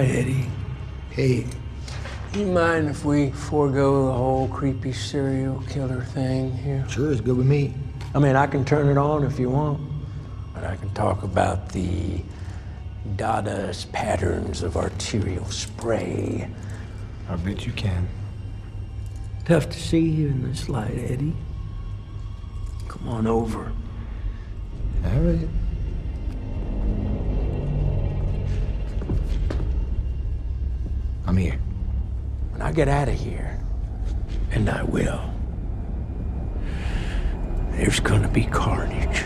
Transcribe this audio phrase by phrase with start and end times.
[0.00, 0.46] Hi, Eddie.
[1.10, 1.44] Hey,
[2.32, 6.86] You mind if we forego the whole creepy serial killer thing here?
[6.88, 7.74] sure, it's good with me.
[8.14, 9.78] I mean, I can turn it on if you want,
[10.54, 12.22] but I can talk about the
[13.16, 16.48] Dada's patterns of arterial spray.
[17.28, 18.08] I bet you can.
[19.44, 21.36] Tough to see you in this light, Eddie.
[22.88, 23.70] Come on over.
[25.04, 25.48] All right.
[31.40, 31.58] Here.
[32.52, 33.58] When I get out of here,
[34.52, 35.22] and I will,
[37.72, 39.24] there's gonna be carnage.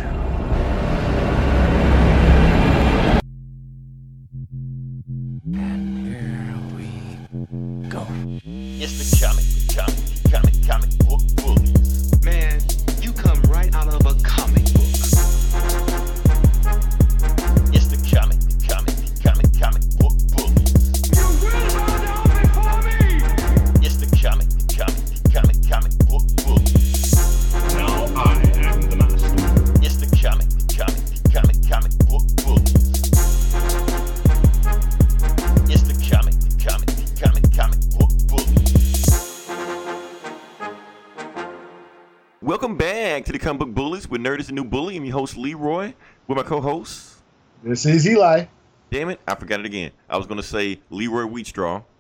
[47.64, 48.44] This is Eli.
[48.90, 49.90] Damn it, I forgot it again.
[50.08, 51.82] I was going to say Leroy Wheatstraw.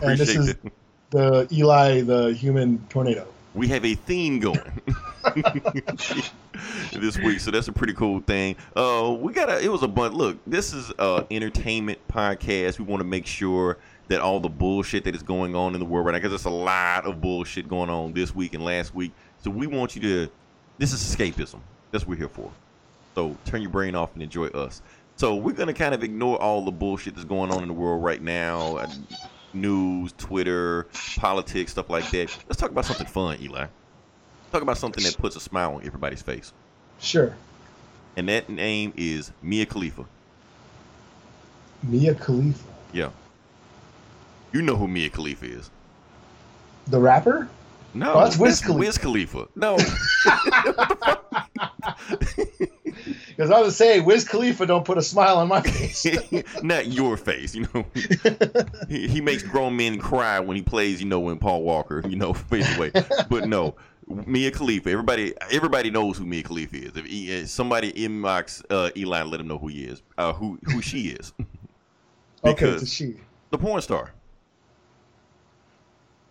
[0.00, 0.72] And this Appreciate is it.
[1.10, 3.26] the Eli, the human tornado.
[3.54, 4.60] We have a theme going
[6.92, 8.56] this week, so that's a pretty cool thing.
[8.76, 9.60] Uh, we got a.
[9.60, 10.14] It was a bunch.
[10.14, 12.78] Look, this is a entertainment podcast.
[12.78, 15.86] We want to make sure that all the bullshit that is going on in the
[15.86, 18.94] world right now, because there's a lot of bullshit going on this week and last
[18.94, 19.12] week.
[19.42, 20.30] So we want you to.
[20.78, 21.60] This is escapism.
[21.90, 22.50] That's what we're here for.
[23.18, 24.80] So turn your brain off and enjoy us.
[25.16, 28.00] So we're gonna kind of ignore all the bullshit that's going on in the world
[28.04, 28.88] right now, uh,
[29.52, 30.86] news, Twitter,
[31.16, 32.30] politics, stuff like that.
[32.48, 33.66] Let's talk about something fun, Eli.
[34.52, 36.52] Talk about something that puts a smile on everybody's face,
[37.00, 37.34] Sure.
[38.16, 40.04] and that name is Mia Khalifa.
[41.82, 42.68] Mia Khalifa.
[42.92, 43.10] Yeah,
[44.52, 45.70] you know who Mia Khalifa is.
[46.86, 47.48] The rapper?
[47.94, 48.78] No, Oh, that's Wiz Khalifa.
[48.78, 49.48] Wiz Khalifa.
[49.56, 49.76] No,
[53.38, 56.04] Because I was saying, Wiz Khalifa don't put a smile on my face.
[56.64, 57.54] not your face.
[57.54, 57.86] You know,
[58.88, 61.00] he, he makes grown men cry when he plays.
[61.00, 62.02] You know, when Paul Walker.
[62.08, 62.90] You know, fades away.
[63.30, 63.76] But no,
[64.08, 64.90] Mia Khalifa.
[64.90, 66.96] Everybody, everybody knows who Mia Khalifa is.
[66.96, 70.02] If he, if somebody inbox uh, Eli, let him know who he is.
[70.18, 71.32] Uh, who who she is.
[71.38, 71.46] okay,
[72.54, 73.14] Because- it's a she.
[73.50, 74.10] the porn star.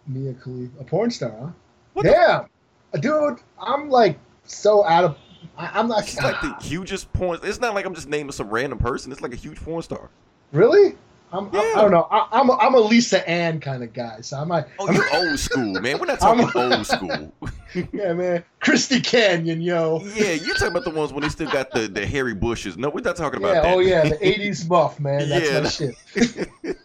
[0.07, 0.81] Mia Khalifa.
[0.81, 1.49] A porn star, huh?
[1.93, 5.17] What the- Dude, I'm like so out of.
[5.57, 6.05] I, I'm not.
[6.07, 7.39] She's like the hugest porn.
[7.43, 9.11] It's not like I'm just naming some random person.
[9.11, 10.09] It's like a huge porn star.
[10.51, 10.95] Really?
[11.33, 11.73] I'm, I, Yeah.
[11.77, 12.07] I don't know.
[12.09, 14.21] I, I'm, a, I'm a Lisa Ann kind of guy.
[14.21, 15.99] So I'm like, Oh, you're old school, man.
[15.99, 17.33] We're not talking I'm- old school.
[17.91, 18.43] yeah, man.
[18.61, 20.01] Christy Canyon, yo.
[20.15, 22.77] Yeah, you're talking about the ones when they still got the, the hairy bushes.
[22.77, 23.73] No, we're not talking about Yeah, that.
[23.75, 25.27] oh yeah, the '80s muff, man.
[25.27, 25.93] That's Yeah, my
[26.23, 26.49] shit.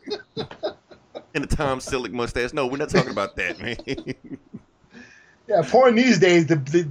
[1.35, 2.53] And the Tom Selleck mustache.
[2.53, 3.77] No, we're not talking about that, man.
[5.49, 6.87] Yeah, porn these days, the, the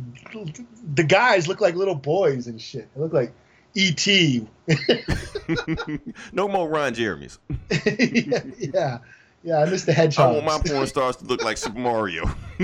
[0.93, 2.93] the guys look like little boys and shit.
[2.93, 3.33] They look like
[3.73, 4.47] E.T.
[6.33, 7.39] no more Ron Jeremy's.
[7.85, 8.97] yeah, yeah,
[9.43, 9.59] yeah.
[9.59, 10.33] I miss the I hedgehog.
[10.33, 12.25] want my porn stars to look like Super Mario.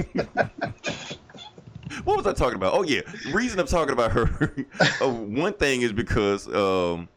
[2.04, 2.74] what was I talking about?
[2.74, 4.54] Oh yeah, the reason I'm talking about her.
[5.02, 7.08] uh, one thing is because um,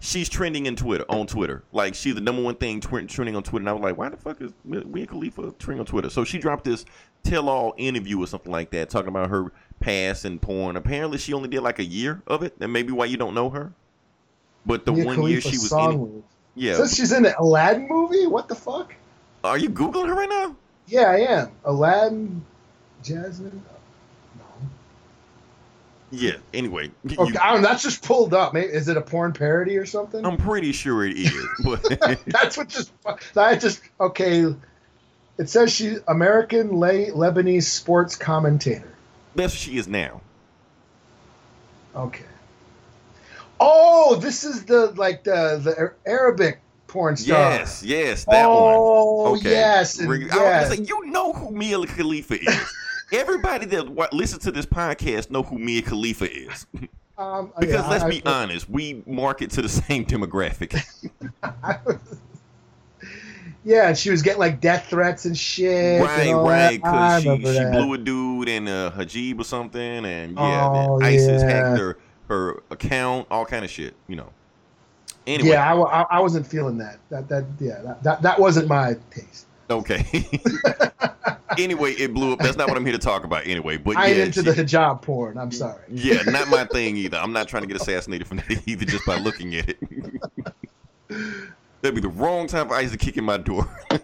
[0.00, 1.64] she's trending in Twitter on Twitter.
[1.72, 3.62] Like she's the number one thing tw- trending on Twitter.
[3.62, 6.10] And I was like, why the fuck is Mia Khalifa trending on Twitter?
[6.10, 6.84] So she dropped this
[7.22, 10.76] tell-all interview or something like that, talking about her past and porn.
[10.76, 13.50] Apparently, she only did like a year of it, and maybe why you don't know
[13.50, 13.72] her.
[14.64, 16.26] But the one year she was in, lyrics.
[16.54, 16.74] yeah.
[16.76, 18.26] Says she's in the Aladdin movie.
[18.26, 18.94] What the fuck?
[19.44, 20.56] Are you googling her right now?
[20.86, 21.50] Yeah, I am.
[21.64, 22.44] Aladdin,
[23.02, 23.62] Jasmine.
[24.38, 24.44] No.
[26.12, 26.36] Yeah.
[26.54, 28.54] Anyway, Okay, that's just pulled up.
[28.54, 30.24] Maybe, is it a porn parody or something?
[30.24, 31.34] I'm pretty sure it is,
[31.64, 31.82] but
[32.26, 32.92] that's what just.
[33.36, 34.44] I just okay.
[35.38, 38.91] It says she's American Le- Lebanese sports commentator.
[39.34, 40.20] That's what she is now.
[41.94, 42.24] Okay.
[43.60, 47.38] Oh, this is the like the the Arabic porn star.
[47.38, 49.38] Yes, yes, that oh, one.
[49.38, 49.50] Okay.
[49.50, 50.70] yes, I was yes.
[50.70, 52.74] like, you know who Mia Khalifa is.
[53.12, 56.66] Everybody that listens to this podcast know who Mia Khalifa is.
[57.18, 60.82] Um, Because yeah, let's I- be honest, we market to the same demographic.
[63.64, 66.00] yeah, and she was getting like death threats and shit.
[66.00, 66.76] and right, all right.
[66.82, 71.00] Because she, she blew a dude in uh, a hijab or something, and yeah, Oh,
[71.02, 71.48] ISIS yeah.
[71.50, 71.98] hacked her
[72.28, 73.94] her account, all kind of shit.
[74.08, 74.30] You know.
[75.26, 76.98] Anyway, Yeah, I, I, I wasn't feeling that.
[77.10, 79.46] That that yeah, that, that, that wasn't my taste.
[79.70, 80.04] okay.
[81.58, 82.40] anyway, it blew up.
[82.40, 83.46] That's not what I'm here to talk about.
[83.46, 85.38] Anyway, but I ain't yeah, into she- the hijab porn.
[85.38, 85.82] I'm sorry.
[85.90, 87.18] yeah, not my thing either.
[87.18, 89.78] I'm not trying to get assassinated from that either just by looking at it.
[91.82, 93.68] That'd be the wrong time for ISIS kicking my door.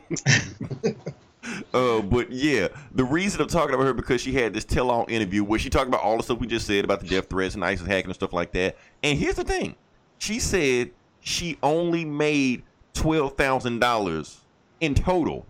[1.73, 5.45] Uh, but yeah, the reason I'm talking about her because she had this tell-all interview
[5.45, 7.65] where she talked about all the stuff we just said about the death threats and
[7.65, 8.77] ISIS hacking and stuff like that.
[9.03, 9.75] And here's the thing:
[10.19, 10.91] she said
[11.21, 14.41] she only made twelve thousand dollars
[14.81, 15.47] in total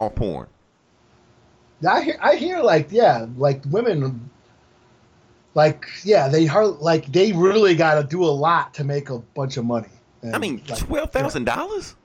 [0.00, 0.46] on porn.
[1.88, 4.30] I hear, I hear like yeah, like women,
[5.54, 9.18] like yeah, they hard, like they really got to do a lot to make a
[9.18, 9.88] bunch of money.
[10.22, 11.96] And, I mean, like, twelve thousand dollars?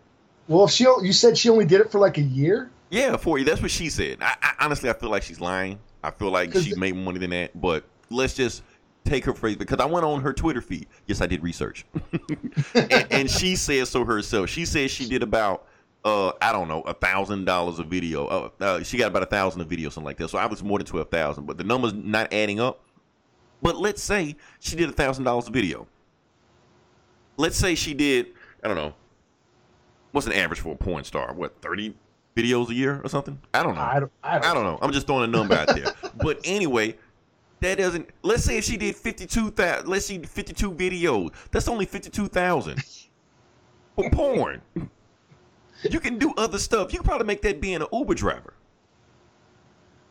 [0.47, 2.69] Well, she you said she only did it for like a year.
[2.89, 3.45] Yeah, for you.
[3.45, 4.19] That's what she said.
[4.21, 5.79] I, I honestly, I feel like she's lying.
[6.03, 7.59] I feel like she the- made more money than that.
[7.59, 8.63] But let's just
[9.03, 10.87] take her phrase because I went on her Twitter feed.
[11.07, 11.85] Yes, I did research,
[12.73, 14.49] and, and she said so herself.
[14.49, 15.67] She said she did about.
[16.03, 18.27] Uh, I don't know, a thousand dollars a video.
[18.27, 20.27] Uh, uh, she got about a thousand a video, something like that.
[20.29, 22.81] So I was more than twelve thousand, but the number's not adding up.
[23.63, 25.87] But let's say she did a thousand dollars a video.
[27.37, 28.27] Let's say she did,
[28.63, 28.93] I don't know,
[30.11, 31.33] what's an average for a porn star?
[31.33, 31.95] What, 30
[32.35, 33.39] videos a year or something?
[33.53, 33.81] I don't know.
[33.81, 34.11] I don't.
[34.23, 34.45] I don't.
[34.45, 34.79] I don't know.
[34.81, 35.93] I'm just throwing a number out there.
[36.23, 36.95] But anyway,
[37.59, 38.09] that doesn't.
[38.23, 41.31] Let's say if she did 52,000, let's see 52 videos.
[41.51, 42.81] That's only 52,000
[43.95, 44.61] for porn.
[45.89, 46.93] You can do other stuff.
[46.93, 48.53] You can probably make that being an Uber driver.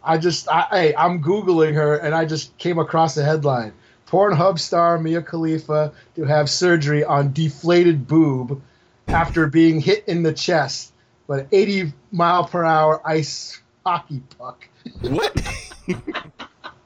[0.04, 3.72] I just, I, hey, I'm googling her, and I just came across the headline:
[4.06, 8.60] Pornhub star Mia Khalifa to have surgery on deflated boob
[9.08, 10.92] after being hit in the chest
[11.26, 14.68] by an 80 mile per hour ice hockey puck.
[15.02, 15.40] What?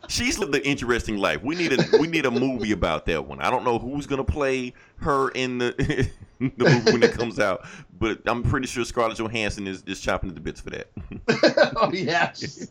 [0.09, 1.43] She's lived an interesting life.
[1.43, 3.41] We need a we need a movie about that one.
[3.41, 5.75] I don't know who's gonna play her in the
[6.41, 7.67] the movie when it comes out,
[7.99, 10.89] but I'm pretty sure Scarlett Johansson is, is chopping at the bits for that.
[11.77, 12.69] oh yes,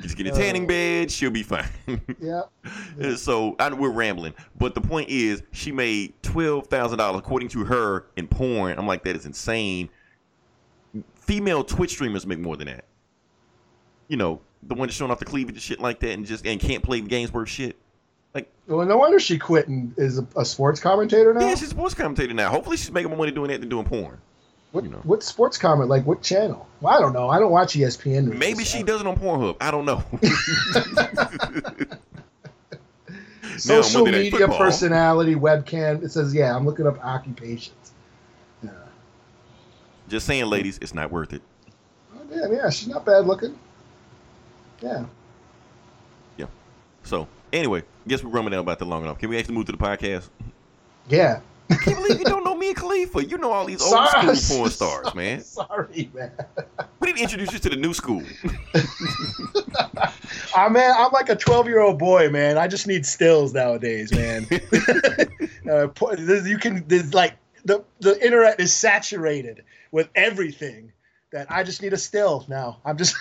[0.00, 1.68] Just get a uh, tanning bed, she'll be fine.
[2.20, 2.42] yeah.
[3.16, 7.64] so I, we're rambling, but the point is, she made twelve thousand dollars according to
[7.64, 8.78] her in porn.
[8.78, 9.88] I'm like, that is insane.
[11.14, 12.84] Female Twitch streamers make more than that.
[14.08, 16.46] You know, the one that's showing off the cleavage and shit like that, and just
[16.46, 17.76] and can't play games worth shit.
[18.34, 21.40] Like, Well, no wonder she quit and is a, a sports commentator now.
[21.40, 22.50] yeah, she's a sports commentator now.
[22.50, 24.20] Hopefully, she's making more money doing that than doing porn.
[24.72, 25.00] What, you know.
[25.04, 25.88] what sports comment?
[25.88, 26.66] Like what channel?
[26.80, 27.28] Well, I don't know.
[27.28, 28.36] I don't watch ESPN.
[28.38, 29.56] Maybe she does it on Pornhub.
[29.60, 30.02] I don't know.
[33.58, 36.02] Social media personality webcam.
[36.02, 37.92] It says, yeah, I'm looking up occupations.
[38.62, 38.70] Yeah.
[40.08, 41.42] just saying, ladies, it's not worth it.
[42.14, 43.58] Oh, damn, yeah, she's not bad looking.
[44.80, 45.04] Yeah.
[46.36, 46.46] Yeah.
[47.02, 49.18] So anyway, guess we're rumbling about that long enough.
[49.18, 50.28] Can we actually move to the podcast?
[51.08, 51.40] Yeah.
[51.72, 53.24] I can't believe you don't know Mia Khalifa.
[53.24, 54.36] You know all these old Sorry.
[54.36, 55.40] school porn stars, man.
[55.40, 56.32] Sorry, man.
[57.00, 58.22] We need to introduce you to the new school.
[60.54, 62.58] Ah, man, I'm like a 12 year old boy, man.
[62.58, 64.46] I just need stills nowadays, man.
[65.70, 65.88] uh,
[66.44, 70.92] you can, there's like, the, the internet is saturated with everything
[71.30, 72.80] that I just need a still now.
[72.84, 73.16] I'm just,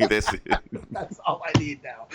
[0.00, 0.42] That's it.
[0.90, 2.08] that's all I need now.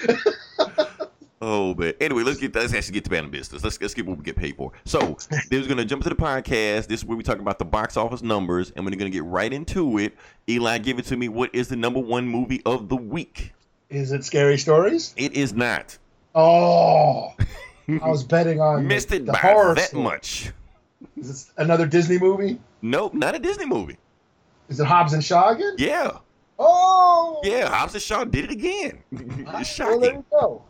[1.39, 3.63] Oh, but anyway, let's get let's actually get to band business.
[3.63, 4.72] Let's let's get what we get paid for.
[4.86, 5.17] So,
[5.51, 6.88] there's gonna jump to the podcast.
[6.88, 9.53] This is where we talk about the box office numbers, and we're gonna get right
[9.53, 10.15] into it.
[10.50, 11.29] Eli, give it to me.
[11.29, 13.53] What is the number one movie of the week?
[13.89, 15.13] Is it scary stories?
[15.15, 15.98] It is not.
[16.34, 17.34] Oh,
[17.88, 20.03] I was betting on the- Missed it the by horror that story.
[20.03, 20.51] much.
[21.15, 22.60] Is it another Disney movie?
[22.82, 23.98] Nope, not a Disney movie.
[24.70, 25.75] Is it Hobbs and Shaw again?
[25.77, 26.17] Yeah,
[26.60, 27.70] Oh, yeah.
[27.70, 29.03] Hobbs and Shaw did it again.
[29.12, 30.01] It's Well, there shocking.
[30.15, 30.63] you go.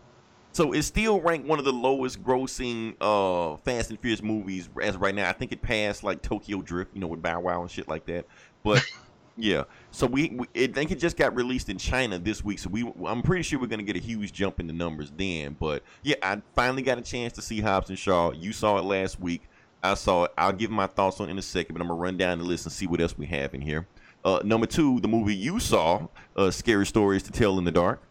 [0.51, 4.95] So it's still ranked one of the lowest grossing uh Fast and Furious movies as
[4.95, 5.29] of right now.
[5.29, 8.05] I think it passed like Tokyo Drift, you know, with Bow Wow and shit like
[8.07, 8.25] that.
[8.63, 8.83] But
[9.37, 12.59] yeah, so we, we I think it just got released in China this week.
[12.59, 15.55] So we I'm pretty sure we're gonna get a huge jump in the numbers then.
[15.59, 18.31] But yeah, I finally got a chance to see Hobbs and Shaw.
[18.31, 19.43] You saw it last week.
[19.83, 20.31] I saw it.
[20.37, 22.45] I'll give my thoughts on it in a second, but I'm gonna run down the
[22.45, 23.85] list and see what else we have in here.
[24.25, 28.01] Uh, number two, the movie you saw, uh, Scary Stories to Tell in the Dark.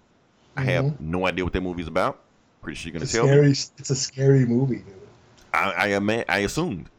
[0.56, 2.20] I have no idea what that movie's about.
[2.66, 3.50] Pretty sure you're gonna It's a tell me.
[3.78, 4.94] It's a scary movie, dude.
[5.54, 6.90] I I, I assumed.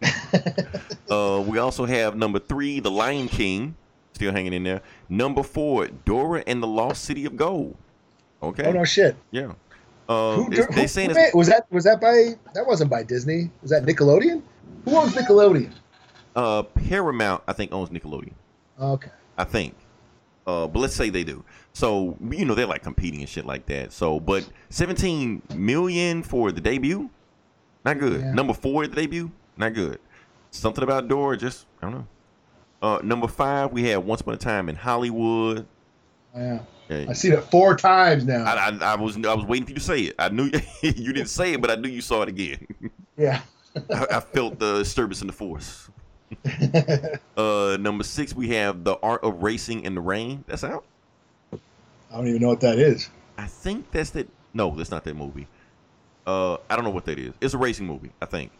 [1.10, 3.74] uh, we also have number three, The Lion King,
[4.12, 4.80] still hanging in there.
[5.08, 7.76] Number four, Dora and the Lost City of Gold.
[8.44, 9.16] Okay, Oh no, shit.
[9.32, 9.54] yeah.
[10.08, 13.02] Uh, Who, it's- who- they saying who was that was that by that wasn't by
[13.02, 13.50] Disney?
[13.60, 14.40] Was that Nickelodeon?
[14.84, 15.72] Who owns Nickelodeon?
[16.36, 18.34] uh, Paramount, I think, owns Nickelodeon.
[18.80, 19.10] Okay.
[19.36, 19.74] I think.
[20.46, 21.44] Uh, but let's say they do.
[21.72, 23.92] So you know they're like competing and shit like that.
[23.92, 27.08] So, but 17 million for the debut,
[27.84, 28.20] Not good.
[28.20, 28.32] Yeah.
[28.32, 30.00] Number four at the debut, not good.
[30.50, 32.06] Something about Dora, just I don't know.
[32.80, 35.66] Uh, number five, we had Once Upon a Time in Hollywood.
[36.34, 36.60] Yeah.
[36.88, 38.44] Yeah, I see that four times now.
[38.44, 40.14] I, I, I was I was waiting for you to say it.
[40.18, 40.50] I knew
[40.82, 42.66] you didn't say it, but I knew you saw it again.
[43.18, 43.42] yeah.
[43.94, 45.90] I, I felt the disturbance in the force.
[47.36, 50.44] Uh, number six, we have The Art of Racing in the Rain.
[50.46, 50.84] That's out.
[52.10, 53.10] I don't even know what that is.
[53.36, 54.28] I think that's that.
[54.54, 55.46] No, that's not that movie.
[56.26, 57.34] Uh, I don't know what that is.
[57.40, 58.10] It's a racing movie.
[58.20, 58.50] I think.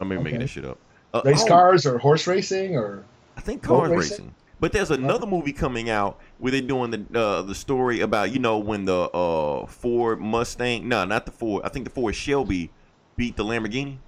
[0.00, 0.44] I'm maybe making Okay.
[0.44, 0.78] that shit up.
[1.12, 3.04] Uh, Race oh, cars or horse racing or
[3.36, 4.10] I think cars racing?
[4.10, 4.34] racing.
[4.60, 8.40] But there's another movie coming out where they're doing the uh, the story about you
[8.40, 10.88] know when the uh, Ford Mustang.
[10.88, 11.62] No, not the Ford.
[11.64, 12.70] I think the Ford Shelby
[13.16, 13.98] beat the Lamborghini.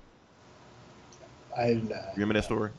[1.57, 2.71] I uh, Remember that story?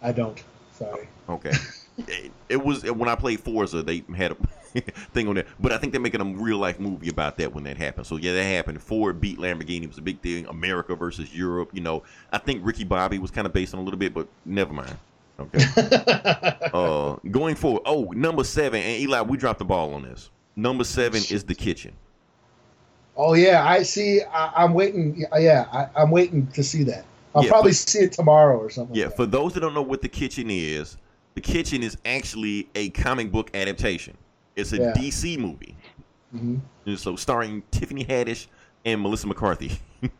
[0.00, 0.42] I don't.
[0.72, 1.08] Sorry.
[1.28, 1.52] Okay.
[2.08, 3.82] it, it was when I played Forza.
[3.82, 4.36] They had a
[5.12, 7.64] thing on there, but I think they're making a real life movie about that when
[7.64, 8.06] that happened.
[8.06, 8.82] So yeah, that happened.
[8.82, 9.84] Ford beat Lamborghini.
[9.84, 10.46] It was a big thing.
[10.46, 11.70] America versus Europe.
[11.72, 12.02] You know,
[12.32, 14.96] I think Ricky Bobby was kind of based on a little bit, but never mind.
[15.38, 15.64] Okay.
[16.72, 17.82] uh, going forward.
[17.84, 18.80] Oh, number seven.
[18.80, 20.30] And Eli, we dropped the ball on this.
[20.56, 21.94] Number seven is the kitchen.
[23.16, 24.22] Oh yeah, I see.
[24.22, 25.24] I, I'm waiting.
[25.38, 27.04] Yeah, I, I'm waiting to see that.
[27.34, 28.94] I'll Yeah, probably but- see it tomorrow or something.
[28.94, 30.96] Yeah, like for those that don't know what the kitchen is,
[31.34, 34.16] the kitchen is actually a comic book adaptation.
[34.56, 34.92] It's a Yeah.
[34.92, 35.76] DC movie.
[36.34, 36.60] Mhm.
[36.86, 38.46] And so starring Tiffany Haddish
[38.84, 39.78] and Melissa McCarthy.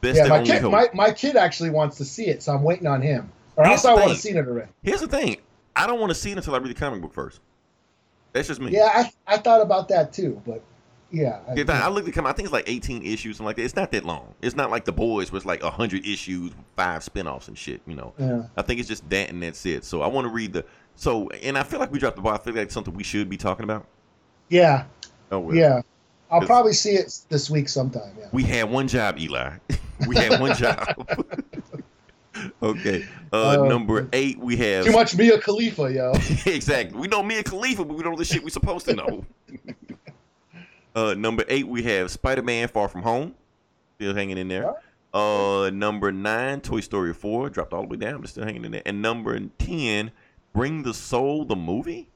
[0.00, 2.86] Best yeah, my kid, my, my kid actually wants to see it, so I'm waiting
[2.86, 3.30] on him.
[3.56, 4.16] Or Here's else I would thing.
[4.16, 4.70] see it already.
[4.82, 5.36] Here's the thing.
[5.76, 7.40] I don't want to see it until I read the comic book first.
[8.32, 8.72] That's just me.
[8.72, 10.62] Yeah, I, I thought about that too, but
[11.10, 13.56] yeah, I, I, looked at the comic, I think it's like 18 issues and like
[13.56, 13.62] that.
[13.64, 14.34] It's not that long.
[14.40, 17.96] It's not like the boys where it's like 100 issues, five spin-offs and shit, you
[17.96, 18.14] know.
[18.16, 18.44] Yeah.
[18.56, 19.84] I think it's just that and that's it.
[19.84, 20.64] So I want to read the
[21.00, 22.34] so and I feel like we dropped the ball.
[22.34, 23.86] I feel like it's something we should be talking about.
[24.50, 24.84] yeah,
[25.32, 25.56] Oh well.
[25.56, 25.80] yeah.
[26.30, 28.12] I'll probably see it this week sometime.
[28.18, 28.28] Yeah.
[28.32, 29.54] We had one job, Eli.
[30.06, 30.86] we had one job.
[32.62, 33.04] okay.
[33.32, 36.12] Uh, Uh, number eight, we have Too much Mia Khalifa, yo.
[36.46, 36.98] exactly.
[37.00, 39.24] We know Mia Khalifa, but we don't know the shit we supposed to know.
[40.94, 43.34] uh, number eight, we have Spider Man Far From Home,
[43.96, 44.74] still hanging in there.
[45.12, 48.70] Uh, number nine, Toy Story Four, dropped all the way down, but still hanging in
[48.70, 48.82] there.
[48.86, 50.12] And number ten,
[50.52, 52.08] Bring the Soul, the movie.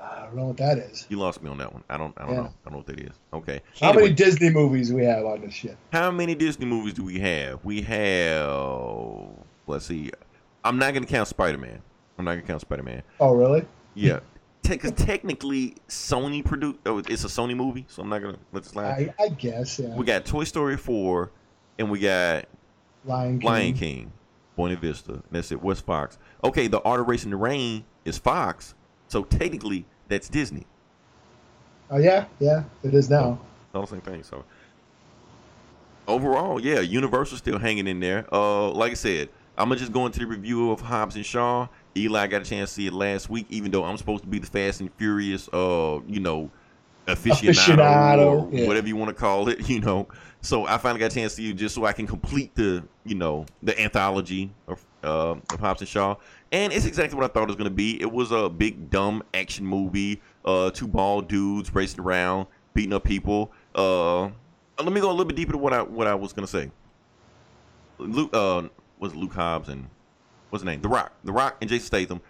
[0.00, 1.06] I don't know what that is.
[1.08, 1.82] You lost me on that one.
[1.88, 2.14] I don't.
[2.16, 2.40] I don't Yeah.
[2.42, 2.46] know.
[2.46, 3.12] I don't know what that is.
[3.32, 3.60] Okay.
[3.80, 5.76] How Anyway, many Disney movies we have on this shit?
[5.92, 7.64] How many Disney movies do we have?
[7.64, 9.28] We have.
[9.66, 10.10] Let's see.
[10.64, 11.80] I'm not gonna count Spider Man.
[12.18, 13.02] I'm not gonna count Spider Man.
[13.20, 13.64] Oh, really?
[13.94, 14.20] Yeah,
[14.62, 16.78] because technically Sony produced.
[16.86, 19.14] Oh, it's a Sony movie, so I'm not gonna let this slide.
[19.18, 19.94] I, I guess, yeah.
[19.94, 21.30] We got Toy Story four,
[21.78, 22.44] and we got
[23.04, 23.48] Lion King.
[23.48, 24.12] Lion King,
[24.58, 25.12] Buena Vista.
[25.12, 25.62] And that's it.
[25.62, 26.18] What's Fox?
[26.42, 28.74] Okay, the Art of Racing the Rain is Fox,
[29.06, 30.66] so technically that's Disney.
[31.92, 33.38] Oh yeah, yeah, it is now.
[33.72, 34.24] all the same thing.
[34.24, 34.44] So
[36.08, 38.26] overall, yeah, Universal still hanging in there.
[38.34, 41.68] Uh, like I said, I'm gonna just go into the review of Hobbs and Shaw.
[41.96, 44.40] Eli got a chance to see it last week, even though I'm supposed to be
[44.40, 46.50] the Fast and Furious, uh, you know,
[47.08, 48.66] aficionado, Aficionado, yeah.
[48.66, 50.06] whatever you want to call it, you know.
[50.40, 52.84] So I finally got a chance to see it just so I can complete the,
[53.04, 56.16] you know, the anthology of uh, of Hobbs and Shaw,
[56.52, 58.00] and it's exactly what I thought it was gonna be.
[58.00, 63.04] It was a big dumb action movie, uh, two bald dudes racing around, beating up
[63.04, 63.52] people.
[63.74, 64.24] Uh,
[64.78, 66.70] let me go a little bit deeper to what I what I was gonna say.
[67.98, 68.62] Luke, uh,
[68.98, 69.88] was Luke Hobbs and
[70.50, 70.80] what's his name?
[70.80, 71.12] The Rock.
[71.24, 72.20] The Rock and Jason Statham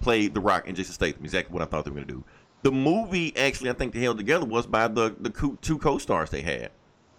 [0.00, 1.24] played The Rock and Jason Statham.
[1.24, 2.24] Exactly what I thought they were gonna do.
[2.62, 6.30] The movie actually, I think they held together was by the the co- two co-stars
[6.30, 6.70] they had.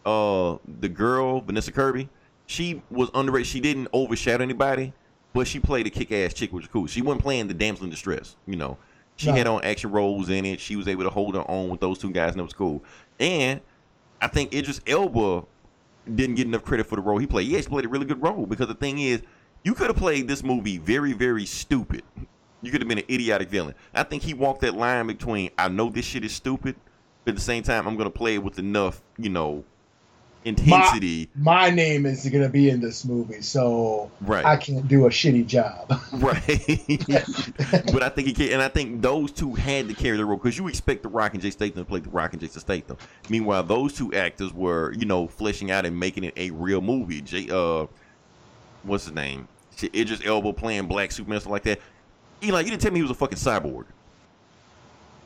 [0.05, 2.09] Uh, the girl Vanessa Kirby,
[2.45, 3.47] she was underrated.
[3.47, 4.93] She didn't overshadow anybody,
[5.33, 6.87] but she played a kick-ass chick, which was cool.
[6.87, 8.35] She wasn't playing the damsel in distress.
[8.45, 8.77] You know,
[9.15, 9.33] she No.
[9.33, 10.59] had on action roles in it.
[10.59, 12.83] She was able to hold her own with those two guys, and it was cool.
[13.19, 13.61] And
[14.21, 15.43] I think Idris Elba
[16.15, 17.47] didn't get enough credit for the role he played.
[17.47, 19.21] He played a really good role because the thing is,
[19.63, 22.03] you could have played this movie very, very stupid.
[22.63, 23.75] You could have been an idiotic villain.
[23.93, 26.75] I think he walked that line between I know this shit is stupid,
[27.25, 29.65] but at the same time I'm gonna play it with enough, you know,
[30.45, 31.29] intensity.
[31.35, 34.45] My name is gonna be in this movie, so Right.
[34.45, 35.99] I can't do a shitty job.
[36.13, 36.41] Right.
[37.91, 40.37] but I think he can, and I think those two had to carry the role
[40.37, 42.97] because you expect The Rock and Jay Statham to play The Rock and Jason Statham.
[43.29, 47.21] Meanwhile, those two actors were, you know, fleshing out and making it a real movie.
[47.21, 47.87] Jay, uh,
[48.83, 49.47] what's his name?
[49.75, 51.79] Shit, Idris Elba playing Black Superman, stuff like that.
[52.43, 53.85] Eli, you didn't tell me he was a fucking cyborg.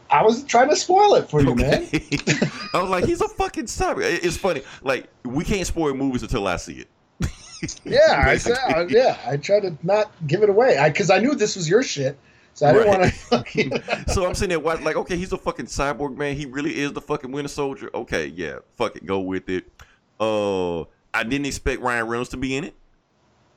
[0.09, 1.87] I was trying to spoil it for you, man.
[2.73, 4.03] I was like, he's a fucking cyborg.
[4.23, 4.61] It's funny.
[4.81, 6.87] Like, we can't spoil movies until I see it.
[7.83, 11.55] Yeah, I said, yeah, I tried to not give it away because I, knew this
[11.55, 12.15] was your shit,
[12.53, 13.09] so I didn't want to.
[13.11, 13.71] Fucking.
[14.09, 16.35] So I'm sitting there watching, like, okay, he's a fucking cyborg man.
[16.35, 17.89] He really is the fucking Winter Soldier.
[17.95, 19.65] Okay, yeah, fuck it, go with it.
[20.19, 22.75] Uh, I I didn't expect Ryan Reynolds to be in it.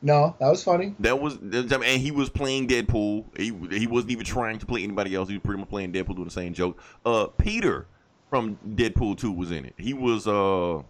[0.03, 0.95] No, that was funny.
[1.01, 3.25] That was, and he was playing Deadpool.
[3.37, 5.29] He he wasn't even trying to play anybody else.
[5.29, 6.81] He was pretty much playing Deadpool, doing the same joke.
[7.05, 7.87] Uh, Peter
[8.31, 9.75] from Deadpool Two was in it.
[9.77, 10.83] He was uh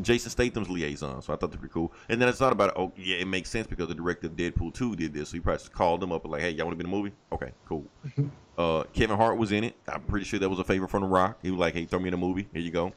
[0.00, 1.92] Jason Statham's liaison, so I thought that was pretty cool.
[2.08, 2.74] And then I thought about it.
[2.78, 5.40] Oh, yeah, it makes sense because the director of Deadpool Two did this, so he
[5.40, 7.12] probably just called them up and like, "Hey, y'all want to be in the movie?
[7.32, 7.84] Okay, cool."
[8.58, 9.74] uh, Kevin Hart was in it.
[9.88, 11.38] I'm pretty sure that was a favor from The Rock.
[11.42, 12.48] He was like, "Hey, throw me in a movie.
[12.52, 12.92] Here you go."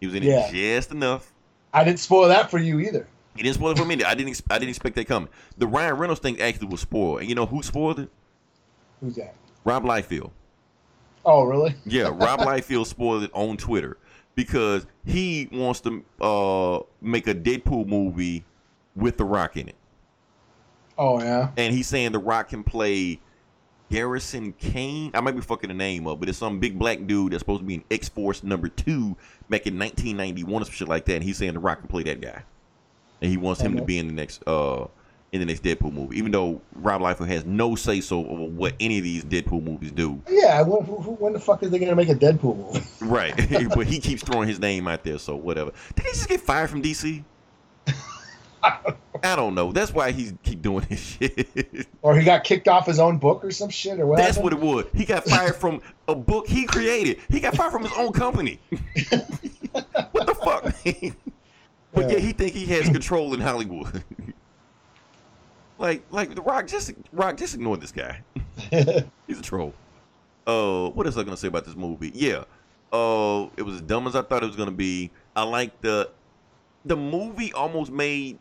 [0.00, 0.46] He was in Yeah.
[0.48, 1.32] it just enough.
[1.72, 3.06] I didn't spoil that for you either.
[3.36, 4.02] He didn't spoil it for me.
[4.02, 4.30] I didn't.
[4.30, 5.28] ex- I didn't expect that coming.
[5.58, 8.08] The Ryan Reynolds thing actually was spoiled, and you know who spoiled it?
[9.00, 9.34] Who's that?
[9.64, 10.30] Rob Liefeld.
[11.24, 11.74] Oh, really?
[11.84, 13.98] Yeah, Rob Liefeld spoiled it on Twitter
[14.36, 18.44] because he wants to uh, make a Deadpool movie
[18.94, 19.74] with The Rock in it,
[20.98, 21.50] Oh, yeah.
[21.56, 23.20] and he's saying The Rock can play
[23.90, 25.10] Garrison Kane.
[25.14, 27.60] I might be fucking the name up, but it's some big black dude that's supposed
[27.60, 29.16] to be in X Force number two
[29.50, 31.14] back in 1991 or some shit like that.
[31.16, 32.42] And he's saying The Rock can play that guy,
[33.20, 34.86] and he wants him to be in the next uh
[35.32, 36.18] in the next Deadpool movie.
[36.18, 39.92] Even though Rob Liefeld has no say so over what any of these Deadpool movies
[39.92, 40.20] do.
[40.28, 42.86] Yeah, when, when the fuck is they going to make a Deadpool movie?
[43.00, 43.36] Right,
[43.74, 45.70] but he keeps throwing his name out there, so whatever.
[45.94, 47.22] Did he just get fired from DC?
[48.62, 49.70] I don't know.
[49.70, 51.86] That's why he's keep doing this shit.
[52.02, 54.00] or he got kicked off his own book or some shit?
[54.00, 54.86] Or what That's what it was.
[54.92, 57.18] He got fired from a book he created.
[57.28, 58.58] He got fired from his own company.
[60.10, 60.64] what the fuck?
[60.84, 61.16] man?
[61.96, 64.04] But yeah, he think he has control in Hollywood.
[65.78, 68.22] like, like the Rock just Rock just ignore this guy.
[69.26, 69.74] He's a troll.
[70.46, 72.12] Uh, what else I gonna say about this movie?
[72.14, 72.44] Yeah,
[72.92, 75.10] uh, it was as dumb as I thought it was gonna be.
[75.34, 76.10] I like the
[76.84, 78.38] the movie almost made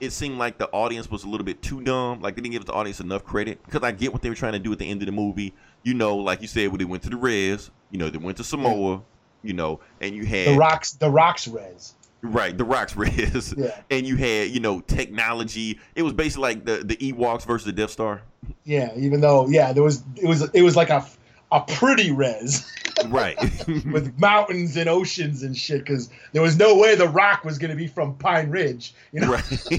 [0.00, 2.20] it seem like the audience was a little bit too dumb.
[2.20, 4.52] Like they didn't give the audience enough credit because I get what they were trying
[4.52, 5.54] to do at the end of the movie.
[5.82, 8.36] You know, like you said, when they went to the res, you know, they went
[8.38, 9.02] to Samoa,
[9.42, 11.94] you know, and you had The Rock's the Rock's Res.
[12.24, 13.54] Right, the rocks res.
[13.56, 13.78] Yeah.
[13.90, 15.78] And you had, you know, technology.
[15.94, 18.22] It was basically like the the Ewoks versus the Death Star.
[18.64, 21.06] Yeah, even though yeah, there was it was it was like a
[21.52, 22.66] a pretty res
[23.08, 23.38] Right.
[23.66, 27.70] with mountains and oceans and shit because there was no way the Rock was going
[27.70, 28.94] to be from Pine Ridge.
[29.12, 29.70] You know, right.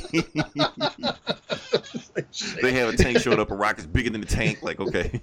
[2.15, 2.31] Like,
[2.61, 4.61] they have a tank showing up, a rock is bigger than the tank.
[4.61, 5.21] Like, okay.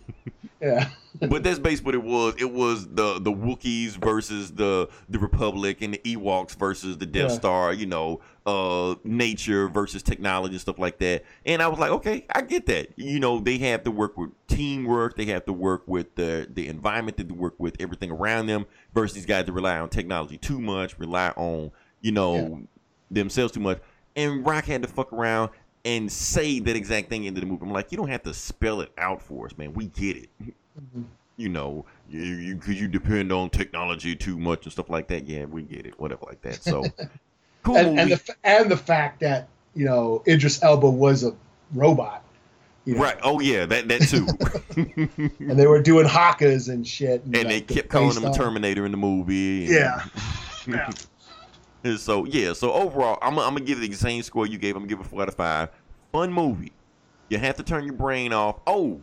[0.61, 0.88] yeah,
[1.28, 2.35] but that's basically what it was.
[2.38, 7.30] It was the the Wookiees versus the the Republic and the Ewoks versus the Death
[7.30, 7.37] Yeah.
[7.37, 7.72] Star.
[7.72, 11.24] You know, uh, nature versus technology and stuff like that.
[11.46, 12.88] And I was like, okay, I get that.
[12.96, 15.16] You know, they have to work with teamwork.
[15.16, 17.16] They have to work with the the environment.
[17.16, 18.66] They have to work with everything around them.
[18.94, 22.62] Versus these guys that rely on technology too much, rely on you know
[23.11, 23.80] themselves too much.
[24.16, 25.50] And Rock had to fuck around
[25.85, 27.62] and say that exact thing into the movie.
[27.64, 29.72] I'm like, you don't have to spell it out for us, man.
[29.72, 30.30] We get it.
[31.37, 35.26] You know, you you, you depend on technology too much and stuff like that.
[35.26, 35.98] Yeah, we get it.
[35.98, 36.62] Whatever like that.
[36.62, 36.85] So
[37.62, 41.35] cool and, and the and the fact that you know Idris Elba was a
[41.74, 42.22] robot.
[42.85, 43.18] You know, right.
[43.22, 44.26] Oh yeah, that that too.
[45.38, 47.22] and they were doing hakas and shit.
[47.24, 49.64] and they like, kept calling him a on- Terminator in the movie.
[49.66, 50.04] and- Yeah.
[50.68, 50.90] Yeah.
[51.82, 54.76] And so yeah, so overall, I'm, I'm gonna give it the same score you gave.
[54.76, 55.70] I'm gonna give it four out of five.
[56.12, 56.70] Fun movie.
[57.28, 58.61] You have to turn your brain off.
[58.66, 59.00] Oh,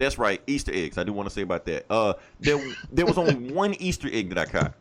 [0.00, 0.98] that's right, Easter eggs.
[0.98, 1.86] I do want to say about that.
[1.88, 2.58] Uh, there
[2.90, 4.74] there was only one Easter egg that I caught,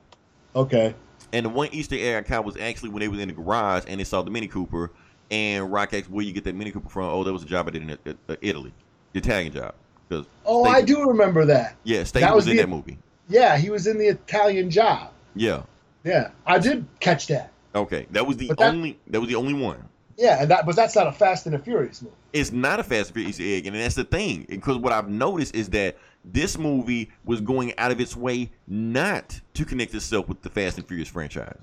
[0.55, 0.95] Okay.
[1.34, 3.84] and the one Easter egg I caught was actually when they was in the garage
[3.88, 4.91] and they saw the Mini Cooper,
[5.29, 7.03] and Rock asked where you get that Mini Cooper from.
[7.10, 8.73] Oh, that was a job I did in uh, uh, Italy,
[9.13, 9.75] the Italian job.
[10.10, 11.75] 'Cause Oh, I do remember that.
[11.84, 12.97] Yeah, Statham That was, was in the- that movie.
[13.27, 15.12] Yeah, he was in the Italian job.
[15.36, 15.62] Yeah.
[16.03, 17.51] Yeah, I did catch that.
[17.75, 19.88] Okay, that was the that- only that was the only one.
[20.19, 22.13] Yeah, and that but that's not a Fast and the Furious movie.
[22.34, 24.45] it's not a Fast and Furious egg, and that's the thing.
[24.49, 29.39] Because what I've noticed is that this movie was going out of its way not
[29.53, 31.58] to connect itself with the Fast and Furious franchise.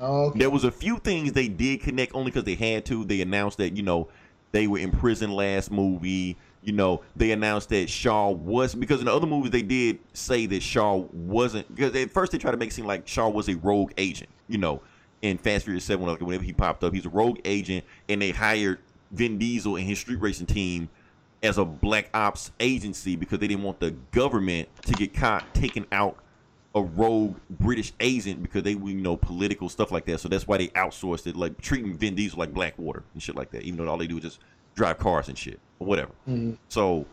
[0.00, 0.38] Okay.
[0.38, 3.04] There was a few things they did connect only because they had to.
[3.04, 4.08] They announced that you know
[4.52, 6.36] they were in prison last movie.
[6.62, 10.46] You know they announced that Shaw was because in the other movies they did say
[10.46, 13.48] that Shaw wasn't because at first they tried to make it seem like Shaw was
[13.48, 14.30] a rogue agent.
[14.46, 14.82] You know,
[15.22, 18.30] in Fast Furious Seven, like, whenever he popped up, he's a rogue agent, and they
[18.30, 18.78] hired
[19.12, 20.88] Vin Diesel and his street racing team
[21.42, 25.86] as a black ops agency because they didn't want the government to get caught taking
[25.90, 26.18] out
[26.74, 30.20] a rogue British agent because they were, you know, political stuff like that.
[30.20, 33.50] So that's why they outsourced it, like treating Vin Diesel like Blackwater and shit like
[33.50, 34.38] that, even though all they do is just
[34.74, 36.12] drive cars and shit or whatever.
[36.28, 36.54] Mm-hmm.
[36.68, 37.06] So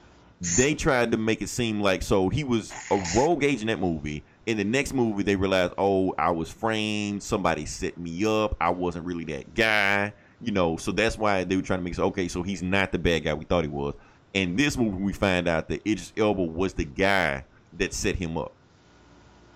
[0.58, 3.80] they tried to make it seem like so he was a rogue agent in that
[3.80, 4.24] movie.
[4.50, 7.22] In the next movie, they realized, oh, I was framed.
[7.22, 8.56] Somebody set me up.
[8.60, 10.12] I wasn't really that guy.
[10.42, 12.92] You know, so that's why they were trying to make it okay, so he's not
[12.92, 13.94] the bad guy we thought he was.
[14.34, 17.46] In this movie, we find out that Idris Elba was the guy
[17.78, 18.52] that set him up,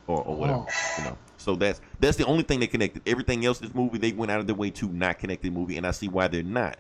[0.06, 0.66] or, or whatever.
[0.70, 0.96] Oh.
[1.00, 3.02] You know, So that's that's the only thing that connected.
[3.08, 5.50] Everything else in this movie, they went out of their way to not connect the
[5.50, 6.78] movie, and I see why they're not,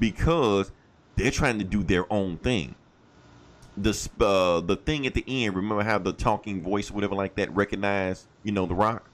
[0.00, 0.72] because
[1.16, 2.74] they're trying to do their own thing.
[3.76, 7.54] The uh, the thing at the end, remember how the talking voice, whatever like that,
[7.54, 9.08] recognized you know the Rock.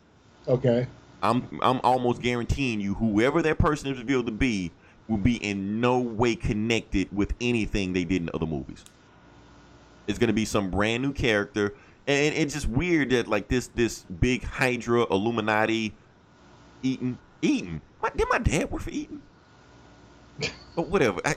[0.46, 0.86] Okay.
[1.22, 4.72] I'm I'm almost guaranteeing you, whoever that person is revealed to be,
[5.08, 8.84] will be in no way connected with anything they did in other movies.
[10.06, 11.74] It's gonna be some brand new character,
[12.06, 15.94] and it's just weird that like this this big Hydra Illuminati,
[16.82, 17.80] Eaton Eaton.
[18.02, 19.22] My, did my dad work for Eaton?
[20.76, 21.20] but whatever.
[21.24, 21.36] I,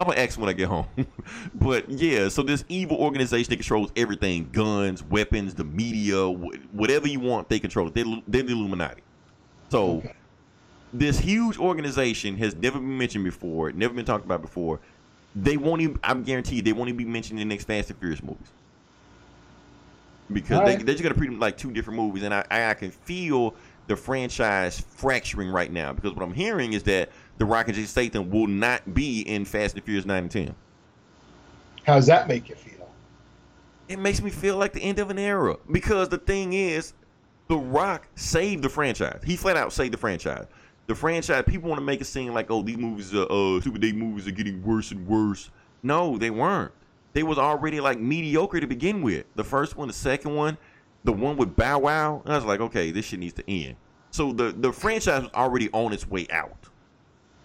[0.00, 0.86] I'm gonna ask when I get home.
[1.54, 7.08] but yeah, so this evil organization that controls everything: guns, weapons, the media, wh- whatever
[7.08, 7.94] you want, they control it.
[7.94, 9.02] They're, they're the Illuminati.
[9.70, 10.02] So
[10.92, 14.80] this huge organization has never been mentioned before, never been talked about before.
[15.34, 15.98] They won't even.
[16.02, 18.48] I'm guaranteed they won't even be mentioned in the next Fast and Furious movies
[20.32, 22.90] because they, they're just gonna treat them like two different movies, and I, I can
[22.90, 23.54] feel
[23.86, 27.88] the franchise fracturing right now because what I'm hearing is that The Rock and Jason
[27.88, 30.54] Statham will not be in Fast and Furious nine and ten.
[31.84, 32.88] How does that make you feel?
[33.88, 36.92] It makes me feel like the end of an era because the thing is,
[37.48, 39.20] The Rock saved the franchise.
[39.24, 40.46] He flat out saved the franchise.
[40.86, 43.78] The franchise people want to make it seem like oh these movies are uh Super
[43.78, 45.50] Day movies are getting worse and worse.
[45.82, 46.72] No, they weren't.
[47.12, 49.24] They was already like mediocre to begin with.
[49.34, 50.58] The first one, the second one,
[51.04, 52.22] the one with Bow Wow.
[52.26, 53.76] I was like, okay, this shit needs to end.
[54.10, 56.67] So the the franchise was already on its way out.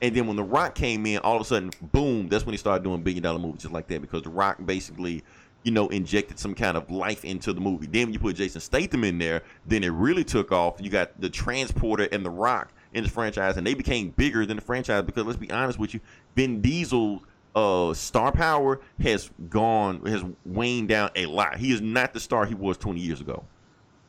[0.04, 2.58] And then when The Rock came in, all of a sudden, boom, that's when he
[2.58, 5.24] started doing billion dollar movies just like that because The Rock basically,
[5.64, 7.88] you know, injected some kind of life into the movie.
[7.88, 10.76] Then when you put Jason Statham in there, then it really took off.
[10.82, 14.58] You got the Transporter and The Rock in the franchise, and they became bigger than
[14.58, 16.02] the franchise because let's be honest with you,
[16.36, 17.24] Vin Diesel
[17.56, 21.56] uh star power has gone has waned down a lot.
[21.56, 23.46] He is not the star he was 20 years ago.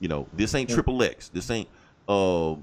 [0.01, 1.29] You know, this ain't Triple X.
[1.29, 1.69] This ain't
[2.09, 2.57] uh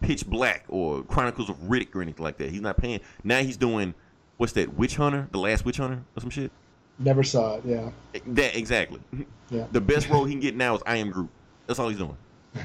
[0.00, 2.50] Pitch Black or Chronicles of Riddick or anything like that.
[2.50, 3.00] He's not paying.
[3.24, 3.94] Now he's doing
[4.36, 4.74] what's that?
[4.74, 6.50] Witch Hunter, the last Witch Hunter or some shit.
[6.98, 7.64] Never saw it.
[7.64, 7.90] Yeah.
[8.26, 9.00] That exactly.
[9.48, 9.66] Yeah.
[9.70, 11.28] The best role he can get now is I Am Groot.
[11.68, 12.16] That's all he's doing.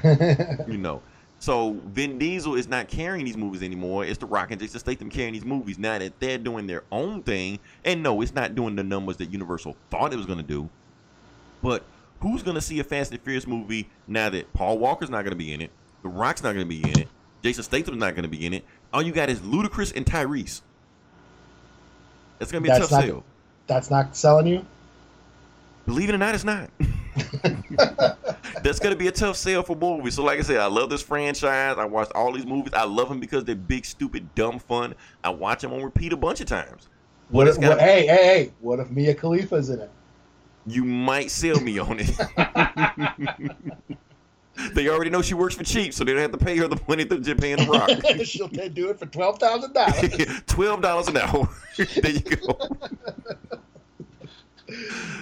[0.66, 1.00] you know.
[1.38, 4.04] So Vin Diesel is not carrying these movies anymore.
[4.04, 7.22] It's The Rock and Jason Statham carrying these movies now that they're doing their own
[7.22, 7.60] thing.
[7.84, 10.68] And no, it's not doing the numbers that Universal thought it was going to do.
[11.62, 11.84] But
[12.20, 15.32] who's going to see a Fast and Furious movie now that Paul Walker's not going
[15.32, 15.70] to be in it,
[16.02, 17.08] The Rock's not going to be in it,
[17.42, 18.64] Jason Statham's not going to be in it.
[18.92, 20.60] All you got is Ludacris and Tyrese.
[22.38, 23.24] That's going to be a That's tough not- sale.
[23.66, 24.66] That's not selling you.
[25.86, 26.70] Believe it or not, it's not.
[28.62, 30.14] That's gonna be a tough sale for movies.
[30.14, 31.76] So, like I said, I love this franchise.
[31.76, 32.72] I watched all these movies.
[32.72, 34.94] I love them because they're big, stupid, dumb fun.
[35.24, 36.88] I watch them on repeat a bunch of times.
[37.30, 38.52] What it's if, what, hey, hey, hey!
[38.60, 39.90] What if Mia Khalifa's in it?
[40.66, 42.10] You might sell me on it.
[44.74, 46.80] they already know she works for cheap, so they don't have to pay her the
[46.88, 47.90] money that they're paying the Rock.
[48.24, 50.42] She'll do it for twelve thousand dollars.
[50.46, 51.48] Twelve dollars an hour.
[51.76, 52.58] there you go.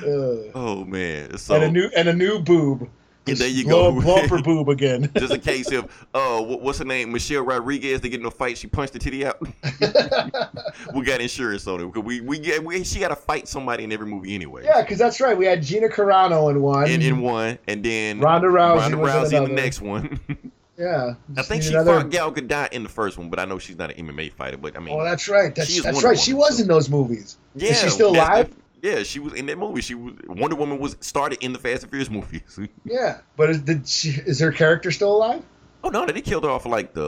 [0.03, 0.53] Uh.
[0.55, 1.37] Oh man.
[1.39, 2.89] So and a new and a new boob.
[3.27, 3.99] And there you go.
[3.99, 5.11] Up boob again.
[5.17, 8.57] just in case if uh what's her name Michelle Rodriguez they get in a fight
[8.59, 9.39] she punched the titty out.
[10.95, 13.85] we got insurance on it because we we get we she got to fight somebody
[13.85, 14.65] in every movie anyway.
[14.65, 15.37] yeah, because that's right.
[15.37, 16.91] We had Gina Carano in one.
[16.91, 20.19] In, in one, and then Ronda Rousey Ronda in Rousey in the next one.
[20.79, 23.59] yeah, I think she another- fought Gal Gadot in the first one, but I know
[23.59, 24.57] she's not an MMA fighter.
[24.57, 25.55] But I mean, Oh, that's right.
[25.55, 26.19] That's, that's right.
[26.19, 27.37] She was so- in those movies.
[27.55, 28.55] yeah, Is she still alive?
[28.83, 29.81] Yeah, she was in that movie.
[29.81, 32.59] She was Wonder Woman was started in the Fast and Furious movies.
[32.85, 35.43] Yeah, but is, did she, is her character still alive?
[35.83, 37.03] oh no, they killed her off like the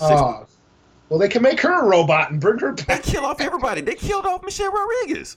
[0.00, 0.46] Oh,
[1.08, 3.02] well, they can make her a robot and bring her back.
[3.02, 3.80] They kill off everybody.
[3.80, 5.36] They killed off Michelle Rodriguez.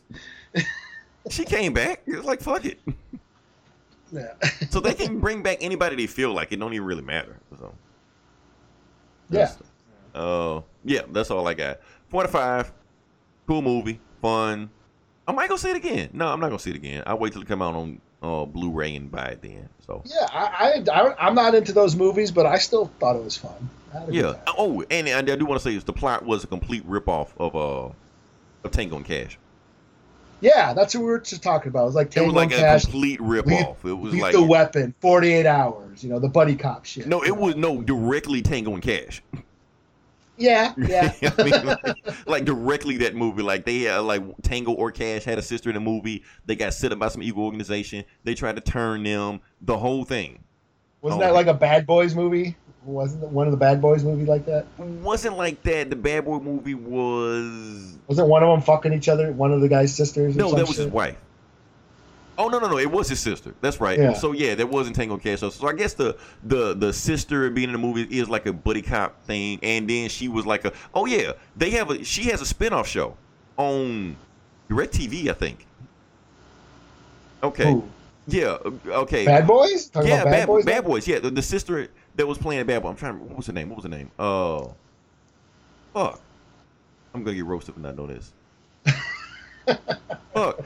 [1.29, 2.01] she came back.
[2.05, 2.79] It was like fuck it.
[4.11, 4.33] Yeah.
[4.69, 6.51] So they can bring back anybody they feel like.
[6.51, 7.37] It don't even really matter.
[7.57, 7.73] So
[9.29, 9.51] Yeah.
[10.13, 11.79] Uh, yeah, that's all I got.
[12.09, 12.71] Four to five.
[13.47, 13.99] Cool movie.
[14.21, 14.69] Fun.
[15.27, 16.09] I might go see it again.
[16.13, 17.03] No, I'm not gonna see it again.
[17.05, 19.69] I'll wait till it come out on uh, Blu-ray and buy it then.
[19.85, 23.23] So Yeah, I, I, I, I'm not into those movies, but I still thought it
[23.23, 23.69] was fun.
[23.93, 24.33] I had a good yeah.
[24.57, 27.29] Oh, and, and I do want to say this: the plot was a complete ripoff
[27.37, 27.93] of uh
[28.63, 29.37] of Tango and Cash.
[30.39, 31.83] Yeah, that's what we were just talking about.
[31.83, 33.85] It was like It Tango was like and a Cash, complete ripoff.
[33.85, 36.03] It was like the weapon, 48 hours.
[36.03, 37.05] You know, the buddy cop shit.
[37.05, 39.21] no, it was no directly Tango and Cash.
[40.41, 41.13] Yeah, yeah.
[41.37, 41.95] I mean, like,
[42.27, 43.41] like directly that movie.
[43.43, 46.23] Like they uh, like Tango or Cash had a sister in the movie.
[46.45, 48.03] They got set up by some evil organization.
[48.23, 49.41] They tried to turn them.
[49.61, 50.43] The whole thing
[51.01, 51.25] Wasn't Oh.
[51.25, 52.55] that like a Bad Boys movie?
[52.83, 54.65] Wasn't one of the Bad Boys movies like that?
[54.79, 55.91] wasn't like that.
[55.91, 59.31] The Bad Boy movie was Wasn't one of them fucking each other?
[59.31, 60.35] One of the guy's sisters?
[60.35, 60.85] Or no, some that was shit?
[60.85, 61.17] his wife.
[62.41, 62.79] Oh no no no!
[62.79, 63.53] It was his sister.
[63.61, 63.99] That's right.
[63.99, 64.13] Yeah.
[64.13, 65.41] So yeah, that wasn't Tango Cash.
[65.41, 68.53] So, so I guess the the the sister being in the movie is like a
[68.53, 72.31] buddy cop thing, and then she was like a oh yeah, they have a she
[72.31, 73.15] has a spinoff show
[73.57, 74.15] on
[74.71, 75.67] Directv, I think.
[77.43, 77.71] Okay.
[77.71, 77.87] Who?
[78.25, 78.57] Yeah.
[78.65, 79.25] uh, Okay.
[79.25, 79.89] Bad Boys?
[79.89, 80.65] Talking yeah, about Bad, Boys?
[80.65, 81.07] Bad Boys.
[81.07, 82.89] Yeah, the, the sister that was playing Bad Boy.
[82.89, 83.19] I'm trying.
[83.19, 83.69] to What was her name?
[83.69, 84.09] What was her name?
[84.17, 84.73] Oh,
[85.93, 86.19] fuck.
[87.13, 88.33] I'm gonna get roasted for not knowing this.
[90.33, 90.65] fuck.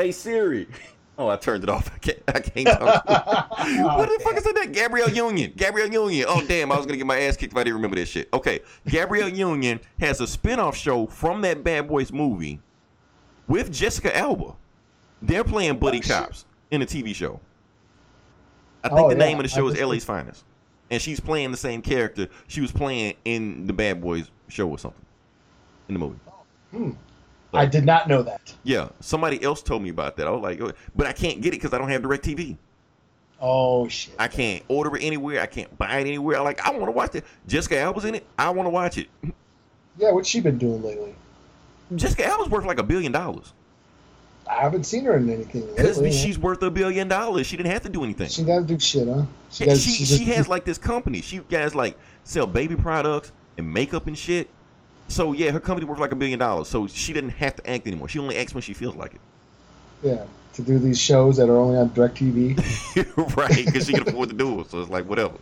[0.00, 0.66] Hey Siri.
[1.18, 1.90] Oh, I turned it off.
[1.94, 2.18] I can't.
[2.28, 3.06] I can't talk.
[3.06, 4.72] what the fuck is that?
[4.72, 5.52] Gabrielle Union.
[5.54, 6.24] Gabrielle Union.
[6.26, 6.72] Oh damn!
[6.72, 8.30] I was gonna get my ass kicked if I didn't remember that shit.
[8.32, 12.58] Okay, Gabrielle Union has a spin-off show from that Bad Boys movie
[13.48, 14.54] with Jessica Alba.
[15.20, 17.38] They're playing buddy Oh, cops in a TV show.
[18.82, 20.42] I think Oh, the yeah, name of the show is LA's Finest,
[20.90, 24.78] and she's playing the same character she was playing in the Bad Boys show or
[24.78, 25.04] something
[25.88, 26.96] in the movie.
[27.52, 28.54] I did not know that.
[28.62, 30.26] Yeah, somebody else told me about that.
[30.26, 32.56] I was like, oh, but I can't get it because I don't have DirecTV.
[33.40, 34.14] Oh shit.
[34.18, 35.40] I can't order it anywhere.
[35.40, 36.36] I can't buy it anywhere.
[36.36, 37.24] I like, I want to watch it.
[37.48, 38.26] Jessica Alba's in it.
[38.38, 39.08] I want to watch it.
[39.98, 41.14] Yeah, what's she been doing lately?
[41.94, 43.52] Jessica Alba's worth like a billion dollars.
[44.48, 46.12] I haven't seen her in anything Because lately.
[46.16, 47.46] she's worth a billion dollars.
[47.46, 48.28] She didn't have to do anything.
[48.28, 49.24] She doesn't do shit, huh?
[49.50, 51.20] She, does- she, just- she has like this company.
[51.20, 54.48] She guys like sell baby products and makeup and shit.
[55.10, 56.68] So yeah, her company worth like a billion dollars.
[56.68, 58.08] So she didn't have to act anymore.
[58.08, 59.20] She only acts when she feels like it.
[60.02, 63.36] yeah to do these shows that are only on DirecTV.
[63.36, 64.70] right, because she can afford to do it.
[64.70, 65.34] So it's like whatever.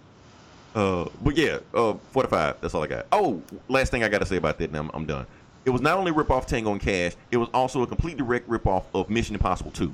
[0.74, 2.60] uh, but yeah, uh, forty-five.
[2.60, 3.06] That's all I got.
[3.12, 5.26] Oh, last thing I got to say about that, and I'm, I'm done.
[5.64, 7.12] It was not only rip off Tango and Cash.
[7.30, 9.92] It was also a complete direct rip off of Mission Impossible Two,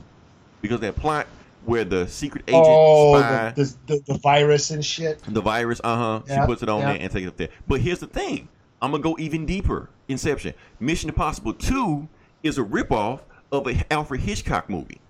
[0.61, 1.27] because that plot
[1.65, 5.19] where the secret agent oh, spy the, the, the, virus and shit.
[5.23, 6.23] the virus, uh huh.
[6.29, 6.93] Yeah, she puts it on yeah.
[6.93, 7.49] there and takes it up there.
[7.67, 8.49] But here's the thing:
[8.85, 9.89] I'm gonna go even deeper.
[10.09, 12.07] Inception, Mission Impossible Two
[12.43, 13.21] is a ripoff
[13.51, 15.01] of an Alfred Hitchcock movie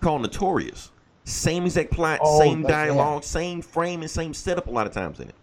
[0.00, 0.92] called Notorious.
[1.24, 2.86] Same exact plot, Oh, same that- yeah.
[2.86, 4.68] dialogue, same frame, and same setup.
[4.68, 5.34] A lot of times in it,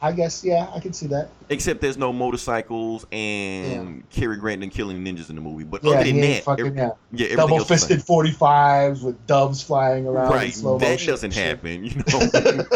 [0.00, 1.28] I guess yeah, I can see that.
[1.50, 5.64] except there's no motorcycles and Cary Grant and killing ninjas in the movie.
[5.64, 6.90] But Yeah, other than that, fucking every- yeah.
[7.12, 7.88] yeah, Double else is the same.
[7.88, 10.30] fisted forty fives with doves flying around.
[10.32, 12.66] Right, slow that motion doesn't happen, you know.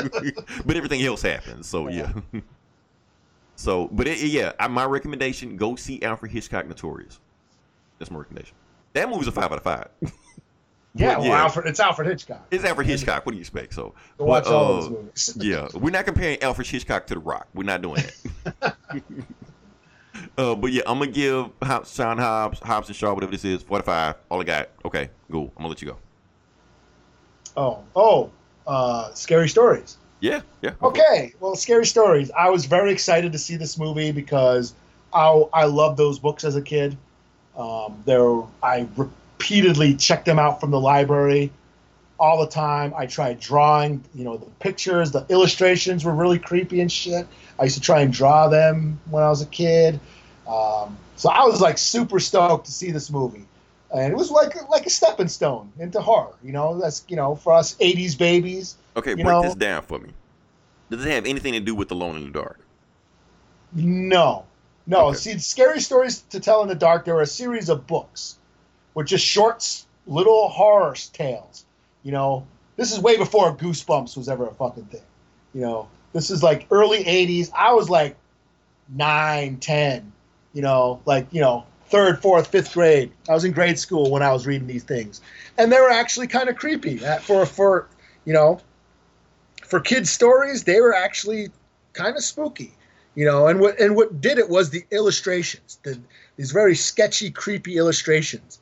[0.66, 2.12] but everything else happens, so yeah.
[3.61, 7.20] so, but it, yeah, I, my recommendation: go see Alfred Hitchcock Notorious.
[7.99, 8.57] That's my recommendation.
[8.94, 9.88] That movie's a five out of five.
[10.92, 12.49] Yeah, But, well, Alfred, it's Alfred Hitchcock.
[12.51, 13.25] it's Alfred Hitchcock.
[13.25, 13.75] What do you expect?
[13.75, 15.37] So, Go watch but, all uh, those movies.
[15.40, 17.46] yeah, we're not comparing Alfred Hitchcock to The Rock.
[17.55, 18.03] We're not doing
[18.61, 18.77] that.
[20.37, 23.62] uh, but yeah, I'm gonna give Hop- Sean Hobbs, Hobbs and Shaw, whatever this is,
[23.62, 24.16] 45.
[24.33, 24.70] All I got.
[24.85, 25.53] Okay, cool.
[25.57, 25.96] I'm gonna let you go.
[27.57, 28.31] Oh, oh,
[28.66, 29.96] uh, scary stories.
[30.20, 30.72] Yeah, yeah.
[30.83, 32.30] Okay, well, scary stories.
[32.30, 34.74] I was very excited to see this movie because
[35.12, 36.96] I I loved those books as a kid.
[37.56, 41.50] Um, there, I repeatedly checked them out from the library
[42.18, 42.92] all the time.
[42.96, 44.04] I tried drawing.
[44.14, 47.26] You know, the pictures, the illustrations were really creepy and shit.
[47.59, 49.98] I used to try and draw them when I was a kid.
[50.46, 53.46] Um, so I was like super stoked to see this movie,
[53.94, 56.35] and it was like like a stepping stone into horror.
[56.42, 58.76] You know, that's you know for us '80s babies.
[58.96, 60.11] Okay, break know- this down for me.
[60.90, 62.59] Does it have anything to do with Alone in the Dark?
[63.72, 64.44] No,
[64.87, 65.07] no.
[65.09, 65.16] Okay.
[65.16, 67.05] See, scary stories to tell in the dark.
[67.05, 68.38] There are a series of books
[68.94, 71.64] with just shorts, little horror tales.
[72.03, 75.03] You know, this is way before Goosebumps was ever a fucking thing.
[75.55, 77.53] You know, this is like early '80s.
[77.57, 78.16] I was like
[78.88, 80.12] nine, ten.
[80.53, 83.12] You know, like you know, third, fourth, fifth grade.
[83.29, 85.20] I was in grade school when I was reading these things,
[85.59, 87.05] and they were actually kind of creepy.
[87.05, 87.88] Uh, For for
[88.24, 88.61] you know,
[89.70, 91.48] for kids' stories, they were actually
[91.92, 92.74] kind of spooky
[93.14, 95.98] you know and what and what did it was the illustrations the,
[96.37, 98.61] these very sketchy creepy illustrations.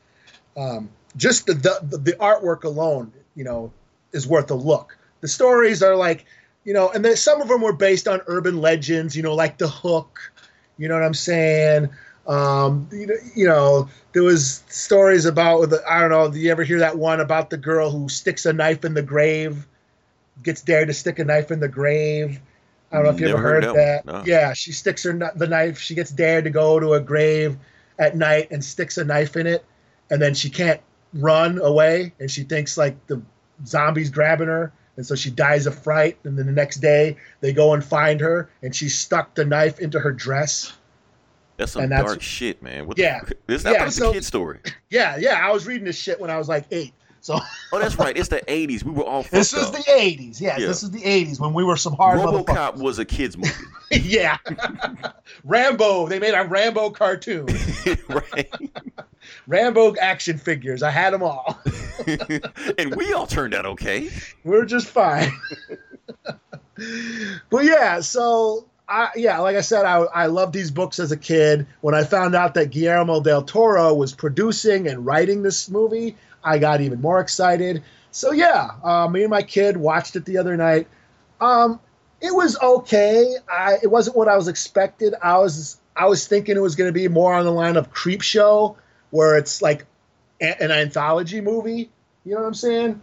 [0.57, 3.73] Um, just the, the the artwork alone you know
[4.13, 4.97] is worth a look.
[5.21, 6.27] The stories are like
[6.65, 9.59] you know and then some of them were based on urban legends you know like
[9.59, 10.33] the hook
[10.79, 11.89] you know what i'm saying?
[12.27, 16.31] Um, you know, you know, there was stories about the, I don't know.
[16.31, 19.01] Do you ever hear that one about the girl who sticks a knife in the
[19.01, 19.67] grave,
[20.43, 22.41] gets dared to stick a knife in the grave?
[22.91, 24.23] I don't know if you Never ever heard heard, that no.
[24.25, 25.79] Yeah, she sticks her the knife.
[25.79, 27.57] She gets dared to go to a grave
[27.99, 29.65] at night and sticks a knife in it,
[30.11, 30.81] and then she can't
[31.13, 33.21] run away, and she thinks like the
[33.67, 36.17] zombies grabbing her, and so she dies of fright.
[36.25, 39.81] And then the next day they go and find her, and she stuck the knife
[39.81, 40.73] into her dress.
[41.59, 42.87] That's some that's- dark shit, man.
[42.87, 43.21] What Yeah.
[43.27, 44.61] The, this I Yeah, so- a kid story.
[44.91, 45.47] Yeah, yeah.
[45.47, 46.95] I was reading this shit when I was like eight.
[47.29, 47.39] So
[47.73, 48.17] Oh, that's right.
[48.17, 48.83] It's the '80s.
[48.83, 49.73] We were all this is up.
[49.73, 50.41] the '80s.
[50.41, 50.67] Yeah, Yeah.
[50.69, 53.53] this is the '80s when we were some hard RoboCop was a kids movie,
[53.91, 54.39] yeah.
[55.45, 56.07] Rambo.
[56.09, 57.47] They made a Rambo cartoon.
[58.09, 58.51] right?
[59.47, 60.83] Rambo action figures.
[60.83, 61.59] I had them all.
[62.79, 64.09] and we all turned out okay.
[64.45, 65.31] We're just fine.
[67.51, 71.17] but yeah, so I yeah, like I said, I I loved these books as a
[71.17, 71.67] kid.
[71.83, 76.59] When I found out that Guillermo del Toro was producing and writing this movie, I
[76.59, 77.83] got even more excited.
[78.11, 80.89] So yeah, uh, me and my kid watched it the other night.
[81.41, 81.81] Um,
[82.21, 83.37] it was okay.
[83.51, 85.15] I it wasn't what I was expected.
[85.23, 87.91] I was I was thinking it was going to be more on the line of
[87.91, 88.77] Creep Show,
[89.11, 89.85] where it's like
[90.41, 91.91] a- an anthology movie.
[92.25, 93.01] You know what I'm saying?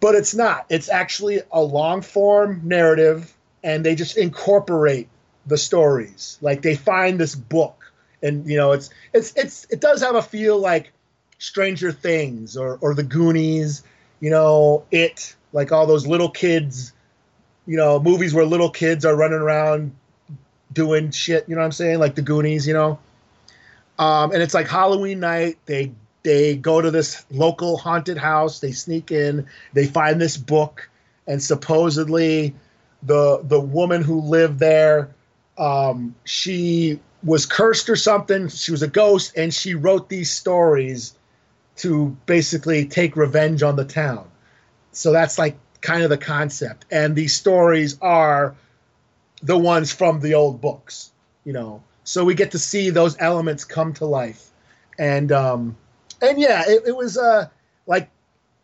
[0.00, 0.66] But it's not.
[0.68, 5.08] It's actually a long form narrative, and they just incorporate
[5.46, 6.38] the stories.
[6.40, 10.22] Like they find this book, and you know, it's it's it's it does have a
[10.22, 10.92] feel like
[11.38, 13.82] Stranger Things or or The Goonies.
[14.20, 16.92] You know, it like all those little kids.
[17.66, 19.94] You know, movies where little kids are running around
[20.72, 21.48] doing shit.
[21.48, 21.98] You know what I'm saying?
[21.98, 22.66] Like The Goonies.
[22.66, 22.98] You know,
[23.98, 25.58] um, and it's like Halloween night.
[25.66, 25.92] They
[26.22, 28.60] they go to this local haunted house.
[28.60, 29.46] They sneak in.
[29.72, 30.88] They find this book,
[31.26, 32.54] and supposedly,
[33.02, 35.14] the the woman who lived there,
[35.58, 38.48] um, she was cursed or something.
[38.48, 41.14] She was a ghost, and she wrote these stories
[41.76, 44.28] to basically take revenge on the town.
[44.92, 46.86] So that's like kind of the concept.
[46.90, 48.54] And these stories are
[49.42, 51.10] the ones from the old books,
[51.44, 51.82] you know.
[52.04, 54.50] So we get to see those elements come to life.
[54.98, 55.76] And um
[56.22, 57.48] and yeah, it, it was uh
[57.86, 58.08] like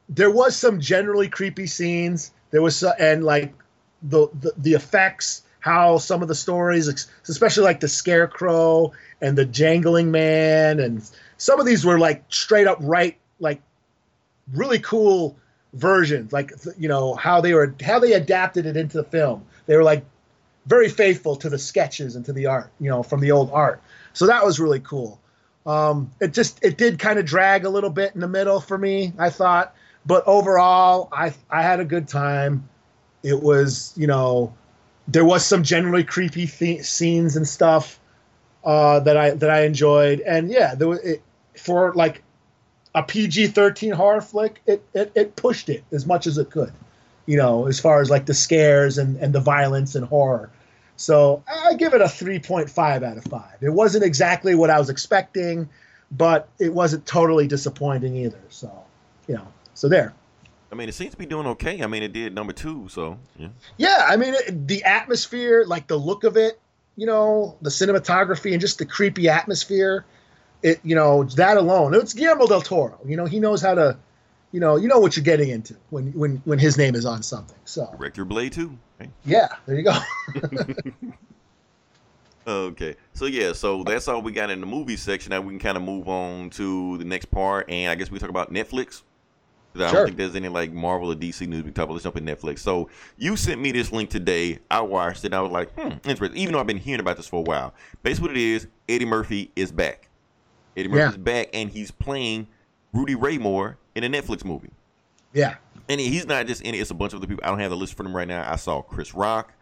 [0.08, 2.32] there was some generally creepy scenes.
[2.50, 3.52] There was uh, and like
[4.02, 6.88] the, the the effects, how some of the stories,
[7.28, 12.66] especially like the scarecrow and the jangling man, and some of these were like straight
[12.66, 13.62] up right, like
[14.52, 15.36] really cool
[15.74, 16.32] versions.
[16.32, 19.44] Like you know how they were how they adapted it into the film.
[19.66, 20.04] They were like
[20.66, 23.82] very faithful to the sketches and to the art, you know, from the old art.
[24.12, 25.20] So that was really cool.
[25.66, 28.78] Um, it just it did kind of drag a little bit in the middle for
[28.78, 29.74] me, I thought,
[30.06, 32.68] but overall, I I had a good time.
[33.22, 34.54] It was, you know,
[35.08, 37.98] there was some generally creepy th- scenes and stuff
[38.64, 41.22] uh, that I that I enjoyed, and yeah, there was it,
[41.56, 42.22] for like
[42.94, 44.60] a PG thirteen horror flick.
[44.66, 46.72] It, it it pushed it as much as it could,
[47.26, 50.50] you know, as far as like the scares and and the violence and horror.
[51.00, 53.42] So I give it a 3.5 out of 5.
[53.62, 55.66] It wasn't exactly what I was expecting,
[56.12, 58.40] but it wasn't totally disappointing either.
[58.50, 58.70] So,
[59.26, 60.12] you know, so there.
[60.72, 61.82] I mean, it seems to be doing okay.
[61.82, 63.48] I mean, it did number two, so yeah.
[63.76, 66.60] Yeah, I mean, it, the atmosphere, like the look of it,
[66.96, 70.04] you know, the cinematography and just the creepy atmosphere,
[70.62, 71.94] it, you know, that alone.
[71.94, 72.98] It's Guillermo del Toro.
[73.04, 73.98] You know, he knows how to,
[74.52, 77.22] you know, you know what you're getting into when when when his name is on
[77.22, 77.58] something.
[77.64, 78.56] So, Rector Blade.
[78.56, 79.10] Okay.
[79.24, 79.98] yeah, there you go.
[82.46, 85.30] Okay, so yeah, so that's all we got in the movie section.
[85.30, 88.18] Now we can kind of move on to the next part, and I guess we
[88.18, 89.02] talk about Netflix.
[89.72, 89.98] 'Cause I Sure.
[90.00, 91.92] don't think there's any like Marvel or DC news we talk about.
[91.92, 92.58] Let's jump in Netflix.
[92.58, 94.58] So you sent me this link today.
[94.70, 95.26] I watched it.
[95.28, 96.36] and I was like, hmm, interesting.
[96.36, 97.72] Even though I've been hearing about this for a while.
[98.02, 100.08] Basically, what it is, Eddie Murphy is back.
[100.76, 101.10] Eddie Yeah.
[101.10, 102.48] is back, and he's playing
[102.92, 104.70] Rudy Ray Moore in a Netflix movie.
[105.32, 105.54] yeah,
[105.88, 107.44] And he's not just in it; it's a bunch of other people.
[107.44, 108.50] I don't have the list for them right now.
[108.50, 109.52] I saw Chris Rock.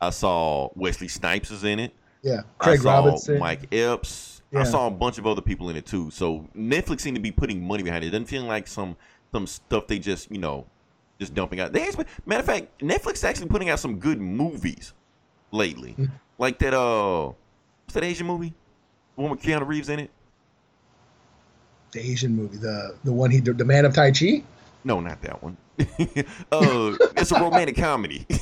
[0.00, 1.92] I saw Wesley Snipes is in it.
[2.22, 2.40] yeah.
[2.58, 3.38] Craig I saw Robinson.
[3.38, 4.42] Mike Epps.
[4.54, 6.10] I saw a bunch of other people in it too.
[6.10, 8.08] So Netflix seemed to be putting money behind it.
[8.08, 8.96] It doesn't feel like some
[9.32, 10.66] some stuff they just you know
[11.18, 11.72] just dumping out.
[11.72, 14.92] They actually, matter of fact, Netflix actually putting out some good movies
[15.52, 16.10] lately, Mm.
[16.38, 16.74] like that.
[16.74, 17.32] Uh,
[17.84, 18.52] what's that Asian movie?
[19.16, 20.10] The one with Keanu Reeves in it?
[21.92, 24.42] the Asian movie, the the one he the Man of Tai Chi.
[24.84, 25.56] No, not that one.
[25.78, 25.84] Uh,
[27.16, 28.26] it's a romantic comedy.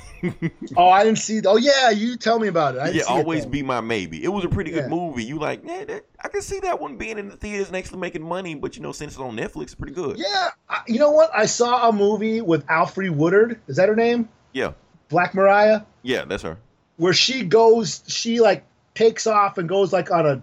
[0.77, 1.41] Oh, I didn't see.
[1.47, 2.79] Oh, yeah, you tell me about it.
[2.81, 4.23] I yeah, see it, always be my maybe.
[4.23, 5.25] It was a pretty good movie.
[5.25, 8.01] You like, yeah, that, I can see that one being in the theaters and actually
[8.01, 8.55] making money.
[8.55, 10.19] But you know, since it's on Netflix, it's pretty good.
[10.19, 11.31] Yeah, I, you know what?
[11.35, 13.59] I saw a movie with Alfre Woodard.
[13.67, 14.29] Is that her name?
[14.53, 14.73] yeah,
[15.09, 16.59] Black Mariah, yeah, that's her.
[16.99, 20.43] where she goes, she like takes off and goes like on a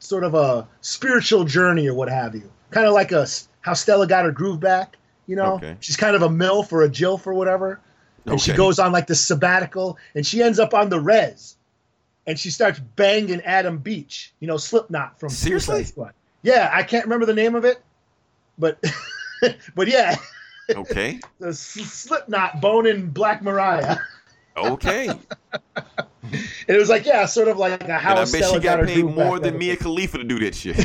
[0.00, 2.50] sort of a spiritual journey or what have you.
[2.70, 3.28] Kind of like a
[3.60, 4.96] how Stella got her groove back.
[5.28, 5.76] You know, Okay.
[5.78, 7.78] she's kind of a MILF or a JILF or whatever.
[8.26, 11.54] And she goes on like this sabbatical and she ends up on the res.
[12.26, 15.84] And she starts banging Adam Beach, you know, Slipknot from Seriously?
[15.84, 16.12] Squad.
[16.42, 17.80] Yeah, I can't remember the name of it,
[18.58, 18.82] but
[19.74, 20.16] but yeah,
[20.70, 23.96] Okay, the Slipknot boning Black Mariah.
[24.56, 25.08] okay.
[25.08, 25.20] and
[26.30, 28.80] And it was like, yeah, sort of like a how I bet Stella she got
[28.80, 29.76] her paid more than Mia.
[29.78, 30.76] Khalifa to do that shit.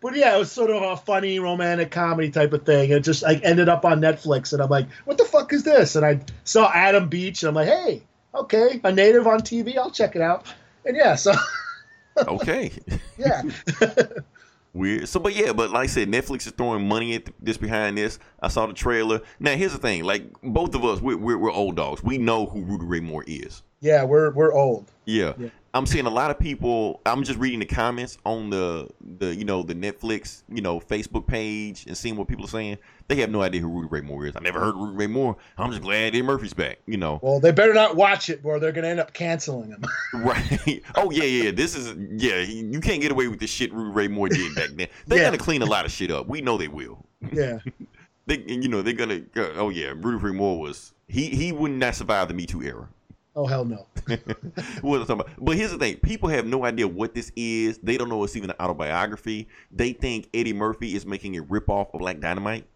[0.00, 2.90] But yeah, it was sort of a funny romantic comedy type of thing.
[2.90, 5.96] It just like ended up on Netflix, and I'm like, what the fuck is this?
[5.96, 8.02] And I saw Adam Beach, and I'm like, hey,
[8.34, 10.46] okay, a native on TV, I'll check it out.
[10.84, 11.32] And yeah, so
[12.28, 12.72] Okay.
[13.18, 13.42] Yeah.
[14.72, 15.08] Weird.
[15.08, 18.18] So, but yeah, but like I said, Netflix is throwing money at this behind this.
[18.40, 19.22] I saw the trailer.
[19.40, 22.02] Now, here's the thing: like both of us, we're we're, we're old dogs.
[22.02, 23.62] We know who Rudy Ray Moore is.
[23.80, 24.90] yeah, we're we're old.
[25.06, 25.32] Yeah.
[25.38, 25.48] Yeah.
[25.76, 27.00] I'm seeing a lot of people.
[27.04, 31.26] I'm just reading the comments on the the you know the Netflix you know Facebook
[31.26, 32.78] page and seeing what people are saying.
[33.08, 34.34] They have no idea who Rudy Ray Moore is.
[34.34, 35.36] I never heard of Rudy Ray Moore.
[35.58, 36.78] I'm just glad Eddie Murphy's back.
[36.86, 37.20] You know.
[37.22, 39.82] Well, they better not watch it, or they're gonna end up canceling them.
[40.14, 40.82] Right.
[40.94, 41.50] Oh yeah, yeah.
[41.50, 42.40] This is yeah.
[42.40, 44.88] You can't get away with the shit Rudy Ray Moore did back then.
[45.06, 45.24] They're Yeah.
[45.26, 46.26] gonna clean a lot of shit up.
[46.26, 47.04] We know they will.
[47.32, 47.58] yeah.
[48.28, 49.20] They, you know, they're gonna.
[49.56, 51.26] Oh yeah, Rudy Ray Moore was he.
[51.28, 52.88] He would not survive the Me Too era.
[53.36, 53.86] Oh hell no.
[54.80, 55.28] what I'm talking about.
[55.38, 57.78] But here's the thing: people have no idea what this is.
[57.78, 59.48] They don't know it's even an autobiography.
[59.70, 62.66] They think Eddie Murphy is making a ripoff of Black Dynamite.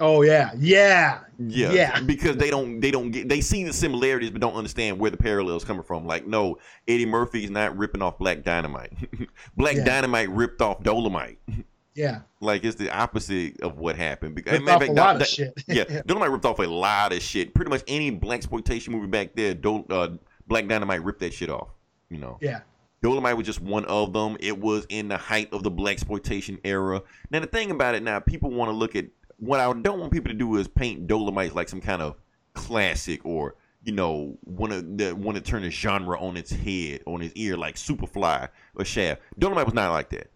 [0.00, 0.52] Oh yeah.
[0.56, 1.20] Yeah.
[1.38, 2.00] Yeah, Yeah.
[2.00, 5.16] because they don't they don't get they see the similarities but don't understand where the
[5.16, 6.06] parallels coming from.
[6.06, 8.92] Like, no, Eddie Murphy is not ripping off Black Dynamite.
[9.56, 9.84] Black Yeah.
[9.84, 11.38] Dynamite ripped off Dolomite.
[11.98, 12.20] Yeah.
[12.40, 14.34] Like it's the opposite of what happened.
[14.34, 15.52] Because Ripped off a fact, lot of that- shit.
[15.66, 17.54] yeah, Dolomite ripped off a lot of shit.
[17.54, 20.08] Pretty much any black exploitation movie back there, Dol- uh,
[20.46, 21.68] Black Dynamite ripped that shit off.
[22.08, 22.38] You know.
[22.40, 22.60] Yeah.
[23.02, 24.36] Dolomite was just one of them.
[24.40, 27.02] It was in the height of the black exploitation era.
[27.30, 29.06] Now the thing about it now, people want to look at
[29.38, 32.16] what I don't want people to do is paint Dolomite like some kind of
[32.54, 37.22] classic or you know want to want to turn the genre on its head on
[37.22, 39.20] its ear like Superfly or Shaft.
[39.38, 40.30] Dolomite was not like that.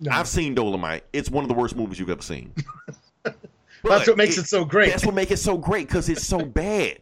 [0.00, 0.10] No.
[0.12, 1.04] I've seen Dolomite.
[1.12, 2.54] It's one of the worst movies you've ever seen.
[3.84, 4.90] That's what makes it, so great.
[4.90, 6.98] That's what makes it so great because it's so bad.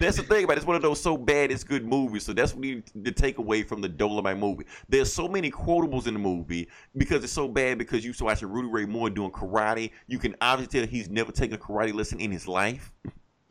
[0.00, 0.58] that's the thing about it.
[0.58, 2.24] It's one of those so bad it's good movies.
[2.24, 4.64] So that's what we the takeaway from the Dolomite movie.
[4.88, 8.48] There's so many quotables in the movie because it's so bad because you saw watching
[8.48, 9.90] Rudy Ray Moore doing karate.
[10.06, 12.90] You can obviously tell he's never taken a karate lesson in his life.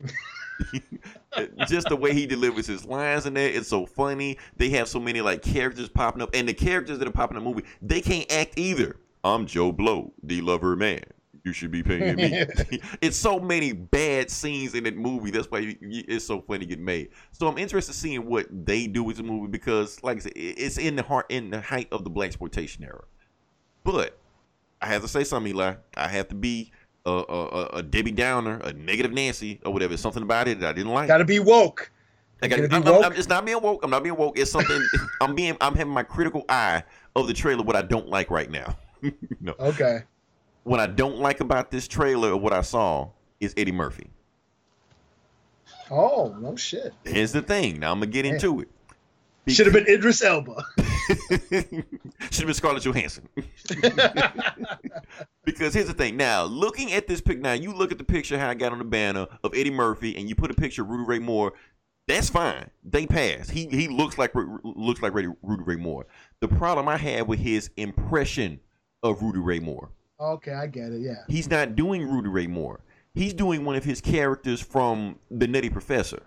[1.68, 4.38] Just the way he delivers his lines in there, it's so funny.
[4.56, 7.44] They have so many like characters popping up, and the characters that are popping in
[7.44, 8.96] the movie, they can't act either.
[9.22, 11.00] I'm Joe Blow, the lover man.
[11.44, 12.32] You should be paying me.
[13.02, 15.30] it's so many bad scenes in that movie.
[15.30, 17.10] That's why you- you- it's so funny to get made.
[17.32, 20.32] So I'm interested in seeing what they do with the movie because, like I said,
[20.36, 23.04] it's in the heart, in the height of the black exploitation era.
[23.82, 24.18] But
[24.80, 25.74] I have to say something, Eli.
[25.96, 26.72] I have to be
[27.06, 29.96] a, a, a- a Debbie Downer, a negative Nancy, or whatever.
[29.96, 31.08] Something about it that I didn't like.
[31.08, 31.90] Gotta be woke.
[32.42, 33.84] I got, Gotta be I'm, I'm- I'm- it's not being woke.
[33.84, 34.38] I'm not being woke.
[34.38, 34.82] It's something.
[35.20, 35.56] I'm being.
[35.60, 36.82] I'm having my critical eye
[37.16, 37.62] of the trailer.
[37.62, 38.76] What I don't like right now.
[39.40, 39.54] no.
[39.60, 40.00] Okay.
[40.64, 43.08] What I don't like about this trailer or what I saw
[43.40, 44.08] is Eddie Murphy.
[45.90, 46.94] Oh no shit.
[47.04, 47.78] Here's the thing.
[47.80, 48.68] Now I'm gonna get into it.
[49.46, 50.64] Should have been Idris Elba.
[51.50, 53.28] Should have been Scarlett Johansson.
[55.44, 56.16] because here's the thing.
[56.16, 58.78] Now, looking at this pic, now you look at the picture how I got on
[58.78, 61.52] the banner of Eddie Murphy, and you put a picture of Rudy Ray Moore.
[62.06, 62.70] That's fine.
[62.84, 63.48] They pass.
[63.48, 66.06] He he looks like looks like Rudy, Rudy Ray Moore.
[66.40, 68.60] The problem I had with his impression
[69.02, 69.90] of Rudy Ray Moore,
[70.20, 71.00] Okay, I get it.
[71.00, 71.16] Yeah.
[71.28, 72.80] he's not doing Rudy Ray Moore.
[73.14, 76.22] He's doing one of his characters from The Nutty Professor.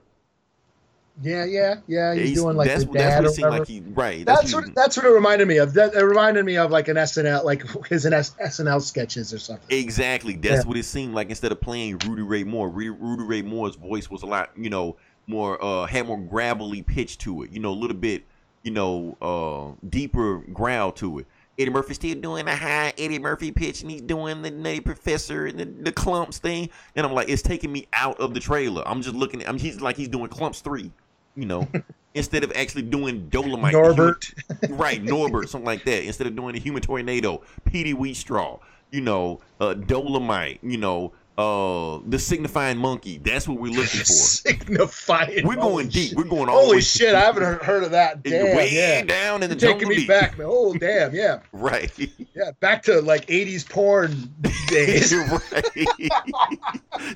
[1.21, 2.13] Yeah, yeah, yeah.
[2.13, 3.59] He's, He's- doing like that's, the that's dad what or it seemed whatever.
[3.59, 4.25] like he right.
[4.25, 5.73] that's what what that's what it reminded me of.
[5.73, 9.65] That it reminded me of like an SNL, like his SNL sketches or something.
[9.77, 10.35] Exactly.
[10.35, 10.67] That's Yeah.
[10.67, 11.29] what it seemed like.
[11.29, 14.69] Instead of playing Rudy Ray Moore, Rudy, Rudy Ray Moore's voice was a lot, you
[14.69, 14.95] know,
[15.25, 17.51] more uh had more gravelly pitch to it.
[17.51, 18.23] You know, a little bit,
[18.63, 21.25] you know, uh deeper growl to it.
[21.59, 25.47] Eddie Murphy still doing the high Eddie Murphy pitch, and he's doing the Nutty Professor
[25.47, 26.69] and the, the Klumps thing.
[26.95, 28.87] And I'm like, it's taking me out of the trailer.
[28.87, 29.41] I'm just looking.
[29.41, 30.91] at I'm he's like he's doing Klumps three,
[31.37, 31.67] you know,
[32.15, 33.73] instead of actually doing Dolomite.
[33.73, 34.33] human- Norbert.
[34.69, 36.03] right, Norbert, something like that.
[36.03, 38.59] Instead of doing the human tornado, Petey Wheatstraw,
[38.91, 43.19] you know, uh, Dolomite, you know, uh, the signifying monkey.
[43.19, 44.05] That's what we're looking for.
[44.05, 45.45] Signifying.
[45.45, 46.13] We're going deep.
[46.17, 47.13] We're going all Holy shit!
[47.13, 48.23] I haven't heard, of that.
[48.23, 49.03] Damn, way yeah.
[49.03, 50.07] down in the You're taking me deep.
[50.07, 50.47] back, man.
[50.49, 51.91] Oh damn, yeah, Right.
[52.35, 52.51] yeah.
[52.59, 54.33] Back to like '80s porn
[54.67, 55.11] days.
[55.11, 55.69] You're right.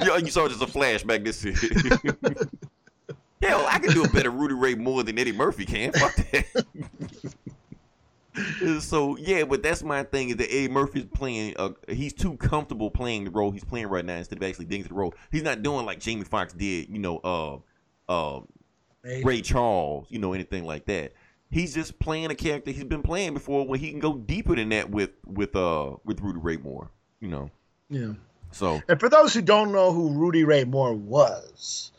[0.05, 1.25] Yo, you saw just a flashback.
[1.25, 1.59] This is.
[3.41, 5.91] Hell, I can do a better Rudy Ray Moore than Eddie Murphy can.
[5.93, 6.65] Fuck that.
[8.79, 11.55] so yeah, but that's my thing is that Eddie Murphy's playing.
[11.57, 14.83] Uh, he's too comfortable playing the role he's playing right now instead of actually digging
[14.83, 15.13] to the role.
[15.31, 16.89] He's not doing like Jamie Foxx did.
[16.89, 17.57] You know, uh,
[18.11, 18.41] uh,
[19.03, 20.07] Ray Charles.
[20.09, 21.13] You know, anything like that.
[21.49, 24.69] He's just playing a character he's been playing before, where he can go deeper than
[24.69, 26.89] that with with uh with Rudy Ray Moore.
[27.19, 27.49] You know,
[27.89, 28.13] yeah.
[28.51, 31.91] so And for those who don't know who Rudy Ray Moore was,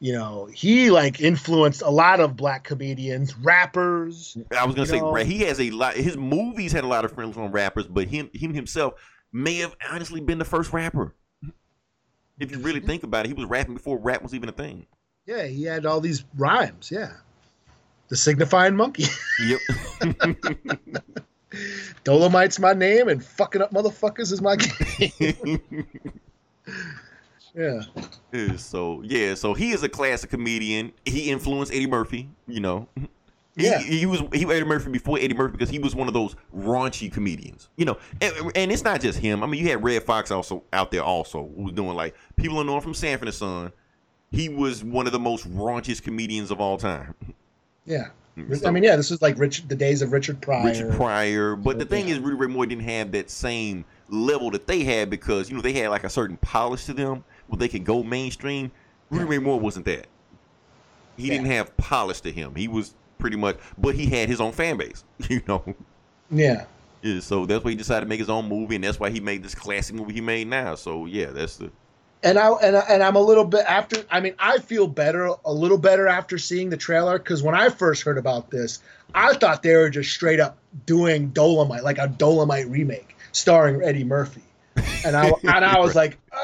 [0.00, 4.36] you know, he like influenced a lot of black comedians, rappers.
[4.56, 5.94] I was gonna say know- he has a lot.
[5.94, 8.94] His movies had a lot of friends on rappers, but him him himself
[9.32, 11.14] may have honestly been the first rapper.
[12.38, 14.86] If you really think about it, he was rapping before rap was even a thing.
[15.26, 16.90] Yeah, he had all these rhymes.
[16.90, 17.12] Yeah.
[18.08, 19.04] the signifying monkey.
[19.44, 19.60] Yep.
[22.04, 25.60] Dolomite's my name, and fucking up motherfuckers is my game.
[27.58, 28.56] yeah.
[28.56, 30.92] So yeah, so he is a classic comedian.
[31.04, 32.28] He influenced Eddie Murphy.
[32.46, 32.88] You know.
[33.56, 33.80] He, Yeah.
[33.80, 36.36] he was he was Eddie Murphy before Eddie Murphy because he was one of those
[36.56, 37.98] raunchy comedians, you know.
[38.20, 39.42] And, and it's not just him.
[39.42, 42.58] I mean, you had Redd Foxx also out there also who was doing like people
[42.58, 43.72] are known from Sanford and Son.
[44.30, 47.14] He was one of the most raunchiest comedians of all time.
[47.84, 48.08] Yeah.
[48.54, 50.64] So- I mean, yeah, this is like Richard, the days of Richard Pryor.
[50.64, 51.56] Richard Pryor.
[51.56, 52.14] But the thing Yeah.
[52.14, 55.62] is, Rudy Ray Moore didn't have that same level that they had because you know
[55.62, 58.70] they had like a certain polish to them where they can go mainstream.
[59.10, 60.06] Rudy Ray Moore wasn't that.
[61.16, 61.34] He Yeah.
[61.34, 62.54] didn't have polish to him.
[62.54, 65.04] He was pretty much, but he had his own fan base.
[65.28, 65.74] You know,
[66.30, 66.64] Yeah.
[67.02, 69.20] Yeah, so that's why he decided to make his own movie, and that's why he
[69.20, 70.74] made this classic movie he made now.
[70.74, 71.70] So yeah, that's the
[72.24, 74.04] And I and I, and I'm a little bit after.
[74.10, 77.68] I mean, I feel better, a little better after seeing the trailer because when I
[77.68, 78.80] first heard about this,
[79.14, 84.02] I thought they were just straight up doing Dolomite, like a Dolomite remake starring Eddie
[84.02, 84.42] Murphy,
[85.04, 86.36] and I and I was like, uh,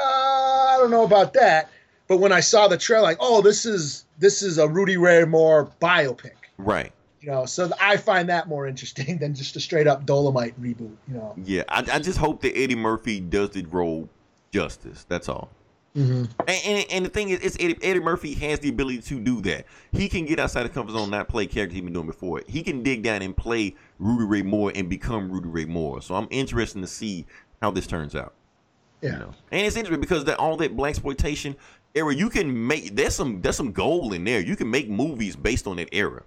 [0.75, 1.69] I don't know about that.
[2.07, 5.25] But when I saw the trailer, like, oh, this is this is a Rudy Ray
[5.25, 6.91] Moore biopic, right.
[7.19, 7.45] you know.
[7.45, 11.33] So I find that more interesting than just a straight up Dolomite reboot, you know.
[11.43, 14.07] Yeah, I, I just hope that Eddie Murphy does the role
[14.51, 15.05] justice.
[15.09, 15.49] That's all.
[15.95, 16.25] Mm-hmm.
[16.47, 19.41] And, and, and the thing is, it's Eddie, Eddie Murphy has the ability to do
[19.41, 19.65] that.
[19.93, 22.41] He can get outside the comfort zone, and not play characters he's been doing before.
[22.47, 26.01] He can dig down and play Rudy Ray Moore and become Rudy Ray Moore.
[26.01, 27.25] So I'm interested to see
[27.61, 28.33] how this turns out.
[29.05, 29.13] Yeah.
[29.13, 31.55] You know, and it's interesting because that all that black exploitation
[31.93, 34.39] era, you can make there's some there's some gold in there.
[34.39, 36.23] You can make movies based on that era.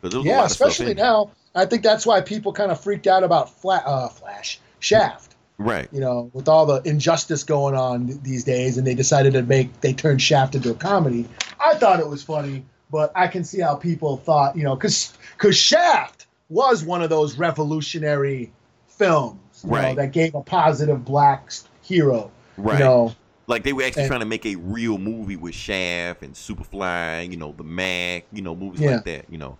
[0.00, 1.30] 'Cause there was a Yeah, lot of stuff especially now.
[1.54, 5.36] I think that's why people kind of freaked out about Fla- uh, Flash, Shaft.
[5.58, 5.88] Right.
[5.92, 9.80] You know, with all the injustice going on these days, and they decided to make
[9.80, 11.28] they turned Shaft into a comedy.
[11.64, 15.12] I thought it was funny, but I can see how people thought, you know, because
[15.36, 18.50] because Shaft was one of those revolutionary
[18.88, 19.96] films, you know, Right.
[19.96, 21.50] that gave a positive black
[21.82, 22.30] hero.
[22.56, 22.78] Right.
[22.78, 23.14] You know,
[23.48, 27.30] Like they were actually And- trying to make a real movie with Shaft and Superfly,
[27.30, 28.96] you know, the Mack, you know, movies Yeah.
[28.96, 29.58] like that, you know.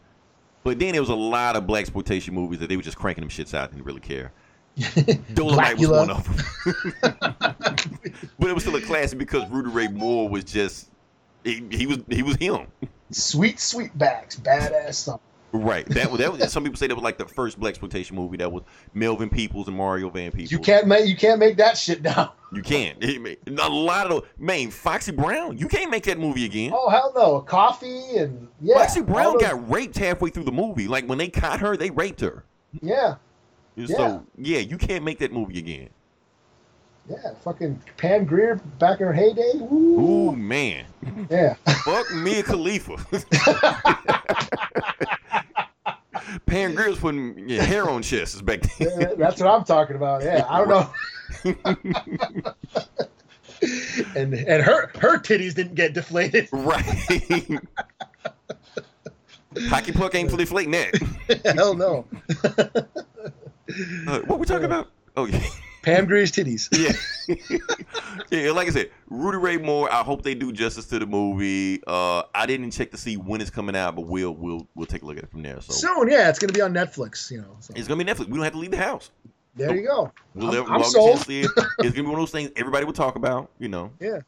[0.65, 3.23] But then there was a lot of black exploitation movies that they were just cranking
[3.23, 4.31] them shits out and didn't really care.
[5.35, 7.13] Dolomite was one of them.
[8.39, 10.89] but it was still a classic because Rudy Ray Moore was just
[11.45, 12.67] he, he was he was him.
[13.11, 15.21] sweet sweetbacks, badass something.
[15.55, 15.85] Right.
[15.87, 18.39] That was that was some people say that was like the first black exploitation movie
[18.39, 18.63] that was
[18.95, 20.51] Melvin Peebles and Mario Van Peebles.
[20.51, 22.33] You can't make you can't make that shit now.
[22.55, 22.97] You can't.
[23.05, 24.29] A lot of the.
[24.43, 25.59] man, Foxy Brown.
[25.59, 26.73] You can't make that movie again.
[26.75, 28.77] Oh hell no, coffee and yeah.
[28.79, 30.89] Foxy Brown those- got raped halfway through the movie.
[30.89, 32.45] Like when they caught her, they raped her.
[32.81, 33.17] yeah,
[33.87, 35.91] So yeah, you can't make that movie again.
[37.11, 37.17] yeah.
[37.45, 39.53] Fucking Pam Grier back in her heyday.
[39.57, 40.31] Woo.
[40.31, 40.87] Ooh man,
[41.31, 42.97] Yeah, fuck Mia Khalifa.
[46.47, 49.15] Pam Grier was putting yeah, hair on chests is back then.
[49.19, 50.23] That's what I'm talking about.
[50.23, 50.91] Yeah, I don't know.
[54.17, 56.49] and and her her titties didn't get deflated.
[56.53, 56.85] right.
[59.69, 60.71] Hockey puck ain't fully deflating
[61.29, 61.55] that.
[61.55, 62.07] hell no.
[64.07, 64.91] Uh, what we talking about?
[65.17, 65.43] Oh yeah.
[65.83, 66.69] Pam Grier's titties.
[66.73, 67.37] Yeah.
[68.31, 71.83] yeah, like I said, Rudy Ray Moore, I hope they do justice to the movie.
[71.87, 75.03] Uh I didn't check to see when it's coming out, but we'll we'll we'll take
[75.03, 75.61] a look at it from there.
[75.61, 77.31] So Soon, yeah, it's gonna be on Netflix.
[77.31, 78.29] You know, so it's gonna be Netflix.
[78.29, 79.11] We don't have to leave the house.
[79.57, 80.13] there you go.
[80.35, 81.29] We'll I'm, I'm we'll get a chance sold.
[81.29, 81.51] it.
[81.81, 83.91] It's gonna be one of those things everybody will talk about, you know.
[84.01, 84.21] Yeah.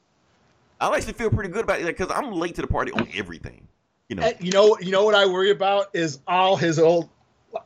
[0.81, 3.67] I actually feel pretty good about it because I'm late to the party on everything.
[4.09, 4.23] You know.
[4.23, 7.09] And you know, you know what I worry about is all his old,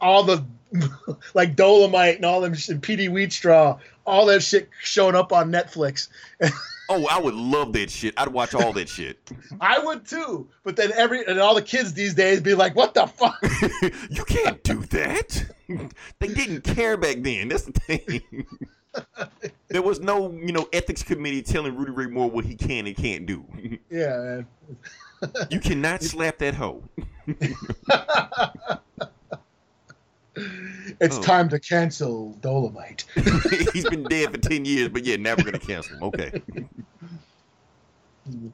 [0.01, 0.45] all the
[1.35, 6.09] like Dolomite and all them and Petey Wheatstraw, all that shit showing up on Netflix.
[6.91, 8.15] Oh, I would love that shit.
[8.17, 9.19] I'd watch all that shit.
[9.61, 12.95] I would too, but then every and all the kids these days be like, "What
[12.95, 13.37] the fuck?"
[14.11, 15.45] you can't do that.
[16.19, 17.49] they didn't care back then.
[17.49, 18.47] That's the thing.
[19.69, 22.97] there was no, you know, ethics committee telling Rudy Ray Moore what he can and
[22.97, 23.45] can't do.
[23.91, 24.47] yeah, man.
[25.51, 26.83] You cannot slap that hoe.
[31.01, 31.23] It's Oh.
[31.23, 33.05] time to cancel Dolomite.
[33.73, 36.03] He's been dead for ten years, but yeah, now we're gonna cancel him.
[36.05, 36.43] Okay.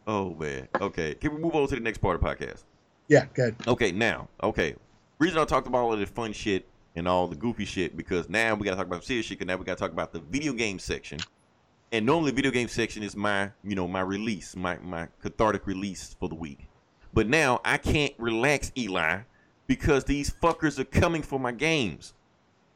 [0.07, 0.68] oh man.
[0.80, 1.14] Okay.
[1.14, 2.62] Can we move on to the next part of the podcast?
[3.09, 3.55] yeah, good.
[3.66, 4.74] Okay, now, okay.
[5.18, 6.66] Reason I talked about all of the fun shit
[6.97, 9.39] and all the goofy shit because now we gotta talk about serious shit.
[9.39, 11.18] Cause now we gotta talk about the video game section.
[11.93, 16.16] And normally, video game section is my, you know, my release, my my cathartic release
[16.18, 16.66] for the week.
[17.12, 19.20] But now I can't relax, Eli,
[19.67, 22.12] because these fuckers are coming for my games.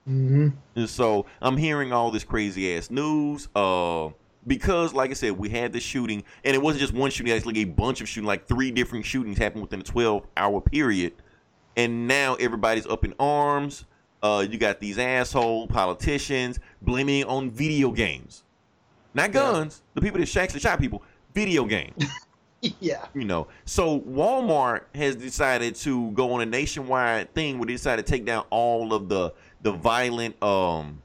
[0.06, 3.48] hmm And so I'm hearing all this crazy ass news.
[3.54, 4.10] Uh,
[4.46, 7.32] because like I said, we had the shooting, and it wasn't just one shooting.
[7.32, 11.12] Actually, a bunch of shooting, like three different shootings happened within a 12 hour period
[11.78, 13.84] and now everybody's up in arms.
[14.20, 18.42] Uh, you got these asshole politicians blaming on video games,
[19.14, 19.82] not guns.
[19.94, 22.04] The people that actually shot people, video games.
[22.80, 23.06] yeah.
[23.14, 23.48] you know.
[23.64, 28.24] So Walmart has decided to go on a nationwide thing where they decided to take
[28.24, 29.32] down all of the
[29.62, 31.02] the violent um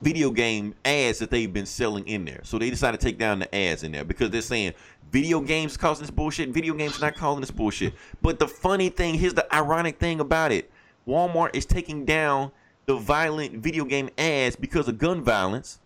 [0.00, 2.40] video game ads that they've been selling in there.
[2.44, 4.74] So they decided to take down the ads in there because they're saying
[5.10, 6.50] video games causing this bullshit.
[6.50, 7.94] Video games not causing this bullshit.
[8.22, 10.70] But the funny thing, here's the ironic thing about it:
[11.06, 12.52] Walmart is taking down
[12.86, 15.80] the violent video game ads because of gun violence,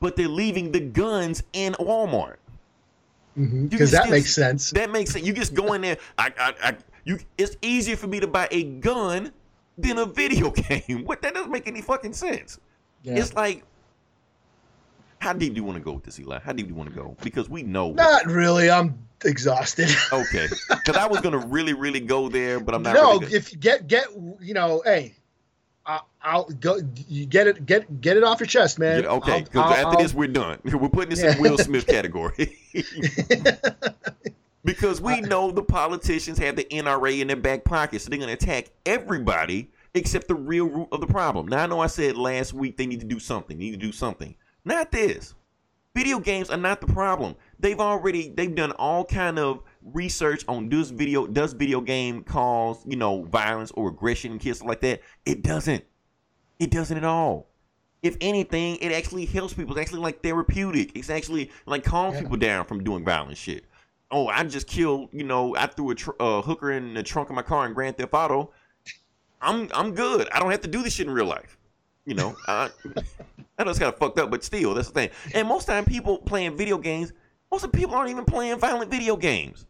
[0.00, 2.36] but they're leaving the guns in Walmart.
[3.40, 3.66] Mm-hmm.
[3.66, 4.70] Because just that get- makes sense.
[4.70, 5.24] That makes sense.
[5.24, 5.96] You just go in there.
[6.18, 7.18] I, I, I, you.
[7.38, 9.32] It's easier for me to buy a gun
[9.78, 11.04] than a video game.
[11.04, 11.22] What?
[11.22, 12.58] That doesn't make any fucking sense.
[13.02, 13.16] Yeah.
[13.18, 13.64] It's like,
[15.18, 16.38] how deep do you want to go with this, Eli?
[16.40, 17.16] How deep do you want to go?
[17.22, 17.92] Because we know.
[17.92, 18.70] Not really.
[18.70, 19.88] I'm exhausted.
[20.12, 20.48] Okay.
[20.68, 22.94] Because I was gonna really, really go there, but I'm not.
[22.94, 24.06] no, really if you get get
[24.40, 25.14] you know, hey,
[26.22, 26.78] I'll go.
[27.08, 27.64] You get it.
[27.66, 29.02] Get get it off your chest, man.
[29.02, 29.42] Yeah, okay.
[29.42, 30.58] Because after I'll- this, we're done.
[30.64, 31.34] We're putting this Yeah.
[31.36, 32.58] in Will Smith category.
[34.64, 38.28] because we know the politicians have the NRA in their back pocket, so they're going
[38.28, 41.48] to attack everybody except the real root of the problem.
[41.48, 43.58] Now I know I said last week they need to do something.
[43.58, 44.34] They need to do something.
[44.64, 45.34] Not this.
[45.96, 47.34] Video games are not the problem.
[47.58, 52.84] They've already they've done all kind of research on does video does video game cause
[52.86, 55.00] you know violence or aggression and kids like that.
[55.26, 55.84] It doesn't.
[56.60, 57.48] It doesn't at all.
[58.02, 59.72] If anything, it actually helps people.
[59.72, 60.96] It's actually like therapeutic.
[60.96, 63.64] It's actually like calms people down from doing violent shit.
[64.10, 67.30] Oh, I just killed, you know, I threw a tr- uh, hooker in the trunk
[67.30, 68.52] of my car in Grand Theft Auto.
[69.40, 70.28] I'm I'm good.
[70.32, 71.56] I don't have to do this shit in real life.
[72.04, 72.70] You know, I,
[73.58, 75.10] I know it's kind of fucked up, but still, that's the thing.
[75.32, 77.12] And most time, people playing video games,
[77.50, 79.66] most of people aren't even playing violent video games.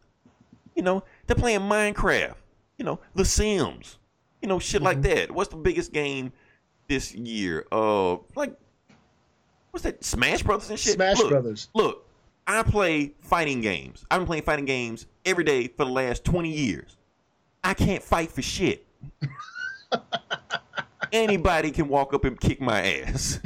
[0.75, 2.35] You know, they're playing Minecraft.
[2.77, 3.97] You know, The Sims.
[4.41, 5.31] You know, shit like that.
[5.31, 6.33] What's the biggest game
[6.87, 7.65] this year?
[7.71, 8.55] Uh, like,
[9.71, 10.03] what's that?
[10.03, 10.93] Smash Brothers and shit.
[10.93, 11.69] Smash Look, Brothers.
[11.73, 12.07] Look,
[12.47, 14.05] I play fighting games.
[14.09, 16.97] I've been playing fighting games every day for the last 20 years.
[17.63, 18.85] I can't fight for shit.
[21.11, 23.39] Anybody can walk up and kick my ass.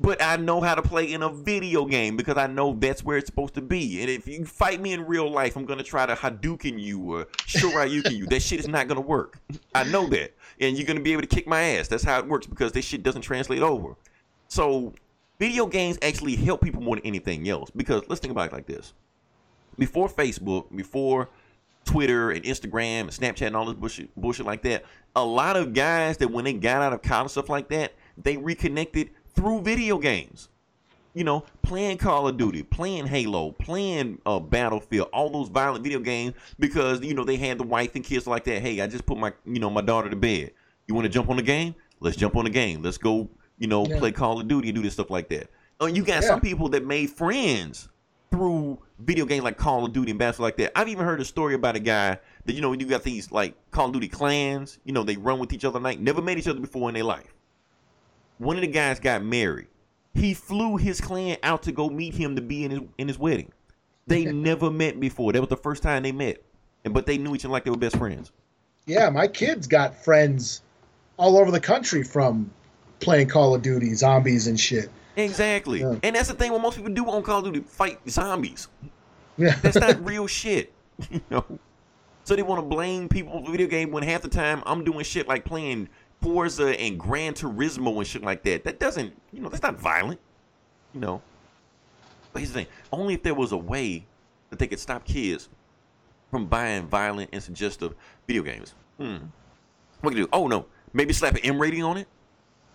[0.00, 3.16] but I know how to play in a video game because I know that's where
[3.18, 4.00] it's supposed to be.
[4.00, 7.24] And if you fight me in real life, I'm gonna try to Hadouken you or
[7.46, 8.26] Shoryuken you.
[8.26, 9.38] That shit is not gonna work.
[9.74, 11.88] I know that, and you're gonna be able to kick my ass.
[11.88, 13.96] That's how it works because this shit doesn't translate over.
[14.48, 14.94] So,
[15.38, 17.70] video games actually help people more than anything else.
[17.70, 18.94] Because let's think about it like this:
[19.78, 21.28] before Facebook, before
[21.84, 24.84] Twitter and Instagram and Snapchat and all this bullshit, bullshit like that,
[25.16, 28.36] a lot of guys that when they got out of college stuff like that, they
[28.36, 30.48] reconnected through video games.
[31.18, 35.98] You know, playing Call of Duty, playing Halo, playing uh, Battlefield, all those violent video
[35.98, 38.62] games because you know they had the wife and kids like that.
[38.62, 40.52] Hey, I just put my you know my daughter to bed.
[40.86, 41.74] You want to jump on the game?
[41.98, 42.82] Let's jump on the game.
[42.82, 43.28] Let's go.
[43.58, 43.98] You know, Yeah.
[43.98, 45.50] play Call of Duty and do this stuff like that.
[45.82, 47.88] Uh, you got some people that made friends
[48.30, 50.78] through video games like Call of Duty and basketball like that.
[50.78, 53.56] I've even heard a story about a guy that you know you got these like
[53.72, 54.78] Call of Duty clans.
[54.84, 56.00] You know they run with each other night.
[56.00, 57.34] Never met each other before in their life.
[58.38, 59.66] One of the guys got married.
[60.18, 63.18] He flew his clan out to go meet him to be in his in his
[63.18, 63.52] wedding.
[64.06, 65.32] They never met before.
[65.32, 66.42] That was the first time they met,
[66.84, 68.32] and but they knew each other like they were best friends.
[68.86, 70.62] Yeah, my kids got friends
[71.18, 72.50] all over the country from
[73.00, 74.88] playing Call of Duty, zombies and shit.
[75.16, 75.96] Exactly, Yeah.
[76.02, 76.52] and that's the thing.
[76.52, 78.68] What most people do on Call of Duty, fight zombies.
[79.36, 79.56] Yeah.
[79.62, 80.72] That's not real shit.
[81.10, 81.44] You know?
[82.24, 85.02] So they want to blame people for video game when half the time I'm doing
[85.04, 85.88] shit like playing
[86.20, 88.64] Forza and Gran Turismo and shit like that.
[88.64, 90.20] That doesn't, you know, that's not violent.
[90.94, 91.22] You know.
[92.32, 94.04] But here's the thing: only if there was a way
[94.50, 95.48] that they could stop kids
[96.30, 97.94] from buying violent and suggestive
[98.26, 98.74] video games.
[98.98, 99.16] Hmm.
[100.00, 100.30] What can you do?
[100.32, 102.08] Oh no, maybe slap an M rating on it.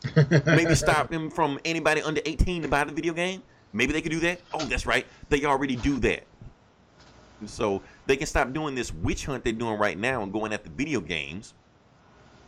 [0.46, 3.42] Maybe stop them from anybody under 18 to buy the video game.
[3.72, 4.42] Maybe they could do that.
[4.54, 5.06] Oh, that's right.
[5.30, 6.24] They already do that.
[7.46, 10.70] So they can stop doing this witch hunt they're doing right now and going after
[10.70, 11.54] video games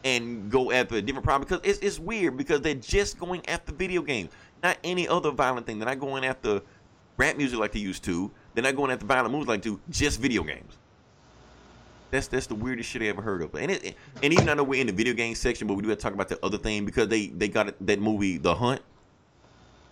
[0.05, 3.73] and go after a different problem because it's, it's weird because they're just going after
[3.73, 4.29] video games,
[4.63, 5.79] not any other violent thing.
[5.79, 6.61] They're not going after
[7.17, 8.31] rap music like they used to.
[8.53, 10.77] They're not going after violent movies like they do, just video games.
[12.11, 13.55] That's that's the weirdest shit I ever heard of.
[13.55, 15.89] And it, and even I know we're in the video game section, but we do
[15.89, 18.81] have to talk about the other thing because they they got that movie The Hunt.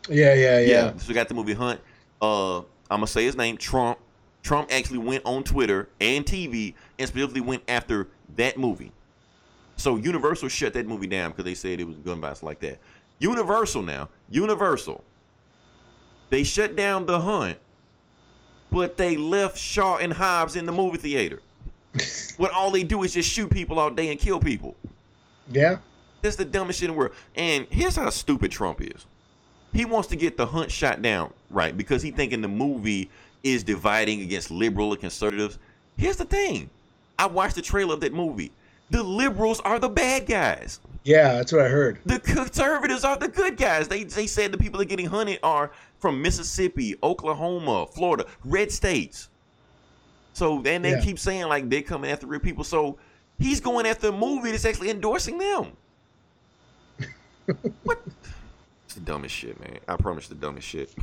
[0.07, 0.97] Yeah, yeah, yeah.
[0.97, 1.82] So we got the movie Hunt.
[2.22, 2.66] Uh, I'm
[2.99, 3.97] gonna say his name, Trump.
[4.43, 8.91] Trump actually went on Twitter and TV and specifically went after that movie.
[9.84, 12.79] So Universal shut that movie down because they said it was gun violence like that.
[13.19, 15.03] Universal now, Universal.
[16.29, 17.57] They shut down the Hunt,
[18.71, 21.41] but they left Shaw and Hobbs in the movie theater.
[22.38, 24.73] when all they do is just shoot people all day and kill people.
[25.51, 25.79] Yeah.
[26.21, 27.13] That's the dumbest shit in the world.
[27.36, 29.05] And here's how stupid Trump is.
[29.73, 31.75] He wants to get the hunt shot down, right?
[31.75, 33.09] Because he thinking the movie
[33.43, 35.59] is dividing against liberal and conservatives.
[35.97, 36.69] Here's the thing.
[37.19, 38.53] I watched the trailer of that movie.
[38.89, 40.79] The liberals are the bad guys.
[41.03, 41.99] Yeah, that's what I heard.
[42.05, 43.88] The conservatives are the good guys.
[43.88, 48.71] They they said the people that are getting hunted are from Mississippi, Oklahoma, Florida, red
[48.71, 49.29] states.
[50.34, 51.01] So and they Yeah.
[51.01, 52.63] keep saying like they're coming after real people.
[52.63, 52.97] So
[53.39, 55.73] he's going after a movie that's actually endorsing them.
[57.84, 58.01] what?
[58.86, 59.79] It's the dumbest shit, man.
[59.88, 60.93] I promise the dumbest shit.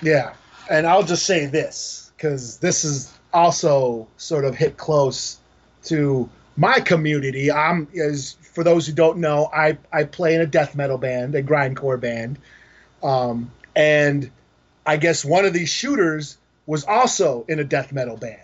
[0.00, 0.34] Yeah,
[0.70, 5.38] and I'll just say this because this is also sort of hit close
[5.84, 7.50] to my community.
[7.50, 11.34] I'm as for those who don't know, I I play in a death metal band,
[11.34, 12.38] a grindcore band,
[13.02, 14.30] um, and
[14.86, 18.40] I guess one of these shooters was also in a death metal band.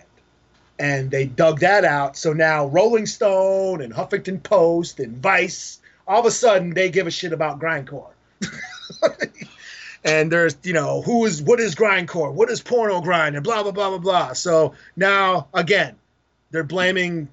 [0.77, 2.15] And they dug that out.
[2.15, 7.05] So now Rolling Stone and Huffington Post and Vice, all of a sudden they give
[7.05, 8.11] a shit about grindcore
[10.03, 13.63] and there's you know who is what is grindcore what is porno grind and blah
[13.63, 15.95] blah blah blah blah so now again
[16.51, 17.27] they're blaming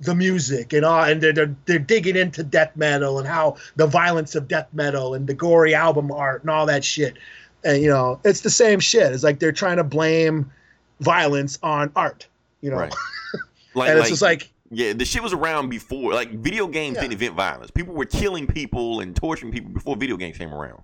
[0.00, 4.34] the music and all and they're, they're, digging into death metal and how the violence
[4.34, 7.18] of death metal and the gory album art and all that shit
[7.64, 10.50] and you know it's the same shit it's like they're trying to blame
[11.00, 12.26] violence on art
[12.60, 12.94] you know Right.
[13.72, 16.14] Like, and it's just like yeah, the shit was around before.
[16.14, 17.02] Like video games Yeah.
[17.02, 17.70] didn't invent violence.
[17.70, 20.82] People were killing people and torturing people before video games came around.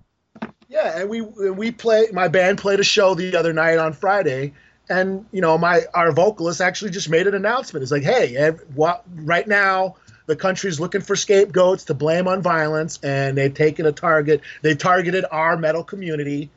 [0.67, 2.07] Yeah, and we we play.
[2.11, 4.53] My band played a show the other night on Friday,
[4.89, 7.83] and you know, my our vocalist actually just made an announcement.
[7.83, 12.41] It's like, hey, ev- what right now the country's looking for scapegoats to blame on
[12.41, 14.41] violence, and they've taken a target.
[14.61, 16.49] They targeted our metal community,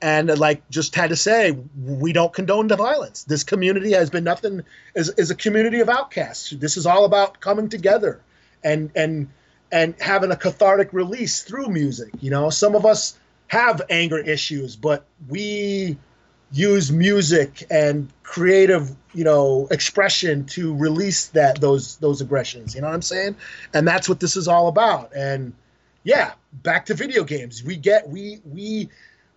[0.00, 3.24] and like just had to say, we don't condone the violence.
[3.24, 4.62] This community has been nothing
[4.94, 6.50] is is a community of outcasts.
[6.50, 8.20] This is all about coming together,
[8.64, 9.28] and and
[9.72, 12.10] and having a cathartic release through music.
[12.20, 13.18] You know, some of us
[13.48, 15.96] have anger issues, but we
[16.52, 22.74] use music and creative, you know, expression to release that those those aggressions.
[22.74, 23.36] You know what I'm saying?
[23.74, 25.10] And that's what this is all about.
[25.14, 25.52] And
[26.04, 26.32] yeah,
[26.62, 27.64] back to video games.
[27.64, 28.88] We get we we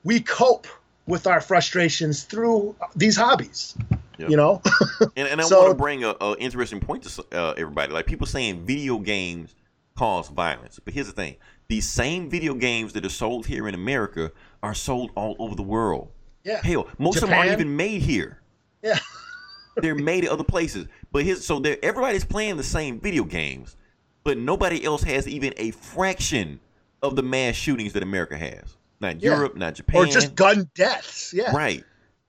[0.03, 0.67] we cope
[1.07, 3.75] with our frustrations through these hobbies.
[4.19, 4.29] Yep.
[4.29, 4.61] You know?
[5.15, 7.91] And, and I So- want to bring a, a interesting point to uh, everybody.
[7.93, 9.55] Like people saying video games
[9.97, 11.37] cause violence, but here's the thing:
[11.69, 14.31] these same video games that are sold here in America
[14.61, 16.11] are sold all over the world.
[16.43, 16.61] Yeah.
[16.63, 18.39] Hell, most of them aren't even made here.
[18.81, 18.99] Yeah.
[19.77, 20.87] They're made at other places.
[21.11, 23.77] But here's so everybody's playing the same video games,
[24.23, 26.59] but nobody else has even a fraction
[27.01, 28.77] of the mass shootings that America has.
[28.99, 29.35] Not Yeah.
[29.35, 31.33] Europe, not Japan, Or just gun deaths.
[31.33, 31.55] Yeah.
[31.55, 31.83] Right.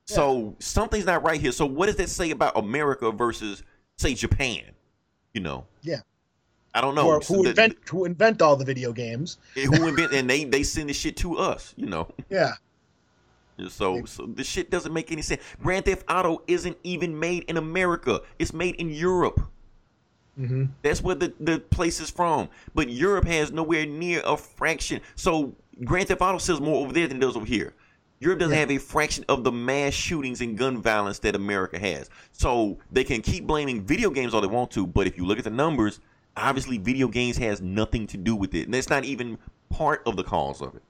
[0.07, 1.53] So something's not right here.
[1.53, 3.63] So what does that say about America versus
[3.99, 4.63] say Japan?
[5.35, 5.67] You know.
[5.83, 6.01] Yeah.
[6.75, 7.07] I don't know.
[7.07, 9.39] Or who invent who invent all the video games.
[9.55, 12.09] who invent and they they send the shit to us, you know.
[12.29, 12.53] Yeah.
[13.69, 15.43] So so the shit doesn't make any sense.
[15.63, 18.21] Grand Theft Auto isn't even made in America.
[18.39, 19.41] It's made in Europe.
[20.37, 22.49] hmm That's where the, the place is from.
[22.75, 25.01] But Europe has nowhere near a fraction.
[25.17, 25.55] So
[25.85, 27.75] Grand Theft Auto sells more over there than it does over here.
[28.21, 28.61] Europe doesn't Yeah.
[28.61, 32.11] have a fraction of the mass shootings and gun violence that America has.
[32.33, 35.39] So they can keep blaming video games all they want to, but if you look
[35.39, 36.01] at the numbers,
[36.37, 38.65] obviously video games has nothing to do with it.
[38.67, 39.39] And that's not even
[39.71, 40.83] part of the cause of it.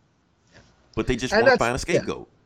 [0.96, 2.28] But they just And want to find a scapegoat.
[2.28, 2.39] Yeah.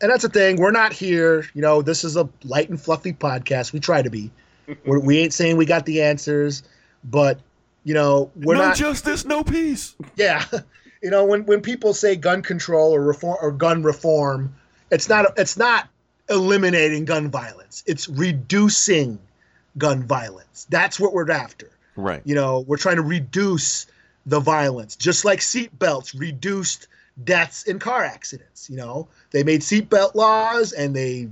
[0.00, 0.56] And that's the thing.
[0.56, 1.46] We're not here.
[1.54, 3.72] You know, this is a light and fluffy podcast.
[3.72, 4.30] We try to be.
[4.86, 6.62] We're, we ain't saying we got the answers,
[7.04, 7.38] but,
[7.84, 8.76] you know, we're no not.
[8.76, 9.94] justice, no peace.
[10.16, 10.44] yeah.
[11.02, 14.52] You know, when, when people say gun control or reform or gun reform,
[14.90, 15.88] it's not it's not
[16.28, 17.84] eliminating gun violence.
[17.86, 19.18] It's reducing
[19.76, 20.66] gun violence.
[20.70, 21.70] That's what we're after.
[21.96, 22.22] Right.
[22.24, 23.86] You know, we're trying to reduce
[24.24, 26.88] the violence, just like seatbelts reduced
[27.24, 28.68] deaths in car accidents.
[28.70, 31.28] You know, they made seatbelt laws and they,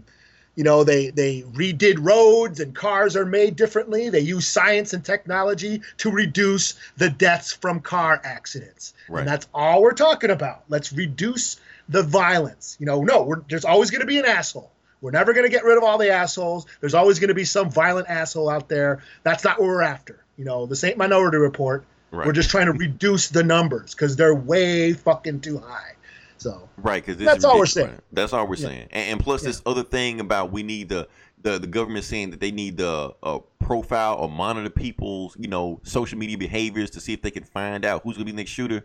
[0.57, 4.09] you know, they they redid roads and cars are made differently.
[4.09, 9.21] They use science and technology to reduce the deaths from car accidents, Right.
[9.21, 10.65] and that's all we're talking about.
[10.69, 12.77] Let's reduce the violence.
[12.81, 14.71] You know, no, we're, there's always going to be an asshole.
[15.01, 16.65] We're never going to get rid of all the assholes.
[16.81, 19.03] There's always going to be some violent asshole out there.
[19.23, 20.25] That's not what we're after.
[20.39, 21.85] You know, this ain't Minority Report.
[22.15, 22.27] Right.
[22.27, 25.93] We're just trying to reduce the numbers because they're way fucking too high.
[26.37, 27.99] So Right, because That's all we're saying.
[28.13, 28.69] That's all we're Yeah.
[28.69, 29.49] saying, and, and plus Yeah.
[29.49, 31.09] this other thing about we need the
[31.43, 35.81] the, the government saying that they need the uh, profile or monitor people's you know
[35.83, 38.51] social media behaviors to see if they can find out who's gonna be the next
[38.51, 38.85] shooter.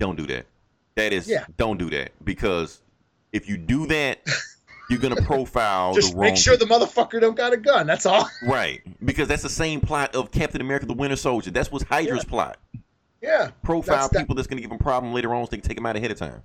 [0.00, 0.46] Don't do that.
[0.96, 1.44] That is Yeah.
[1.56, 2.80] don't do that because
[3.32, 4.18] if you do that,
[4.90, 7.86] You're gonna profile Just the wrong make sure the motherfucker don't got a gun.
[7.86, 8.28] That's all.
[8.42, 11.50] right because that's the same plot of Captain America: The Winter Soldier.
[11.50, 12.56] That's what's Hydra's plot.
[13.20, 13.50] Yeah.
[13.62, 15.76] Profile That's that- people that's gonna give them problem later on, so they can take
[15.76, 16.42] them out ahead of time.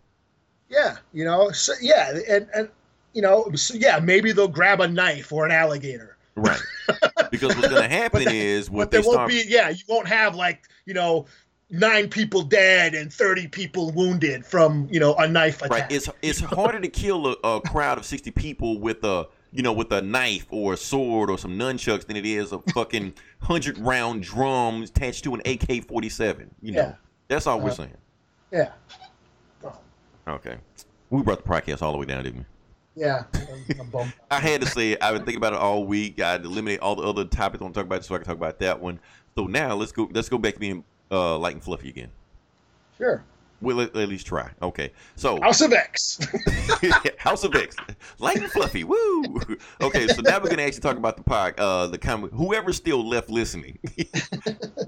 [0.70, 0.98] Yeah.
[1.14, 1.52] You know.
[1.52, 2.18] So, yeah.
[2.30, 2.70] And and
[3.14, 3.50] you know.
[3.56, 4.00] So, yeah.
[4.00, 6.18] Maybe they'll grab a knife or an alligator.
[6.36, 6.60] Right.
[7.32, 9.30] because what's gonna happen But is what but there they won't start.
[9.30, 9.44] be.
[9.48, 9.70] Yeah.
[9.70, 11.28] You won't have like you know
[11.74, 15.72] nine people dead and thirty people wounded from you know a knife attack.
[15.72, 15.92] Right.
[15.92, 19.74] It's it's harder to kill a, a crowd of sixty people with a you know
[19.74, 23.78] with a knife or a sword or some nunchucks than it is a fucking hundred
[23.80, 26.50] round drum attached to an AK forty seven.
[26.62, 26.82] You know.
[26.82, 26.94] Yeah.
[27.28, 27.98] That's all we're Uh, saying.
[28.52, 28.70] yeah.
[30.28, 30.58] Okay.
[31.10, 32.46] We brought the podcast all the way down, didn't we?
[33.04, 33.24] Yeah.
[34.32, 35.04] I had to say it.
[35.04, 36.22] I've been thinking about it all week.
[36.22, 38.38] I eliminate all the other topics I want to talk about so I can talk
[38.38, 39.00] about that one.
[39.36, 40.10] So now let's go.
[40.14, 40.84] Let's go back to being
[41.14, 42.10] uh, light and fluffy again.
[42.98, 43.24] Sure.
[43.62, 44.52] We'll at, at least try.
[44.62, 44.92] Okay.
[45.16, 46.20] So House of X.
[47.18, 47.78] House of X,
[48.20, 48.84] light and fluffy.
[48.84, 49.24] Woo.
[49.82, 50.08] Okay.
[50.10, 52.32] So now we're gonna actually talk about the pod, uh, the comic.
[52.34, 53.80] Whoever's still left listening.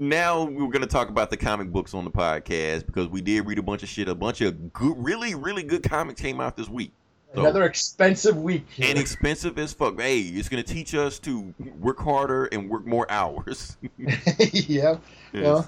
[0.00, 3.58] now we're gonna talk about the comic books on the podcast because we did read
[3.58, 4.08] a bunch of shit.
[4.08, 6.92] A bunch of good, really, really good comics came out this week.
[7.34, 8.66] So- Another expensive week.
[8.70, 8.88] Here.
[8.90, 9.98] and expensive as fuck.
[10.00, 13.76] Hey, it's gonna teach us to work harder and work more hours.
[13.98, 14.98] yeah.
[15.32, 15.62] Yeah.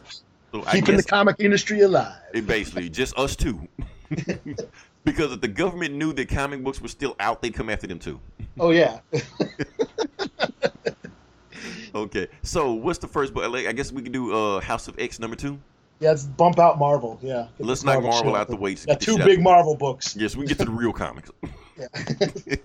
[0.52, 2.14] So I Keeping the comic industry alive.
[2.32, 3.68] it basically just us two.
[5.04, 7.98] because if the government knew that comic books were still out, they'd come after them
[7.98, 8.18] too.
[8.58, 9.00] Oh yeah.
[11.94, 13.44] Okay, so what's the first book?
[13.54, 15.58] I guess we could do uh, House of X number two.
[16.00, 17.18] Yeah, let's bump out Marvel.
[17.22, 17.48] Yeah.
[17.58, 18.76] Let's knock Marvel shit out the way.
[18.86, 20.14] Yeah, two big Marvel books.
[20.14, 21.30] Yes, we can get to the real comics.
[21.76, 22.56] Yeah.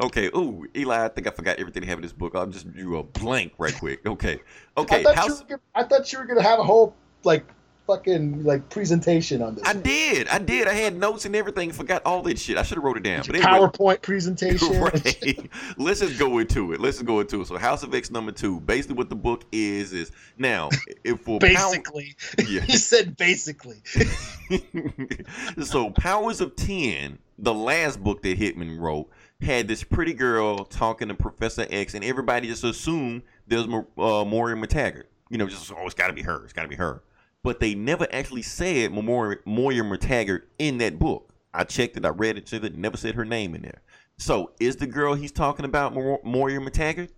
[0.02, 0.26] okay.
[0.28, 2.34] Ooh, Eli, I think I forgot everything to have in this book.
[2.34, 4.06] I'll just do a blank right quick.
[4.06, 4.40] Okay.
[4.76, 5.02] I Okay.
[5.02, 5.44] thought, you House.
[5.50, 6.94] were I thought you were gonna have a whole
[7.24, 7.46] like
[7.86, 9.64] fucking like presentation on this.
[9.66, 10.28] I did.
[10.28, 10.68] I did.
[10.68, 11.72] I had notes and everything.
[11.72, 12.56] Forgot all that shit.
[12.56, 13.22] I should have wrote it down.
[13.26, 14.80] But anyway, PowerPoint presentation.
[14.80, 15.50] right.
[15.76, 16.80] Let's just go into it.
[16.80, 17.46] Let's just go into it.
[17.46, 18.60] So, House of X number two.
[18.60, 20.70] Basically, what the book is is now
[21.04, 22.60] if for Basically, Power, yeah.
[22.66, 23.82] he said basically.
[25.64, 29.08] so, Powers of Ten, the last book that Hickman wrote,
[29.40, 34.56] had this pretty girl talking to Professor X, and everybody just assumed there's uh, Moira
[34.56, 35.04] MacTaggert.
[35.30, 36.44] You know, just oh, it's got to be her.
[36.44, 37.02] It's got to be her.
[37.42, 41.32] But they never actually said Moira, Moira MacTaggert in that book.
[41.52, 42.04] I checked it.
[42.04, 42.52] I read it.
[42.52, 43.82] It never said her name in there.
[44.16, 47.08] So, is the girl he's talking about Mo- Moira MacTaggert?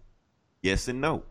[0.62, 1.22] Yes and no.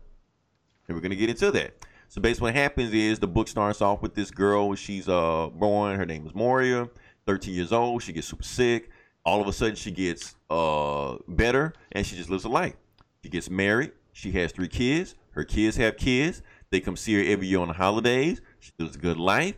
[0.86, 1.74] And we're gonna get into that.
[2.08, 4.74] So basically, what happens is the book starts off with this girl.
[4.76, 5.96] She's uh born.
[5.96, 6.88] Her name is Moira.
[7.26, 8.02] 13 years old.
[8.02, 8.90] She gets super sick.
[9.24, 12.74] All of a sudden, she gets uh better, and she just lives a life.
[13.24, 13.92] She gets married.
[14.12, 15.16] She has three kids.
[15.32, 16.42] Her kids have kids.
[16.70, 18.40] They come see her every year on the holidays.
[18.64, 19.56] She lives a good life.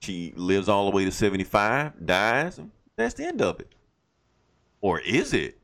[0.00, 3.74] She lives all the way to 75, dies, and that's the end of it.
[4.80, 5.58] Or is it?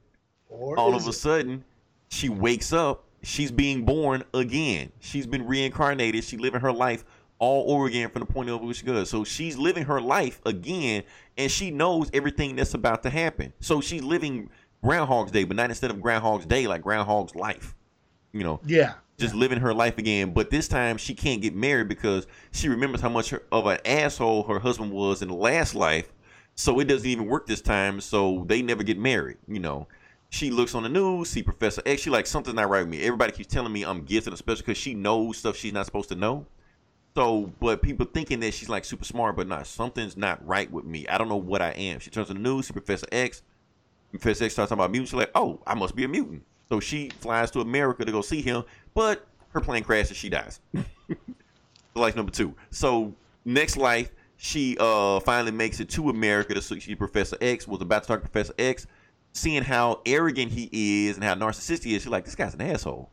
[0.48, 1.64] Or all is of a sudden
[2.08, 7.04] she wakes up she's being born again she's been reincarnated she's living her life
[7.38, 10.40] all over again from the point of view she goes so she's living her life
[10.44, 11.02] again
[11.38, 14.50] and she knows everything that's about to happen so she's living
[14.82, 17.76] groundhog's day but not instead of groundhog's day like groundhog's life
[18.32, 18.94] you know Yeah.
[19.20, 20.32] Just living her life again.
[20.32, 23.78] But this time she can't get married because she remembers how much her, of an
[23.84, 26.12] asshole her husband was in the last life.
[26.54, 28.00] So it doesn't even work this time.
[28.00, 29.38] So they never get married.
[29.46, 29.86] You know,
[30.30, 32.02] she looks on the news, see Professor X.
[32.02, 33.02] She like something's not right with me.
[33.02, 36.14] Everybody keeps telling me I'm gifted, especially because she knows stuff she's not supposed to
[36.14, 36.46] know.
[37.16, 39.66] So, but people thinking that she's like super smart, but not.
[39.66, 41.08] Something's not right with me.
[41.08, 41.98] I don't know what I am.
[41.98, 43.42] She turns on the news, see Professor X.
[44.10, 45.10] Professor X starts talking about mutants.
[45.10, 46.44] She's like, oh, I must be a mutant.
[46.68, 48.62] So she flies to America to go see him,
[48.94, 50.16] but her plane crashes.
[50.16, 50.60] She dies.
[51.94, 52.54] life number two.
[52.70, 53.14] So
[53.44, 57.68] next life, she uh finally makes it to America to see Professor X.
[57.68, 58.86] Was about to talk to Professor X,
[59.32, 60.68] seeing how arrogant he
[61.06, 62.02] is and how narcissistic he is.
[62.02, 63.10] She's like, this guy's an asshole.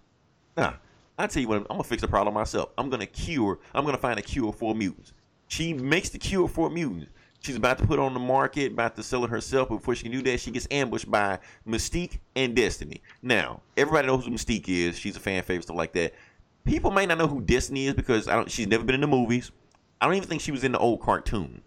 [0.55, 0.73] Nah,
[1.17, 2.69] I tell you what, I'm gonna fix the problem myself.
[2.78, 3.59] I'm gonna cure.
[3.73, 5.13] I'm gonna find a cure for mutants.
[5.47, 7.11] She makes the cure for mutants.
[7.48, 9.70] She's about to put on the market, about to sell it herself.
[9.70, 13.02] Before she can do that, she gets ambushed by Mystique and Destiny.
[13.22, 15.00] Now, everybody knows who Mystique is.
[15.00, 16.14] She's a fan favorite, stuff like that.
[16.66, 18.52] People may not know who Destiny is because I don't.
[18.52, 19.54] She's never been in the movies.
[20.02, 21.62] I don't even think she was in the old cartoon.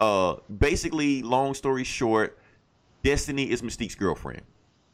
[0.00, 2.36] Uh, basically, long story short,
[3.04, 4.42] Destiny is Mystique's girlfriend.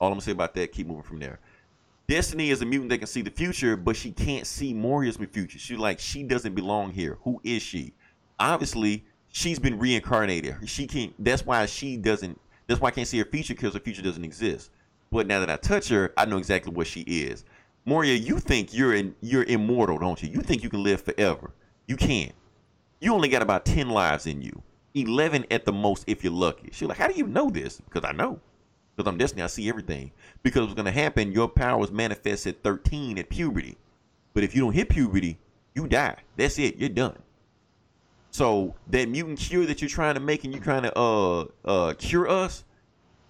[0.00, 0.70] All I'm gonna say about that.
[0.72, 1.40] Keep moving from there.
[2.06, 5.58] Destiny is a mutant that can see the future, but she can't see Moira's future.
[5.58, 7.16] She like she doesn't belong here.
[7.22, 7.94] Who is she?
[8.38, 10.56] Obviously, she's been reincarnated.
[10.66, 11.12] She can't.
[11.22, 12.40] That's why she doesn't.
[12.66, 14.70] That's why I can't see her future because her future doesn't exist.
[15.12, 17.44] But now that I touch her, I know exactly what she is.
[17.84, 20.30] Moira, you think you're in, you're immortal, don't you?
[20.30, 21.50] You think you can live forever.
[21.86, 22.32] You can't.
[23.00, 24.62] You only got about ten lives in you.
[24.94, 26.70] Eleven at the most if you're lucky.
[26.72, 27.80] She's like, how do you know this?
[27.80, 28.40] Because I know.
[28.96, 30.12] Because I'm Destiny, I see everything.
[30.44, 33.76] Because what's to happen, your powers manifest at 13 at puberty.
[34.32, 35.38] But if you don't hit puberty,
[35.74, 36.16] you die.
[36.36, 36.76] That's it.
[36.76, 37.18] You're done.
[38.34, 41.94] So that mutant cure that you're trying to make and you're trying to uh uh
[41.94, 42.64] cure us,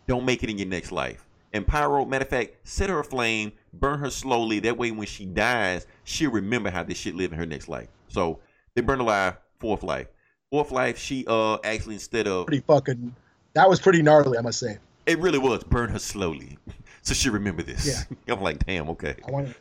[0.07, 1.27] don't make it in your next life.
[1.53, 4.61] And Pyro, matter of fact, set her aflame, burn her slowly.
[4.61, 7.89] That way, when she dies, she'll remember how this shit lived in her next life.
[8.09, 8.39] So
[8.75, 10.07] they burn alive, fourth life.
[10.51, 13.15] Fourth life, she uh actually instead of Pretty fucking.
[13.53, 14.79] That was pretty gnarly, I must say.
[15.05, 16.57] it really was burn her slowly,
[17.03, 17.87] so she remember this.
[17.87, 18.17] Yeah.
[18.35, 19.17] I'm like, damn, okay.
[19.29, 19.55] I want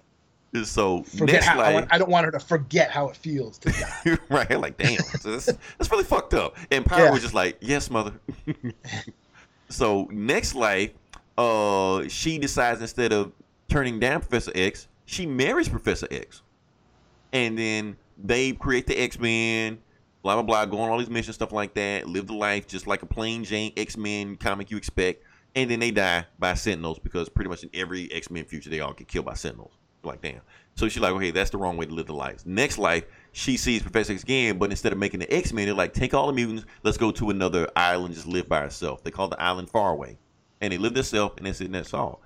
[0.65, 1.59] So forget next how.
[1.59, 4.17] I, life, want, I don't want her to forget how it feels to die.
[4.29, 4.59] right?
[4.59, 6.55] Like, damn, that's, that's really fucked up.
[6.71, 7.11] And Pyro Yeah.
[7.11, 8.13] was just like, yes, mother.
[9.69, 10.91] so next life,
[11.37, 13.31] uh, she decides instead of
[13.67, 16.43] turning down Professor X, she marries Professor X,
[17.31, 19.79] and then they create the X Men.
[20.21, 22.07] Blah blah blah, go on all these missions, stuff like that.
[22.07, 25.23] Live the life just like a plain Jane X Men comic you expect,
[25.55, 28.79] and then they die by Sentinels because pretty much in every X Men future they
[28.79, 29.73] all get killed by Sentinels.
[30.03, 30.41] Like damn.
[30.75, 32.45] So she's like, okay, that's the wrong way to live the life.
[32.45, 35.75] Next life, she sees Professor X again, but instead of making the X Men, they're
[35.75, 39.03] like, take all the mutants, let's go to another island, just live by herself.
[39.03, 40.17] They call the island Faraway,
[40.61, 42.21] and they live themselves, and that's it, and that's all.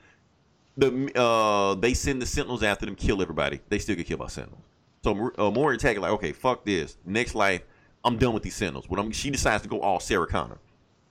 [0.78, 3.59] The uh, they send the Sentinels after them, kill everybody.
[3.69, 4.61] They still get killed by Sentinels.
[5.03, 6.97] So uh, Mori attack like, okay, fuck this.
[7.05, 7.61] Next life,
[8.03, 8.89] I'm done with these Sentinels.
[8.89, 10.59] What I'm, she decides to go all Sarah Connor.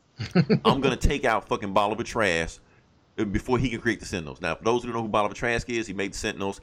[0.65, 2.66] I'm gonna take out fucking Bolivar Trask uh,
[3.25, 4.41] before he can create the Sentinels.
[4.41, 6.61] Now, for those who don't know who Bolivar Trask is, he made the Sentinels.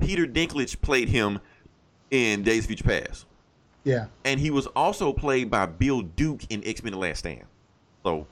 [0.00, 1.38] Peter Dinklage played him
[2.10, 3.26] in Days of Future Past,
[3.84, 4.06] yeah.
[4.24, 7.44] and he was also played by Bill Duke in X Men: The Last Stand.
[8.04, 8.26] So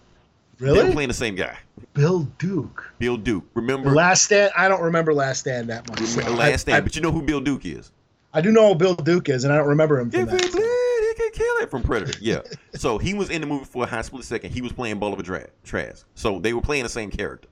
[0.58, 0.92] they're Really?
[0.92, 1.56] playing the same guy,
[1.94, 2.92] Bill Duke.
[2.98, 3.44] Bill Duke.
[3.54, 4.52] Remember Last Stand.
[4.56, 6.00] I don't remember Last Stand that much.
[6.00, 7.92] so Remember I- Last Stand, I, but you know who Bill Duke is.
[8.34, 10.36] I do know who Bill Duke is, and I don't remember him from If he
[10.36, 10.52] that.
[10.52, 12.18] bleed, he can kill it from Predator.
[12.20, 12.40] Yeah.
[12.74, 14.52] so he was in the movie for a high split second.
[14.52, 16.06] He was playing Bolivar Trask.
[16.14, 17.48] So they were playing the same character.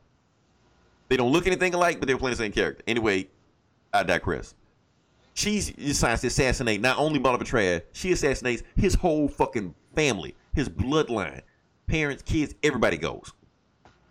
[1.09, 2.83] They don't look anything alike, but they're playing the same character.
[2.87, 3.29] Anyway,
[3.93, 4.55] I digress.
[5.35, 10.69] She decides to assassinate not only Bolivar Trask, she assassinates his whole fucking family, his
[10.69, 11.43] bloodline,
[11.87, 13.33] parents, kids, everybody goes.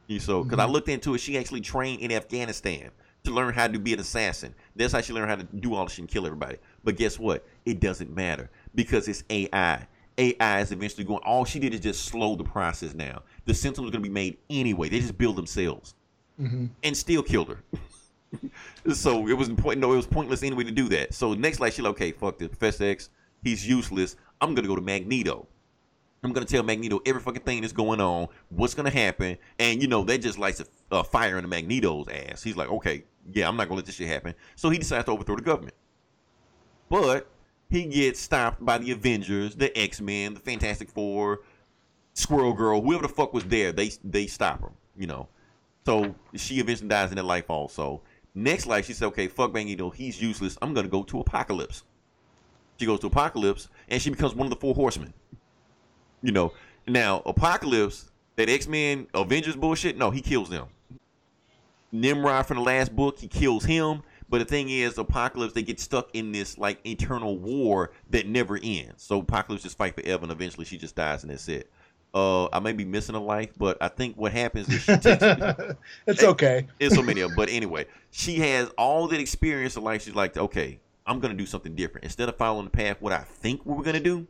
[0.07, 0.71] You so because I mm-hmm.
[0.71, 2.91] looked into it, she actually trained in Afghanistan
[3.25, 4.55] to learn how to be an assassin.
[4.75, 6.57] That's how she learned how to do all this shit and kill everybody.
[6.85, 7.45] But guess what?
[7.65, 9.85] It doesn't matter because it's AI.
[10.17, 11.19] AI is eventually going.
[11.25, 13.21] All she did is just slow the process now.
[13.43, 14.87] The Sentinels are going to be made anyway.
[14.87, 15.93] They just build themselves
[16.39, 16.65] Mm-hmm.
[16.83, 17.63] and still killed her.
[18.93, 19.79] so it was point.
[19.79, 21.13] No, it was pointless anyway to do that.
[21.13, 23.09] So next, like she like, okay, fuck this, Professor X.
[23.43, 24.15] He's useless.
[24.39, 25.47] I'm gonna go to Magneto.
[26.23, 29.87] I'm gonna tell Magneto every fucking thing that's going on, what's gonna happen, and you
[29.87, 30.61] know that just lights
[30.91, 32.43] a fire into Magneto's ass.
[32.43, 34.33] He's like, okay, yeah, I'm not gonna let this shit happen.
[34.55, 35.75] So he decides to overthrow the government,
[36.89, 37.27] but
[37.69, 41.41] he gets stopped by the Avengers, the X Men, the Fantastic Four,
[42.13, 43.71] Squirrel Girl, whoever the fuck was there.
[43.71, 45.29] They they stop him, you know.
[45.87, 48.01] So she eventually dies in that life also.
[48.35, 50.57] Next life, she said, okay, fuck Bang Magneto, he's useless.
[50.61, 51.83] I'm gonna go to Apocalypse.
[52.77, 55.13] She goes to Apocalypse, and she becomes one of the four horsemen.
[56.21, 56.51] You know,
[56.89, 60.65] now Apocalypse, that X Men Avengers bullshit, no, he kills them.
[61.93, 64.03] Nimrod from the last book, he kills him.
[64.27, 68.59] But the thing is, Apocalypse, they get stuck in this like eternal war that never
[68.61, 69.03] ends.
[69.03, 71.71] So Apocalypse just fight forever, and eventually she just dies, and that's it.
[72.13, 75.23] Uh, I may be missing a life, but I think what happens is she takes
[76.07, 76.67] it's okay.
[76.79, 77.35] It's so many of them.
[77.35, 80.03] But anyway, she has all that experience of life.
[80.03, 82.05] She's like, okay, I'm gonna do something different.
[82.05, 84.25] Instead of following the path what I think we're gonna do,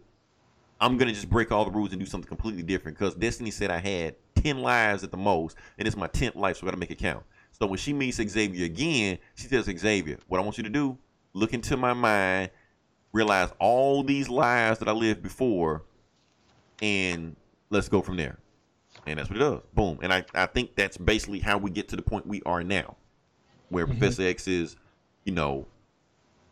[0.80, 2.98] I'm gonna just break all the rules and do something completely different.
[2.98, 6.58] Because Destiny said I had ten lives at the most, and it's my tenth life,
[6.58, 7.24] so I gotta make it count.
[7.52, 10.98] So when she meets Xavier again, she tells Xavier, "What I want you to do,
[11.34, 12.52] look into my mind,
[13.14, 15.84] realize all these lives that I lived before,
[16.82, 17.36] and
[17.70, 18.40] let's go from there."
[19.06, 19.62] And that's what it does.
[19.74, 20.00] Boom.
[20.02, 22.98] And I, I think that's basically how we get to the point we are now,
[23.70, 23.98] where mm-hmm.
[23.98, 24.76] Professor X is,
[25.24, 25.68] you know,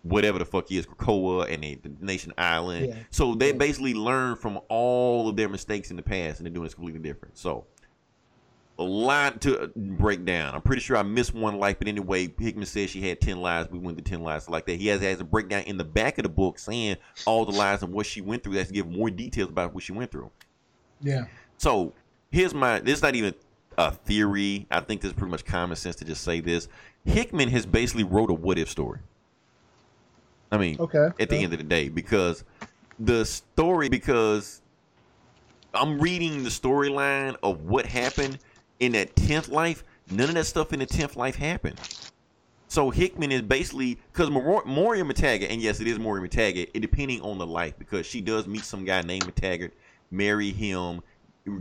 [0.03, 2.88] whatever the fuck he is, Krakoa and the, the Nation Island.
[2.89, 2.95] Yeah.
[3.09, 6.66] So they basically learn from all of their mistakes in the past and they're doing
[6.66, 7.38] this completely different.
[7.38, 7.66] So
[8.78, 10.53] a lot to uh, break down.
[10.53, 13.72] I'm pretty sure I missed one life, but anyway, Hickman says she had 10 lives.
[13.72, 14.80] We went to 10 lives like that.
[14.80, 17.82] He has, has a breakdown in the back of the book saying all the lives
[17.82, 18.53] and what she went through.
[18.53, 20.30] That's to give more details about what she went through.
[21.06, 21.26] Yeah.
[21.58, 21.93] So
[22.32, 22.80] here's my.
[22.80, 23.34] This is not even
[23.78, 24.66] a theory.
[24.72, 26.68] I think this is pretty much common sense to just say this.
[27.06, 28.99] Hickman has basically wrote a what if story.
[30.51, 31.10] I mean, Okay.
[31.20, 31.43] at the Yeah.
[31.43, 32.43] end of the day, because
[32.99, 34.62] the story, because
[35.74, 38.39] I'm reading the storyline of what happened
[38.80, 39.84] in that tenth life.
[40.10, 41.80] None of that stuff in the tenth life happened.
[42.68, 47.22] So Hickman is basically because Moira MacTaggert, and yes, it is Moira MacTaggert, it depending
[47.22, 49.72] on the life, because she does meet some guy named MacTaggert,
[50.12, 51.01] marry him,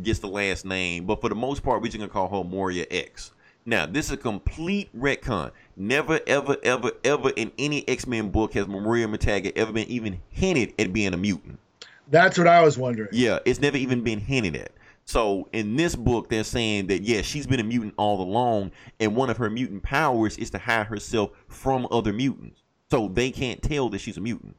[0.03, 2.87] gets the last name, but for the most part, we're just gonna call her Moira
[2.91, 3.33] X.
[3.67, 5.51] Now, this is a complete retcon.
[5.77, 10.21] Never, ever, ever, ever in any X Men book has Moira MacTaggert ever been even
[10.31, 11.59] hinted at being a mutant.
[12.09, 13.09] That's what I was wondering.
[13.13, 14.73] Yeah, it's never even been hinted at.
[15.07, 19.17] So in this book, they're saying that yeah, she's been a mutant all along, and
[19.17, 23.63] one of her mutant powers is to hide herself from other mutants, so they can't
[23.63, 24.57] tell that she's a mutant.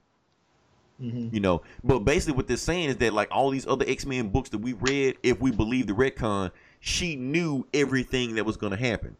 [1.33, 4.29] You know, but basically what they're saying is that like all these other X Men
[4.29, 8.71] books that we read, if we believe the retcon, she knew everything that was going
[8.71, 9.17] to happen.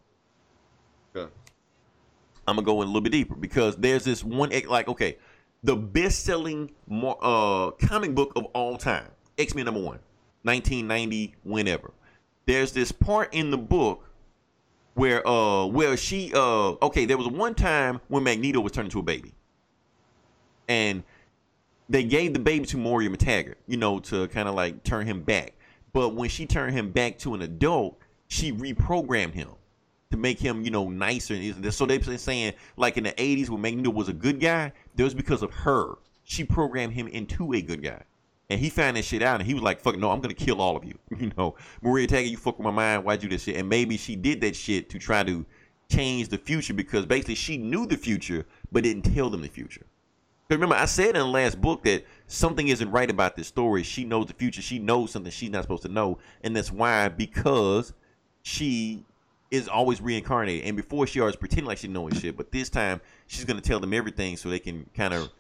[2.48, 5.18] I'm gonna go in a little bit deeper because there's this one ex- like okay,
[5.64, 9.08] the best-selling uh comic book of all time,
[9.38, 10.00] X Men number one,
[10.44, 11.92] 1990, whenever.
[12.46, 14.04] There's this part in the book
[14.94, 19.00] where uh where she uh okay, there was one time when Magneto was turned into
[19.00, 19.34] a baby,
[20.68, 21.04] and
[21.90, 25.22] they gave the baby to Moira MacTaggert, you know, to kind of like turn him
[25.22, 25.54] back.
[25.94, 29.50] But when she turned him back to an adult, she reprogrammed him
[30.12, 31.36] to make him, you know, nicer.
[31.36, 34.74] And so they've been saying, like in the 80s when Magneto was a good guy,
[34.96, 35.96] that was because of her.
[36.24, 38.02] She programmed him into a good guy.
[38.50, 40.62] And he found that shit out and he was like, fuck no, I'm gonna kill
[40.62, 40.98] all of you.
[41.18, 43.56] You know, Maria Taggart, you fuck with my mind, why'd you do this shit?
[43.56, 45.46] And maybe she did that shit to try to
[45.90, 49.86] change the future because basically she knew the future but didn't tell them the future.
[50.50, 53.82] Remember, I said in the last book that something isn't right about this story.
[53.82, 54.62] She knows the future.
[54.62, 56.20] She knows something she's not supposed to know.
[56.44, 57.94] And that's why, because
[58.44, 59.04] she
[59.50, 60.66] is always reincarnated.
[60.66, 62.38] And before she always pretended like she knows shit.
[62.38, 65.32] But this time, she's going to tell them everything so they can kind of,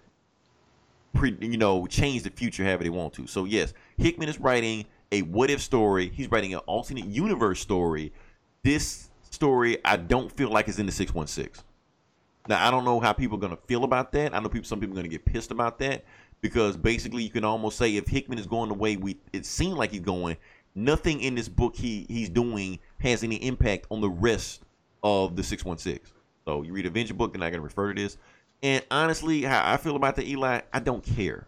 [1.14, 3.28] pre, you know, change the future however they want to.
[3.28, 6.10] So, yes, Hickman is writing a what if story.
[6.10, 8.12] He's writing an alternate universe story.
[8.64, 11.64] This story, I don't feel like is in the 616.
[12.47, 14.33] Now I don't know how people are gonna feel about that.
[14.33, 16.05] I know people some people are gonna get pissed about that
[16.41, 19.77] because basically you can almost say if Hickman is going the way we it seemed
[19.77, 20.37] like he's going,
[20.75, 24.63] nothing in this book he he's doing has any impact on the rest
[25.03, 26.13] of the six one six.
[26.45, 28.17] So you read Avenger book and I can refer to this.
[28.61, 31.47] And honestly, how I feel about the Eli, I don't care.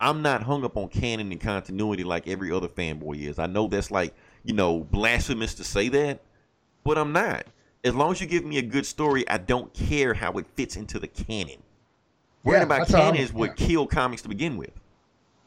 [0.00, 3.38] I'm not hung up on canon and continuity like every other fanboy is.
[3.38, 4.14] I know that's like,
[4.44, 6.20] you know, blasphemous to say that,
[6.84, 7.44] but I'm not.
[7.84, 10.76] As long as you give me a good story, I don't care how it fits
[10.76, 11.56] into the canon.
[12.44, 13.66] Worrying Yeah, about canon is what yeah.
[13.66, 14.70] killed comics to begin with.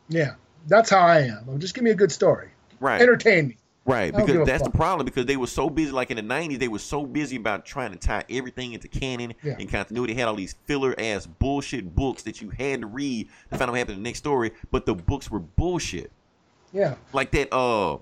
[0.10, 0.36] Yeah,
[0.68, 1.60] that's how I am.
[1.60, 2.50] Just give me a good story.
[2.80, 3.02] Right.
[3.02, 3.58] Entertain me.
[3.86, 5.04] Right, I don't give because that's the problem.
[5.06, 7.92] Because they were so busy, like in the '90s, they were so busy about trying
[7.92, 9.58] to tie everything into canon Yeah.
[9.60, 10.14] and continuity.
[10.14, 13.64] They had all these filler ass bullshit books that you had to read to find
[13.64, 16.12] out what happened in the next story, but the books were bullshit.
[16.72, 16.96] Yeah.
[17.12, 17.98] Like that uh,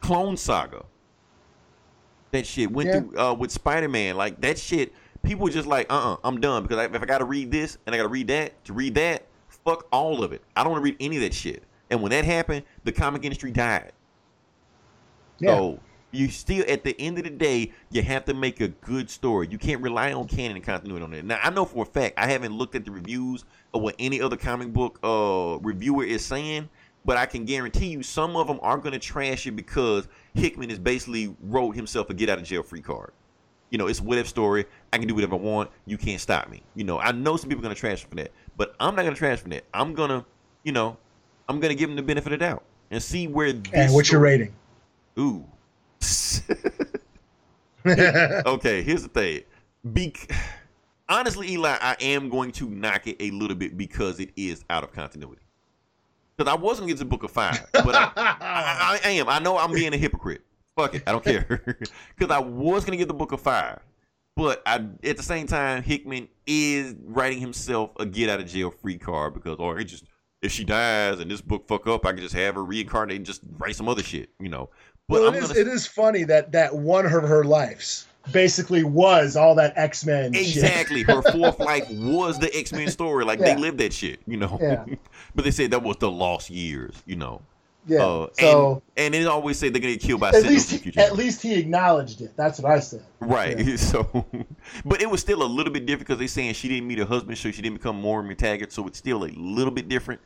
[0.00, 0.84] Clone Saga.
[2.30, 3.00] That shit went Yeah.
[3.00, 4.16] through uh, with Spider Man.
[4.16, 6.84] Like that shit, people were just like, uh, uh-uh, uh, i am done because I,
[6.84, 9.26] if I got to read this and I got to read that to read that,
[9.48, 10.42] fuck all of it.
[10.56, 11.62] I don't want to read any of that shit.
[11.90, 13.92] And when that happened, the comic industry died.
[15.38, 15.56] Yeah.
[15.56, 19.10] So you still, at the end of the day, you have to make a good
[19.10, 19.48] story.
[19.50, 21.24] You can't rely on canon and continuity on it.
[21.24, 24.20] Now, I know for a fact, I haven't looked at the reviews of what any
[24.20, 26.68] other comic book uh, reviewer is saying,
[27.04, 30.70] but I can guarantee you some of them are going to trash it because Hickman
[30.70, 33.12] has basically wrote himself a get out of jail free card.
[33.70, 34.64] You know, it's a what if story.
[34.92, 35.70] I can do whatever I want.
[35.86, 36.62] You can't stop me.
[36.74, 39.02] You know, I know some people are going to trash for that, but I'm not
[39.02, 39.64] going to trash for that.
[39.74, 40.24] I'm going to,
[40.64, 40.96] you know,
[41.48, 43.52] I'm going to give them the benefit of the doubt and see where.
[43.52, 44.54] This And what's your rating?
[45.18, 45.44] Ooh.
[47.86, 49.42] okay, here's the thing.
[49.92, 50.14] Be-
[51.08, 54.84] honestly, Eli, I am going to knock it a little bit because it is out
[54.84, 55.40] of continuity.
[56.38, 59.28] Because I was gonna get to the book of five, but I, I, I am.
[59.28, 60.42] I know I'm being a hypocrite.
[60.76, 61.76] Fuck it, I don't care.
[62.16, 63.80] Because I was gonna get the book of five,
[64.36, 68.70] but I at the same time Hickman is writing himself a get out of jail
[68.70, 70.04] free card because or it just
[70.40, 73.26] if she dies and this book fuck up, I can just have her reincarnate and
[73.26, 74.70] just write some other shit, you know.
[75.08, 78.84] But well, it is, gonna it is funny that that one of her lives basically
[78.84, 80.34] was all that X Men.
[80.34, 81.02] Exactly.
[81.02, 83.24] Her fourth life was the X Men story.
[83.24, 83.54] Like Yeah.
[83.54, 84.58] they lived that shit, you know.
[84.60, 84.84] Yeah.
[85.34, 87.42] but they said that was the lost years, you know.
[87.86, 88.04] Yeah.
[88.04, 91.00] Uh, so and, and they always say they're gonna get killed by at least future.
[91.00, 92.36] at least he acknowledged it.
[92.36, 93.02] That's what I said.
[93.20, 93.58] Right.
[93.58, 93.76] Yeah.
[93.78, 94.26] So,
[94.84, 97.06] but it was still a little bit different because they saying she didn't meet her
[97.06, 98.72] husband, so she didn't become Moira MacTaggert.
[98.72, 100.20] So it's still a little bit different.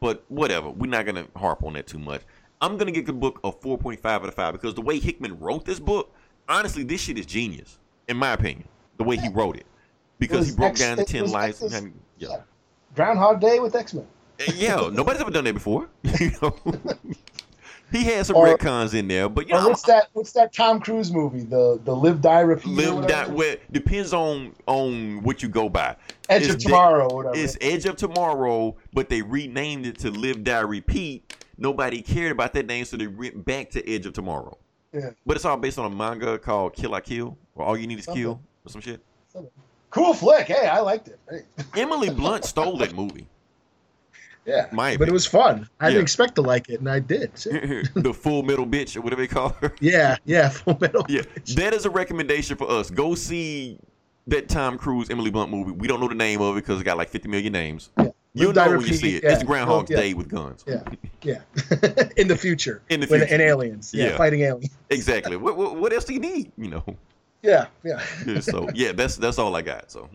[0.00, 0.68] But whatever.
[0.68, 2.20] We're not gonna harp on that too much.
[2.60, 5.64] I'm gonna give the book a 4.5 out of five because the way Hickman wrote
[5.64, 6.14] this book,
[6.48, 7.78] honestly, this shit is genius,
[8.08, 8.68] in my opinion.
[8.98, 9.66] The way he wrote it,
[10.18, 11.62] because was he broke X- down the ten lives.
[11.62, 12.28] X's- and- yeah.
[12.30, 12.36] yeah.
[12.94, 14.06] Groundhog Day with X Men.
[14.54, 15.88] yeah, nobody's ever done that before.
[16.20, 16.56] you know,
[17.92, 20.08] he had some Or- retcons in there, but you know, what's that?
[20.14, 21.42] What's that Tom Cruise movie?
[21.42, 22.70] The the Live Die Repeat.
[22.70, 25.94] live that way depends on on what you go by.
[26.30, 27.36] Edge It's of Tomorrow or whatever.
[27.36, 32.52] It's Edge of Tomorrow, but they renamed it to Live Die Repeat nobody cared about
[32.52, 34.58] that name, so they went back to Edge of Tomorrow.
[34.92, 35.10] Yeah.
[35.24, 37.98] But it's all based on a manga called Kill I Kill, or All You Need
[37.98, 39.00] Is Kill, or some shit.
[39.90, 40.46] Cool flick.
[40.46, 41.18] Hey, I liked it.
[41.30, 41.40] Hey.
[41.80, 43.26] Emily Blunt stole that movie.
[44.44, 45.68] Yeah, My but it was fun.
[45.80, 45.90] I Yeah.
[45.94, 47.34] didn't expect to like it, and I did.
[47.34, 49.74] the Full Metal Bitch, or whatever they call her.
[49.80, 51.04] yeah, yeah, Full Metal.
[51.08, 51.22] Yeah,
[51.56, 52.88] that is a recommendation for us.
[52.88, 53.78] Go see
[54.28, 55.72] that Tom Cruise Emily Blunt movie.
[55.72, 57.90] We don't know the name of it because it got like 50 million names.
[57.98, 58.10] Yeah.
[58.36, 59.24] You'll Liv know when you see it.
[59.24, 59.32] yeah.
[59.32, 59.96] It's Groundhog's Yeah.
[59.96, 60.64] Day with guns.
[60.66, 60.82] Yeah,
[61.22, 61.38] yeah.
[62.16, 62.82] in the future.
[62.90, 63.26] In the future.
[63.30, 63.92] and aliens.
[63.94, 64.16] Yeah, Yeah.
[64.16, 64.70] fighting aliens.
[64.90, 65.36] Exactly.
[65.36, 66.52] what, what, what else do you need?
[66.58, 66.84] You know.
[67.42, 68.02] Yeah, yeah.
[68.26, 69.90] Yeah, so yeah, that's that's all I got.
[69.90, 70.08] So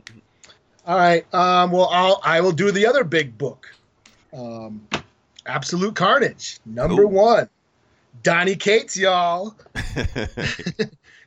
[0.86, 1.26] All right.
[1.34, 3.68] Um, well, I'll I will do the other big book,
[4.34, 4.88] um,
[5.46, 7.08] Absolute Carnage, number Ooh.
[7.08, 7.50] one.
[8.24, 9.56] Donny Cates, y'all.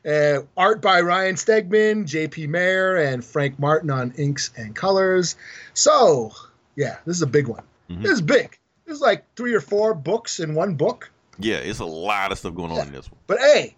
[0.07, 2.45] Uh, art by Ryan Stegman, J.P.
[2.45, 5.35] Mayer, and Frank Martin on inks and colors.
[5.73, 6.31] So,
[6.75, 7.63] yeah, this is a big one.
[7.89, 8.01] Mhm.
[8.03, 8.57] This is big.
[8.85, 11.09] This is like three or four books in one book.
[11.39, 13.19] yeah, it's a lot of stuff going on in this one.
[13.27, 13.75] But hey,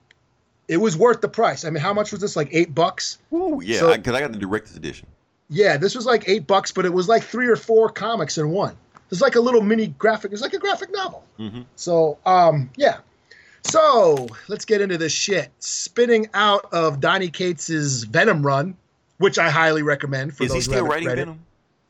[0.68, 1.66] it was worth the price.
[1.66, 2.36] I mean, how much was this?
[2.36, 3.18] Like eight bucks?
[3.32, 5.08] Woo, yeah, So- because I, got the director's edition.
[5.50, 8.50] Yeah, this was like eight bucks, but it was like three or four comics in
[8.52, 8.76] one.
[9.10, 10.34] It's like a little mini graphic.
[10.34, 11.24] It's like a graphic novel.
[11.38, 12.98] hmm So, um, yeah.
[13.64, 15.50] So let's get into this shit.
[15.60, 18.76] Spinning out of Donny Cates's Venom run,
[19.18, 21.22] which I highly recommend for Is he those who still haven't writing read it.
[21.22, 21.40] Venom?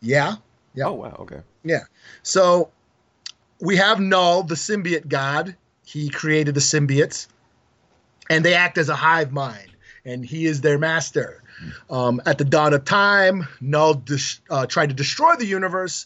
[0.02, 0.36] Yeah.
[0.78, 0.86] Yeah.
[0.86, 1.42] Oh wow, okay.
[1.64, 1.86] Yeah.
[2.22, 2.70] So
[3.60, 5.56] we have Null, the symbiote god.
[5.84, 7.28] He created the symbiotes,
[8.30, 9.72] and they act as a hive mind,
[10.06, 11.42] and he is their master.
[11.90, 16.06] Um, at the dawn of time, Null dis- uh, tried to destroy the universe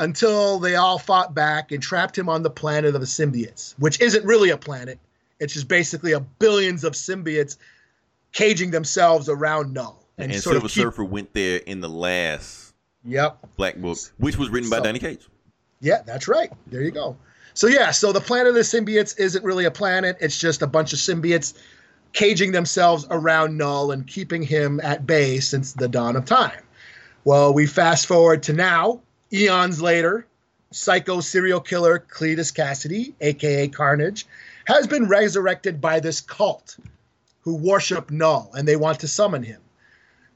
[0.00, 4.00] until they all fought back and trapped him on the planet of the symbiotes, which
[4.00, 4.98] isn't really a planet.
[5.38, 7.56] It's just basically a billions of symbiotes
[8.32, 12.69] caging themselves around Null And, sort Silver of keep- Surfer went there in the last
[13.04, 13.46] Yep.
[13.56, 15.28] Black Book, which was written by So- Donny Cates.
[15.80, 16.52] Yeah, that's right.
[16.66, 17.16] There you go.
[17.54, 20.16] So yeah, so the planet of the symbiotes isn't really a planet.
[20.20, 21.54] It's just a bunch of symbiotes
[22.12, 26.62] caging themselves around Null and keeping him at bay since the dawn of time.
[27.24, 29.00] Well, we fast forward to now,
[29.32, 30.26] eons later,
[30.70, 34.26] psycho serial killer Cletus Kasady, aka Carnage,
[34.66, 36.76] has been resurrected by this cult
[37.40, 39.60] who worship Null and they want to summon him.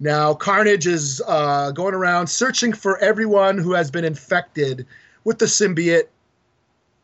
[0.00, 4.86] Now, Carnage is uh, going around searching for everyone who has been infected
[5.22, 6.08] with the symbiote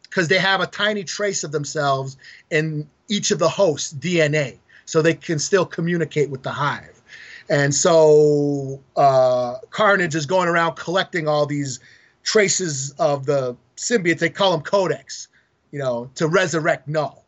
[0.02, 2.16] because they have a tiny trace of themselves
[2.50, 7.00] in each of the hosts' DNA, so they can still communicate with the hive.
[7.48, 11.80] And so uh, Carnage is going around collecting all these
[12.24, 14.18] traces of the symbiote.
[14.18, 15.28] They call them codex,
[15.70, 17.24] you know, to resurrect Null.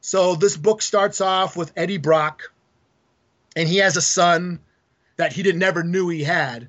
[0.00, 2.50] So this book starts off with Eddie Brock,
[3.54, 4.58] and he has a son
[5.22, 6.66] that he didn't never knew he had,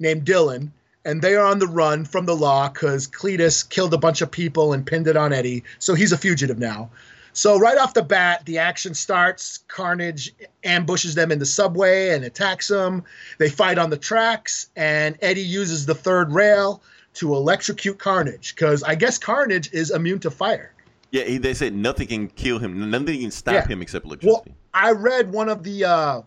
[0.00, 0.68] named Dylan,
[1.04, 4.32] and they are on the run from the law because Cletus killed a bunch of
[4.32, 5.62] people and pinned it on Eddie.
[5.78, 6.90] So he's a fugitive now.
[7.34, 9.58] So right off the bat, the action starts.
[9.68, 10.34] Carnage
[10.64, 13.04] ambushes them in the subway and attacks them.
[13.38, 16.82] They fight on the tracks, and Eddie uses the third rail
[17.14, 20.72] to electrocute Carnage because I guess Carnage is immune to fire.
[21.12, 22.90] Yeah, they said nothing can kill him.
[22.90, 23.66] Nothing can stop Yeah.
[23.68, 24.50] him except electricity.
[24.50, 24.56] Well.
[24.76, 26.22] I read one of the, uh,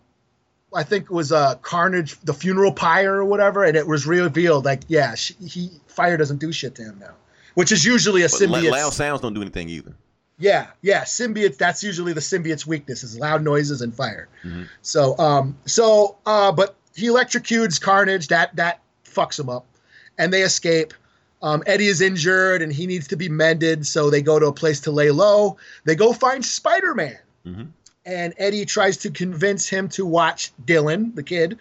[0.74, 4.64] I think it was uh, Carnage, the funeral pyre or whatever, and it was revealed
[4.64, 7.14] like, yeah, she, he fire doesn't do shit to him now,
[7.54, 8.70] which is usually a but symbiote.
[8.70, 9.94] loud sounds don't do anything either.
[10.38, 11.56] Yeah, yeah, symbiotes.
[11.56, 14.28] That's usually the symbiote's weakness is loud noises and fire.
[14.44, 14.68] Mhm.
[14.82, 18.28] So, um, so, uh, but he electrocutes Carnage.
[18.28, 19.66] That that fucks him up,
[20.18, 20.94] and they escape.
[21.40, 24.52] Um, Eddie is injured and he needs to be mended, so they go to a
[24.52, 25.56] place to lay low.
[25.84, 27.16] They go find Spider Man,
[27.46, 27.68] Mhm.
[28.08, 31.58] And Eddie tries to convince him to watch Dylan, the kid.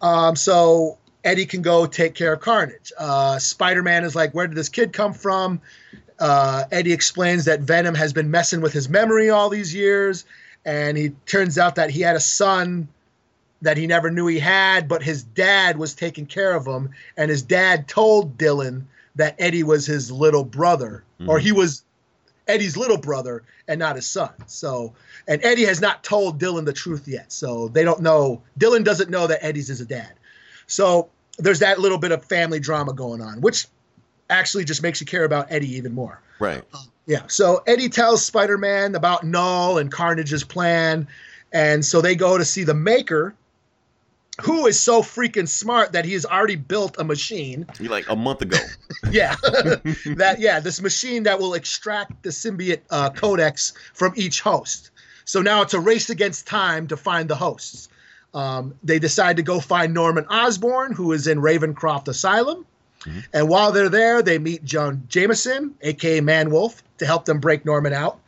[0.00, 2.92] Um, so Eddie can go take care of Carnage.
[2.96, 5.60] Uh, Spider Man is like, "Where did this kid come from?"
[6.20, 10.26] uh, Eddie explains that Venom has been messing with his memory all these years,
[10.64, 12.86] and he turns out that he had a son
[13.62, 17.30] that he never knew he had, but his dad was taking care of him, and
[17.30, 18.84] his dad told Dylan
[19.16, 21.82] that Eddie was his little brother, or he was
[22.50, 24.30] Eddie's little brother and not his son.
[24.46, 24.94] So,
[25.26, 28.42] and Eddie has not told Dylan the truth yet, so they don't know.
[28.58, 30.12] Dylan doesn't know that Eddie's is a dad.
[30.66, 31.08] So
[31.38, 33.66] there's that little bit of family drama going on, which
[34.28, 36.20] actually just makes you care about Eddie even more.
[36.38, 36.62] Right.
[36.74, 37.22] Um, yeah.
[37.26, 41.08] So Eddie tells Spider Man about Null and Carnage's plan.
[41.52, 43.34] And so they go to see the Maker,
[44.42, 47.66] who is so freaking smart that he has already built a machine.
[47.78, 48.58] Like a month ago.
[49.10, 49.34] Yeah.
[49.42, 54.90] that, yeah, this machine that will extract the symbiote uh, codex from each host.
[55.24, 57.88] So now it's a race against time to find the hosts.
[58.34, 62.66] Um, they decide to go find Norman Osborn, who is in Ravencroft Asylum.
[63.32, 67.64] And while they're there, they meet John Jameson, aka Man Wolf, to help them break
[67.64, 68.20] Norman out.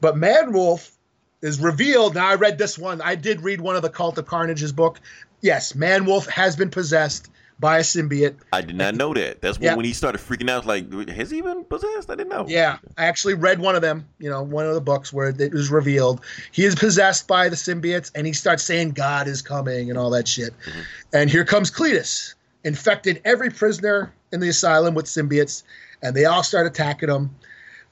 [0.00, 0.92] But Man Wolf
[1.40, 2.14] is revealed.
[2.14, 3.00] Now I read this one.
[3.00, 5.00] I did read one of the Cult of Carnage's book.
[5.40, 8.36] Yes, Man Wolf has been possessed by a symbiote.
[8.52, 9.40] I did not know that.
[9.42, 9.74] That's when, Yeah.
[9.74, 10.64] when he started freaking out.
[10.64, 12.08] Like, has he been possessed?
[12.08, 12.44] I didn't know.
[12.48, 15.52] Yeah, I actually read one of them, you know, one of the books where it
[15.52, 16.20] was revealed.
[16.52, 20.10] He is possessed by the symbiotes and he starts saying God is coming and all
[20.10, 20.54] that shit.
[21.12, 25.64] And here comes Cletus, infected every prisoner in the asylum with symbiotes,
[26.02, 27.34] and they all start attacking him.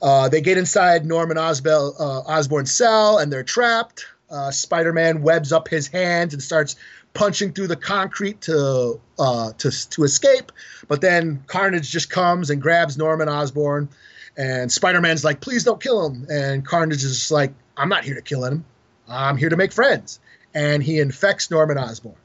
[0.01, 4.05] Uh, they get inside Norman Osbel, uh, Osborn's cell and they're trapped.
[4.31, 6.77] Uh, Spider Man webs up his hands and starts
[7.17, 10.53] punching through the concrete to uh, to to escape.
[10.87, 13.89] But then Carnage just comes and grabs Norman Osborn,
[14.37, 18.15] and Spider Man's like, "Please don't kill him." And Carnage is like, "I'm not here
[18.15, 18.65] to kill him.
[19.09, 20.21] I'm here to make friends."
[20.55, 22.17] And he infects Norman Osborn.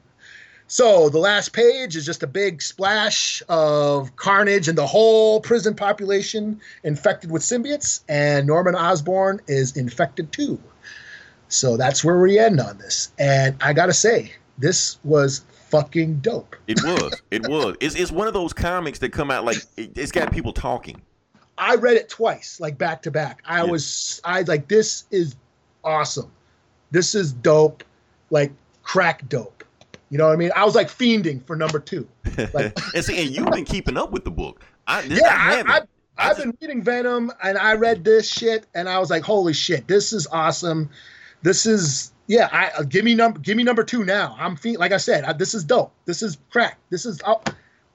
[0.68, 5.74] So the last page is just a big splash of carnage and the whole prison
[5.74, 10.58] population infected with symbiotes, and Norman Osborn is infected too.
[11.48, 13.12] So that's where we end on this.
[13.18, 16.56] And I gotta say, this was fucking dope.
[16.66, 17.22] It was.
[17.30, 17.76] It was.
[17.80, 21.00] It's, it's one of those comics that come out like it, it's got people talking.
[21.58, 23.42] I read it twice, like back to back.
[23.44, 23.70] I Yeah.
[23.70, 25.36] was I like this is
[25.84, 26.30] awesome.
[26.90, 27.84] This is dope,
[28.30, 28.52] like
[28.82, 29.64] crack dope.
[30.10, 30.50] You know what I mean?
[30.54, 32.06] I was like fiending for number two.
[32.54, 34.62] Like and see, and you've been keeping up with the book.
[34.86, 35.80] I, this, yeah, I I.
[36.18, 39.54] I, just- been reading Venom and I read this shit and I was like, holy
[39.54, 40.90] shit, this is awesome.
[41.42, 42.48] This is yeah.
[42.50, 44.34] I uh, give me number give me number two now.
[44.38, 45.92] I'm fe- like I said, I, this is dope.
[46.06, 46.78] This is crack.
[46.90, 47.42] This is I'll,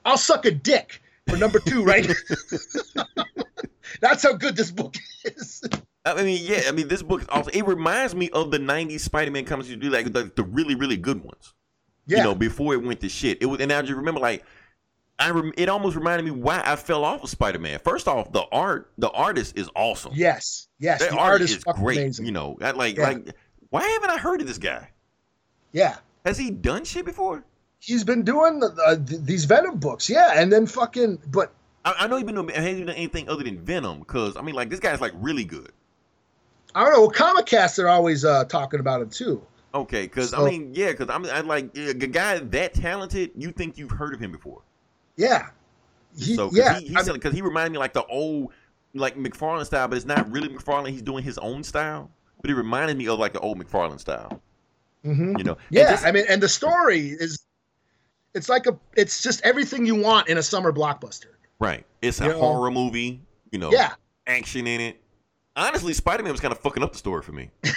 [0.04, 2.06] I'll suck a dick for number two, right?
[4.00, 4.94] That's how good this book
[5.24, 5.64] is.
[6.04, 6.62] I mean, yeah.
[6.68, 9.90] I mean, this book also it reminds me of the '90s Spider-Man comics you do,
[9.90, 11.54] like the, the really, really good ones.
[12.06, 13.38] Yeah, You know, before it went to shit.
[13.42, 14.44] It was, and I just remember like.
[15.20, 17.80] I rem- it almost reminded me why I fell off of Spider-Man.
[17.80, 20.12] First off, the art, the artist is awesome.
[20.14, 21.00] yes, yes.
[21.00, 21.98] that the artist, art is, is great.
[21.98, 22.26] amazing.
[22.26, 23.08] You know, I like Yeah.
[23.08, 23.34] like
[23.70, 24.90] why haven't I heard of this guy?
[25.72, 27.44] Yeah, Has he done shit before?
[27.80, 30.10] he's been doing the, uh, th- these Venom books.
[30.10, 31.52] Yeah, and then fucking, but
[31.84, 34.54] I, I know he's been doing, hasn't done anything other than Venom because I mean,
[34.56, 35.70] like this guy's like really good.
[36.74, 37.00] I don't know.
[37.02, 39.42] Well, Comic Cast are always uh, talking about him too.
[39.74, 43.30] Okay, because So- I mean, yeah, because I'm I like a guy that talented.
[43.36, 44.62] You think you've heard of him before?
[45.16, 45.50] Yeah,
[46.16, 46.78] he, so 'cause yeah.
[46.80, 48.52] he, I because he reminded me like the old
[48.94, 50.88] like McFarlane style, but it's not really McFarlane.
[50.90, 54.40] He's doing his own style, but it reminded me of like the old McFarlane style.
[55.04, 55.36] mhm.
[55.38, 55.56] You know?
[55.70, 57.40] Yeah, just- I mean, and the story is,
[58.34, 61.26] it's like a, it's just everything you want in a summer blockbuster.
[61.58, 61.84] right.
[62.02, 62.38] It's a You know?
[62.40, 63.20] horror movie.
[63.50, 63.94] You know, Yeah,
[64.26, 65.00] action in it.
[65.56, 67.50] Honestly, Spider Man was kind of fucking up the story for me.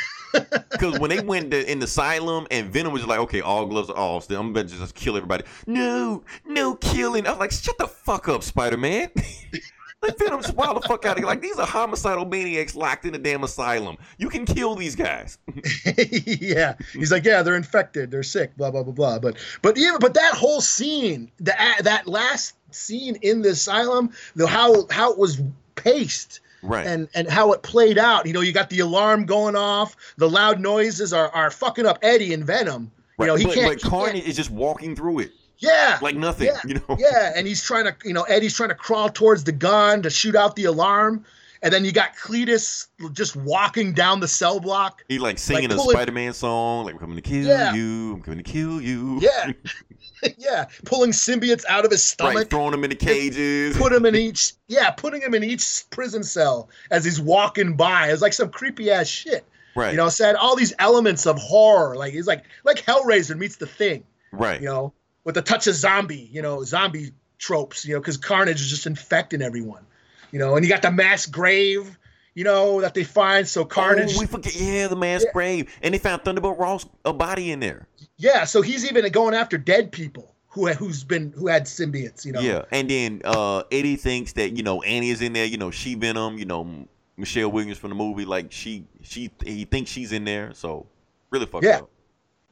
[0.72, 3.66] Because when they went to, in the asylum and Venom was just like, okay, all
[3.66, 4.24] gloves are off.
[4.30, 5.44] So I'm about to just kill everybody.
[5.68, 7.28] No, no killing.
[7.28, 9.10] I was like, shut the fuck up, Spider Man.
[10.02, 11.28] Venom just wild the fuck out of here.
[11.28, 13.98] Like, these are homicidal maniacs locked in a damn asylum.
[14.18, 15.38] You can kill these guys.
[16.26, 16.76] yeah.
[16.94, 19.20] He's like, yeah, they're infected, they're sick, blah blah blah blah.
[19.20, 24.48] But but even but that whole scene, the that last scene in the asylum, the
[24.48, 25.42] how how it was
[25.76, 26.40] paced.
[26.64, 26.86] Right.
[26.86, 28.28] and and how it played out.
[28.28, 29.96] You know, you got the alarm going off.
[30.18, 32.92] The loud noises are are fucking up Eddie and Venom.
[33.20, 33.82] You know, he but, can't.
[33.82, 36.48] but Carnage is just walking through it yeah, like nothing.
[36.48, 36.98] yeah, You know?
[37.00, 40.10] yeah, and he's trying to, you know, Eddie's trying to crawl towards the gun to
[40.10, 41.24] shoot out the alarm,
[41.62, 45.04] and then you got Cletus just walking down the cell block.
[45.08, 47.74] He like singing Like, a Spider Man song, like I'm coming to kill Yeah.
[47.74, 49.20] you, I'm coming to kill you.
[49.22, 49.52] Yeah,
[50.38, 52.50] yeah, pulling symbiotes out of his Right, stomach.
[52.50, 53.78] throwing them in the cages.
[53.78, 58.12] Put him in each, yeah, putting him in each prison cell as he's walking by.
[58.12, 59.46] It's like some creepy ass shit.
[59.76, 59.92] right.
[59.92, 63.68] You know, said all these elements of horror, like he's like like Hellraiser meets the
[63.68, 64.04] Thing.
[64.32, 64.60] right.
[64.60, 64.94] you know,
[65.24, 68.86] with a touch of zombie, you know, zombie tropes, you know, because Carnage is just
[68.88, 69.86] infecting everyone,
[70.32, 71.98] you know, and you got the mass grave,
[72.36, 73.48] you know, that they find.
[73.48, 74.56] So Carnage, Oh, we forget.
[74.56, 75.32] Yeah, the mass Yeah.
[75.34, 77.88] grave, and they found Thunderbolt Ross a body in there.
[78.18, 82.32] yeah, so he's even going after dead people who who's been who had symbiotes, you
[82.32, 82.42] know.
[82.42, 85.46] Yeah, and then uh, Eddie thinks that you know Annie is in there.
[85.46, 86.38] You know, she Venom.
[86.38, 86.88] You know,
[87.18, 88.26] Michelle Williams from the movie.
[88.26, 90.54] Like she, she, he thinks she's in there.
[90.54, 90.88] So
[91.30, 91.80] really fucked Yeah.
[91.80, 91.90] up.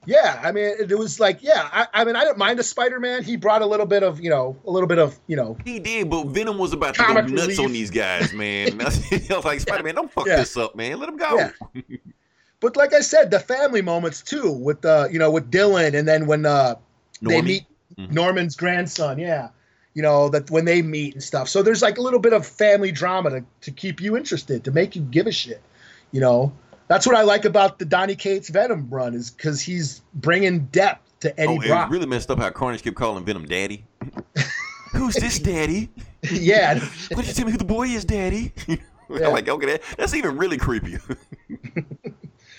[0.06, 3.24] Yeah, I mean, it, was like, yeah, I, I mean, I didn't mind a Spider-Man.
[3.24, 5.78] He brought a little bit of, you know, a little bit of, you know, He
[5.78, 7.60] did, but Venom was about to go nuts relief.
[7.60, 8.80] on these guys, man.
[8.82, 8.86] I
[9.36, 10.38] was like, Spider Man, don't fuck Yeah.
[10.38, 11.00] this up, man.
[11.00, 11.50] Let him go.
[11.76, 11.82] Yeah.
[12.62, 16.08] but like I said, the family moments too, with uh, you know, with Dylan, and
[16.08, 16.76] then when uh,
[17.22, 17.66] they meet
[17.98, 18.12] Mhm.
[18.12, 19.50] Norman's grandson, yeah,
[19.96, 21.50] you know that when they meet and stuff.
[21.50, 24.72] So there's like a little bit of family drama to to keep you interested, to
[24.72, 25.62] make you give a shit,
[26.12, 26.54] you know.
[26.90, 31.20] That's what I like about the Donny Cates Venom run is because he's bringing depth
[31.22, 31.92] to Eddie Oh, Brock.
[31.92, 33.86] really messed up how Carnage kept calling Venom Daddy.
[34.94, 35.90] Who's this, Daddy?
[36.32, 36.80] yeah,
[37.12, 38.52] Why did you tell me who the boy is, Daddy?
[39.10, 40.98] I'm like, okay, that, that's even really creepy.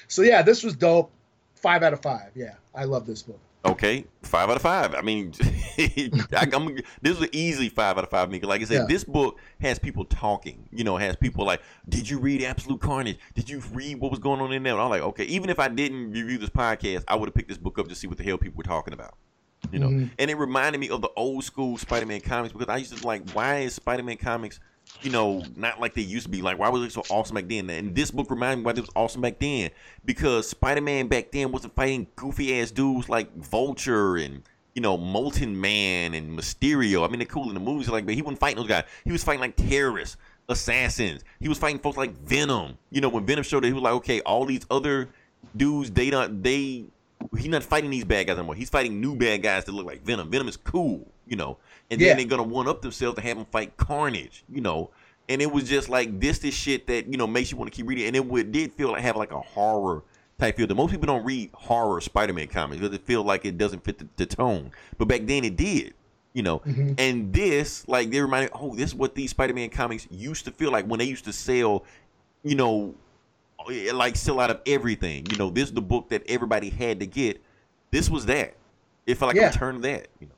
[0.08, 1.10] so yeah, this was dope.
[1.56, 2.30] Five out of five.
[2.36, 3.40] Yeah, I love this book.
[3.64, 4.94] Okay, five out of five.
[4.94, 5.32] I mean,
[5.78, 8.28] I, am this was easily five out of five.
[8.28, 8.44] Nigga.
[8.44, 8.86] Like I said, Yeah.
[8.88, 10.68] this book has people talking.
[10.72, 13.18] You know, has people like, did you read Absolute Carnage?
[13.34, 14.72] Did you read what was going on in there?
[14.74, 17.48] And I'm like, okay, even if I didn't review this podcast, I would have picked
[17.48, 19.14] this book up to see what the hell people were talking about.
[19.70, 20.10] You know, Mhm.
[20.18, 23.30] and it reminded me of the old school Spider-Man comics because I used to like,
[23.32, 24.58] why is Spider-Man comics,
[25.02, 26.42] you know, not like they used to be?
[26.42, 27.70] Like, why was it so awesome back then?
[27.70, 29.70] And this book reminded me why it was awesome back then
[30.04, 34.42] because Spider-Man back then wasn't fighting goofy ass dudes like Vulture and
[34.74, 37.06] you know Molten Man and Mysterio.
[37.06, 38.84] I mean, they're cool in the movies, like, but he wasn't fighting those guys.
[39.04, 40.16] He was fighting like terrorists,
[40.48, 41.24] assassins.
[41.40, 42.78] He was fighting folks like Venom.
[42.90, 45.08] You know, when Venom showed up, he was like, okay, all these other
[45.56, 46.84] dudes, they don't, they
[47.36, 48.54] he's not fighting these bad guys anymore.
[48.54, 50.30] He's fighting new bad guys that look like Venom.
[50.30, 51.58] Venom is cool, you know.
[51.90, 52.08] And Yeah.
[52.08, 54.90] then they're gonna one up themselves to have him fight Carnage, you know.
[55.28, 57.76] And it was just like this, this shit that you know makes you want to
[57.76, 58.06] keep reading.
[58.06, 60.02] And it would, did feel like have like a horror
[60.38, 60.66] type feel.
[60.66, 63.98] That most people don't read horror Spider-Man comics because it feel like it doesn't fit
[63.98, 64.72] the, the tone.
[64.98, 65.94] But back then it did,
[66.32, 66.60] you know.
[66.60, 66.94] Mm-hmm.
[66.98, 70.72] And this, like, they reminded, oh, this is what these Spider-Man comics used to feel
[70.72, 71.84] like when they used to sell,
[72.42, 72.94] you know,
[73.94, 75.26] like sell out of everything.
[75.30, 77.42] You know, this is the book that everybody had to get.
[77.90, 78.54] This was that.
[79.06, 79.48] It felt like Yeah.
[79.48, 80.08] a return to that.
[80.20, 80.34] You know.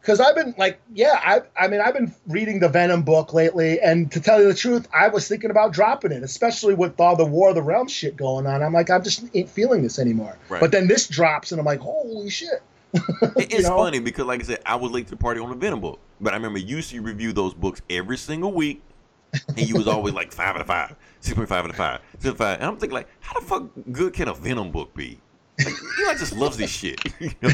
[0.00, 3.80] because I've been like, yeah, I, I mean, I've been reading the Venom book lately,
[3.80, 7.16] and to tell you the truth, I was thinking about dropping it, especially with all
[7.16, 8.62] the War of the Realms shit going on.
[8.62, 10.36] I'm like, I'm just ain't feeling this anymore.
[10.48, 10.60] Right.
[10.60, 12.62] But then this drops, and I'm like, holy shit!
[12.94, 13.02] You
[13.36, 13.76] It's know?
[13.76, 15.98] funny because, like I said, I was late to the party on the Venom book,
[16.20, 18.82] but I remember you used to review those books every single week,
[19.48, 22.00] and you was always like five out of five, six point five out of five,
[22.14, 22.56] six out of five.
[22.60, 25.20] And I'm thinking like, how the fuck good can a Venom book be?
[25.64, 27.00] Like, Eli just loves this shit.
[27.20, 27.50] you know?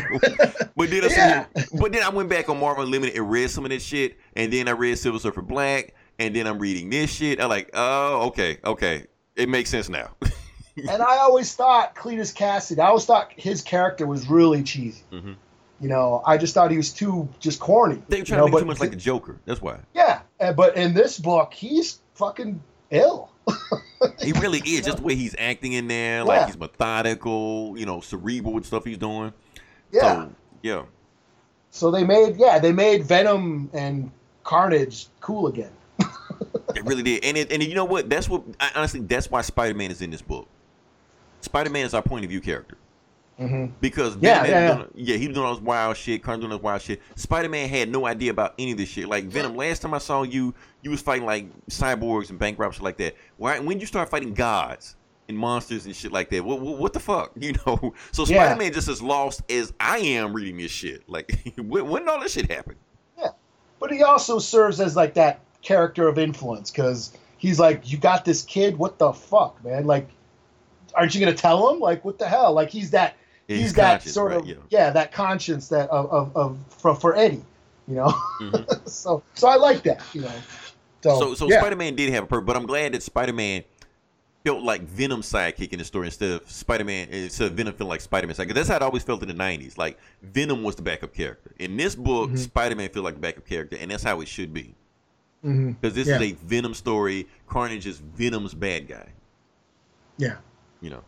[0.77, 1.45] But then I Yeah.
[1.79, 4.53] but then I went back on Marvel Unlimited and read some of this shit, and
[4.53, 7.41] then I read Silver Surfer Black, and then I'm reading this shit.
[7.41, 10.11] I'm like, oh, okay, okay, it makes sense now.
[10.77, 15.03] and I always thought Cletus Kasady, I always thought his character was really cheesy.
[15.13, 15.37] Mhm.
[15.81, 18.03] You know, I just thought he was too just corny.
[18.09, 19.39] they were you trying know, to make but too much like a Joker.
[19.47, 19.79] That's why.
[19.95, 20.21] yeah,
[20.55, 23.31] but in this book, he's fucking ill.
[24.23, 24.87] He really is.
[24.87, 26.47] Just the way he's acting in there, like Yeah.
[26.47, 29.31] he's methodical, you know, cerebral with stuff he's doing.
[29.93, 30.01] Yeah.
[30.01, 30.33] So,
[30.63, 30.83] yeah.
[31.71, 34.11] So they made yeah they made Venom and
[34.43, 35.71] Carnage cool again.
[36.75, 37.25] It really did.
[37.25, 38.09] And it, and you know what?
[38.09, 40.49] That's what I, honestly that's why Spider-Man is in this book.
[41.43, 42.77] Spider-Man is our point of view character.
[43.41, 43.73] Mhm.
[43.81, 46.43] Because Yeah, Venom yeah, had Doing, yeah, he was doing all this wild shit, Carnage
[46.43, 47.01] doing all this wild shit.
[47.17, 49.09] Spider-Man had no idea about any of this shit.
[49.09, 52.83] Like Venom, last time I saw you, you was fighting like cyborgs and bank robbers
[52.83, 53.17] like that.
[53.39, 54.97] Why when you start fighting gods
[55.29, 56.45] and monsters and shit like that?
[56.45, 57.33] What, what, what the fuck?
[57.41, 57.95] You know?
[58.13, 61.09] So Spider-Man just as lost as I am reading this shit.
[61.09, 62.77] Like when, when all this shit happen?
[63.19, 63.29] Yeah.
[63.79, 68.27] But he also serves as like that character of influence because he's like, you got
[68.27, 68.77] this kid.
[68.77, 69.87] What the fuck, man?
[69.87, 70.09] Like,
[70.95, 71.81] aren't you gonna tell him?
[71.81, 72.53] Like, what the hell?
[72.53, 73.17] Like he's that.
[73.51, 74.55] Yeah, he's, he's conscious, sort right, of yeah.
[74.71, 74.91] yeah.
[74.91, 77.43] that conscience that of of, of for, for Eddie,
[77.89, 78.09] you know.
[78.41, 78.89] Mhm.
[78.89, 80.33] so so I like that, you know.
[81.03, 81.61] So So, so yeah.
[81.61, 83.65] Spider-Man did have a purpose, but I'm glad that Spider-Man
[84.45, 88.01] felt like Venom sidekick in the story instead of Spider-Man, instead of Venom feeling like
[88.01, 88.55] Spider Man sidekick.
[88.55, 89.77] That's how it always felt in the '90s.
[89.77, 91.53] Like Venom was the backup character.
[91.59, 92.37] In this book, Mm-hmm.
[92.37, 94.75] Spider-Man feel like the backup character, and that's how it should be.
[95.45, 95.81] Mhm.
[95.81, 96.17] Because this Yeah.
[96.21, 97.27] is a Venom story.
[97.49, 99.09] Carnage is Venom's bad guy.
[100.19, 100.37] yeah.
[100.83, 101.03] You know.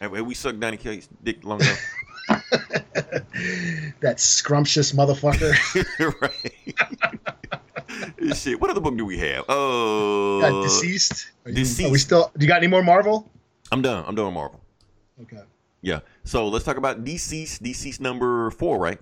[0.00, 1.84] Have, we sucked Donny Cates' dick long enough?
[4.00, 5.52] That scrumptious motherfucker.
[8.20, 8.36] right.
[8.36, 8.60] Shit.
[8.60, 9.44] What other book do we have?
[9.48, 11.26] Oh, Got DCeased.
[11.44, 12.30] Are you- Are we still?
[12.36, 13.30] Do you got any more Marvel?
[13.72, 14.04] I'm done.
[14.06, 14.60] I'm done with Marvel.
[15.22, 15.42] Okay.
[15.82, 16.00] Yeah.
[16.24, 17.60] So let's talk about DCeased.
[17.60, 18.98] DCeased number four, right?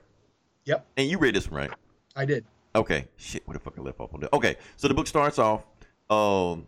[0.65, 1.71] Yep, And you read this one, right?
[2.17, 2.45] I did.
[2.75, 3.07] Okay.
[3.17, 3.47] Shit.
[3.47, 4.33] What the fuck I left off on that?
[4.33, 4.57] Okay.
[4.77, 5.63] So the book starts off.
[6.11, 6.67] Um,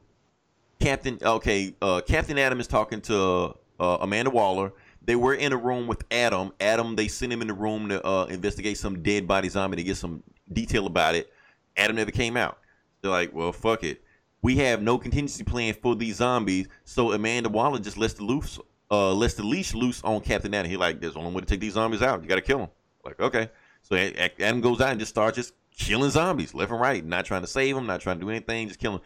[0.80, 1.18] Captain.
[1.20, 1.74] Okay.
[1.82, 4.72] Uh, Captain Atom is talking to uh, Amanda Waller.
[5.02, 6.52] They were in a room with Atom.
[6.60, 6.96] Atom.
[6.96, 9.96] They sent him in the room to uh, investigate some dead body zombie to get
[9.96, 10.22] some
[10.52, 11.32] detail about it.
[11.76, 12.58] Atom never came out.
[13.00, 14.02] They're like, well, fuck it.
[14.42, 18.58] We have no contingency plan for these zombies, so Amanda Waller just lets the loose,
[18.90, 20.70] uh, lets the leash loose on Captain Atom.
[20.70, 22.22] He like, there's only way to take these zombies out.
[22.22, 22.68] You got to kill them.
[23.04, 23.50] Like, okay.
[23.82, 27.40] So Atom goes out and just starts just killing zombies left and right, not trying
[27.40, 29.00] to save them, not trying to do anything, just killing.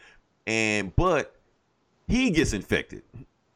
[0.45, 1.35] And but
[2.07, 3.03] he gets infected.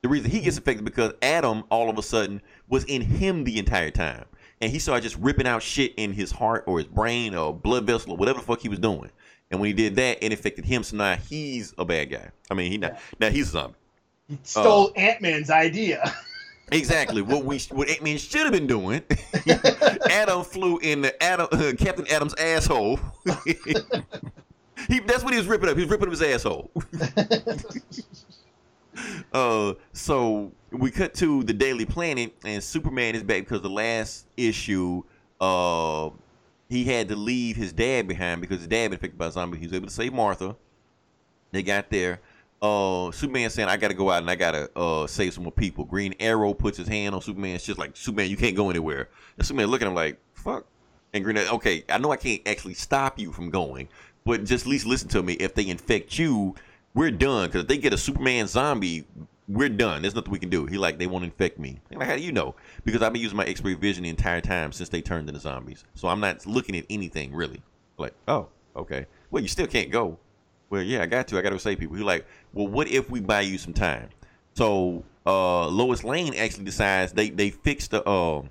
[0.04, 3.58] The reason he gets affected because Atom all of a sudden was in him the
[3.58, 4.26] entire time,
[4.62, 7.86] and he started just ripping out shit in his heart or his brain or blood
[7.86, 9.10] vessel or whatever the fuck he was doing.
[9.50, 10.84] And when he did that, it affected him.
[10.84, 12.30] So now he's a bad guy.
[12.52, 13.76] I mean, he not now he's a zombie.
[14.28, 16.14] He stole Ant Man's idea.
[16.70, 19.02] Exactly what we what Ant Man should have been doing.
[20.12, 23.00] Atom flew in the Atom uh, Captain Atom's asshole.
[23.46, 25.78] he that's what he was ripping up.
[25.78, 26.70] He was ripping up his asshole.
[29.34, 34.28] Uh, so we cut to the Daily Planet, and Superman is back because the last
[34.36, 35.04] issue,
[35.40, 36.10] uh,
[36.70, 39.58] he had to leave his dad behind because his dad been affected by zombie.
[39.58, 40.56] He was able to save Martha.
[41.52, 42.20] They got there.
[42.62, 45.44] Uh, Superman saying, "I got to go out and I got to uh save some
[45.44, 47.56] more people." Green Arrow puts his hand on Superman.
[47.56, 49.10] It's just like Superman, you can't go anywhere.
[49.38, 50.66] And Superman looking at him like, "Fuck."
[51.14, 53.88] And Green, Arrow, okay, I know I can't actually stop you from going,
[54.26, 55.34] but just at least listen to me.
[55.34, 56.56] If they infect you,
[56.98, 57.48] we're done.
[57.48, 59.06] Because if they get a Superman zombie,
[59.48, 60.02] we're done.
[60.02, 60.66] There's nothing we can do.
[60.66, 61.80] He like, they won't infect me.
[61.92, 62.56] Like, how do you know?
[62.84, 65.86] Because I've been using my X-ray vision the entire time since they turned into zombies.
[65.94, 67.62] So I'm not looking at anything really.
[67.98, 69.06] Like, oh, okay.
[69.30, 70.18] Well, you still can't go.
[70.70, 71.38] Well, yeah, I got to.
[71.38, 71.96] I got to save people.
[71.96, 74.10] He's like, well, what if we buy you some time?
[74.56, 78.42] So uh, Lois Lane actually decides they they fixed the uh,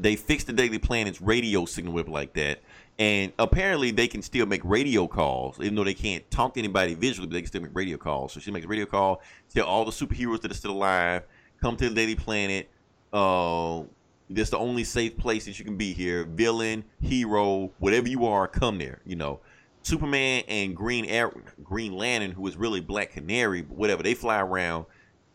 [0.00, 2.60] they fixed the Daily Planet's radio signal whip like that,
[2.98, 6.94] and apparently they can still make radio calls, even though they can't talk to anybody
[6.94, 8.32] visually, but they can still make radio calls.
[8.32, 11.24] So she makes a radio call, tell all the superheroes that are still alive,
[11.60, 12.68] come to the Daily Planet.
[13.12, 13.82] Uh,
[14.30, 16.24] this the only safe place that you can be here.
[16.24, 19.00] Villain, hero, whatever you are, come there.
[19.04, 19.40] You know.
[19.84, 21.32] Superman and Green Arrow,
[21.64, 24.86] Green Lantern, who is really Black Canary, whatever, they fly around.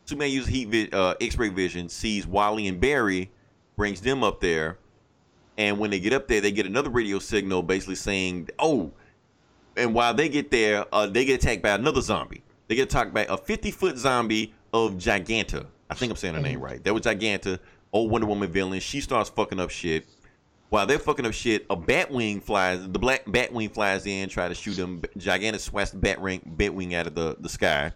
[0.05, 3.29] Superman uses heat vi- uh, X-ray vision, sees Wally and Barry,
[3.75, 4.77] brings them up there,
[5.57, 8.91] and when they get up there, they get another radio signal basically saying, "Oh,"
[9.75, 12.43] and while they get there, uh, they get attacked by another zombie.
[12.67, 15.65] They get attacked by a 50-foot zombie of Giganta.
[15.89, 16.83] I think I'm saying her name right.
[16.83, 17.59] That was Giganta,
[17.93, 18.79] old Wonder Woman villain.
[18.79, 20.05] She starts fucking up shit.
[20.69, 22.81] While they're fucking up shit, a Batwing flies.
[22.81, 25.01] The black Batwing flies in, try to shoot them.
[25.17, 27.93] Giganta swats the Batwing, Batwing out of the, the sky.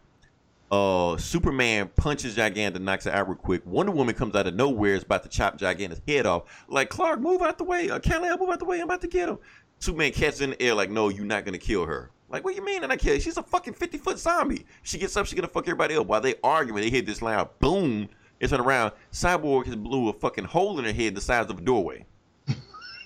[0.72, 3.62] Uh, Superman punches Giganta, knocks it out real quick.
[3.66, 6.44] Wonder Woman comes out of nowhere, is about to chop Giganta's head off.
[6.70, 7.90] Like Clark, move out the way.
[7.90, 8.78] Uh, Kal-El, move out the way.
[8.78, 9.38] I'm about to get him.
[9.80, 12.12] Superman catches in the air, like, no, you're not gonna kill her.
[12.30, 12.84] Like, what do you mean?
[12.84, 13.20] And I kill her?
[13.20, 14.66] She's a fucking 50 foot zombie.
[14.84, 16.08] She gets up, she's gonna fuck everybody up.
[16.08, 18.08] While they arguing, they hit this loud boom.
[18.40, 18.94] They turn around.
[19.12, 22.06] Cyborg has blew a fucking hole in her head the size of a doorway.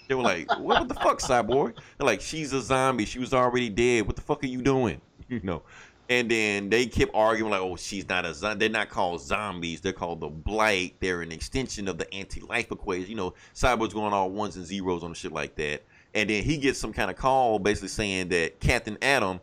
[0.07, 3.05] They were like, "What the fuck, cyborg?" They're like, "She's a zombie.
[3.05, 4.05] She was already dead.
[4.05, 5.63] What the fuck are you doing?" You know.
[6.09, 8.59] And then they kept arguing like, "Oh, she's not a zombie.
[8.59, 9.81] They're not called zombies.
[9.81, 10.95] They're called the blight.
[10.99, 15.03] They're an extension of the anti-life equation." You know, cyborg's going all ones and zeros
[15.03, 15.83] on shit like that.
[16.13, 19.39] And then he gets some kind of call basically saying that Captain Atom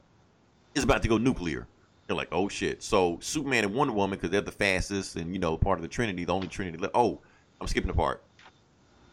[0.74, 1.66] is about to go nuclear.
[2.06, 5.40] They're like, "Oh shit!" So Superman and Wonder Woman, because they're the fastest and you
[5.40, 6.78] know part of the Trinity, the only Trinity.
[6.78, 7.20] left- Oh,
[7.60, 8.22] I'm skipping the part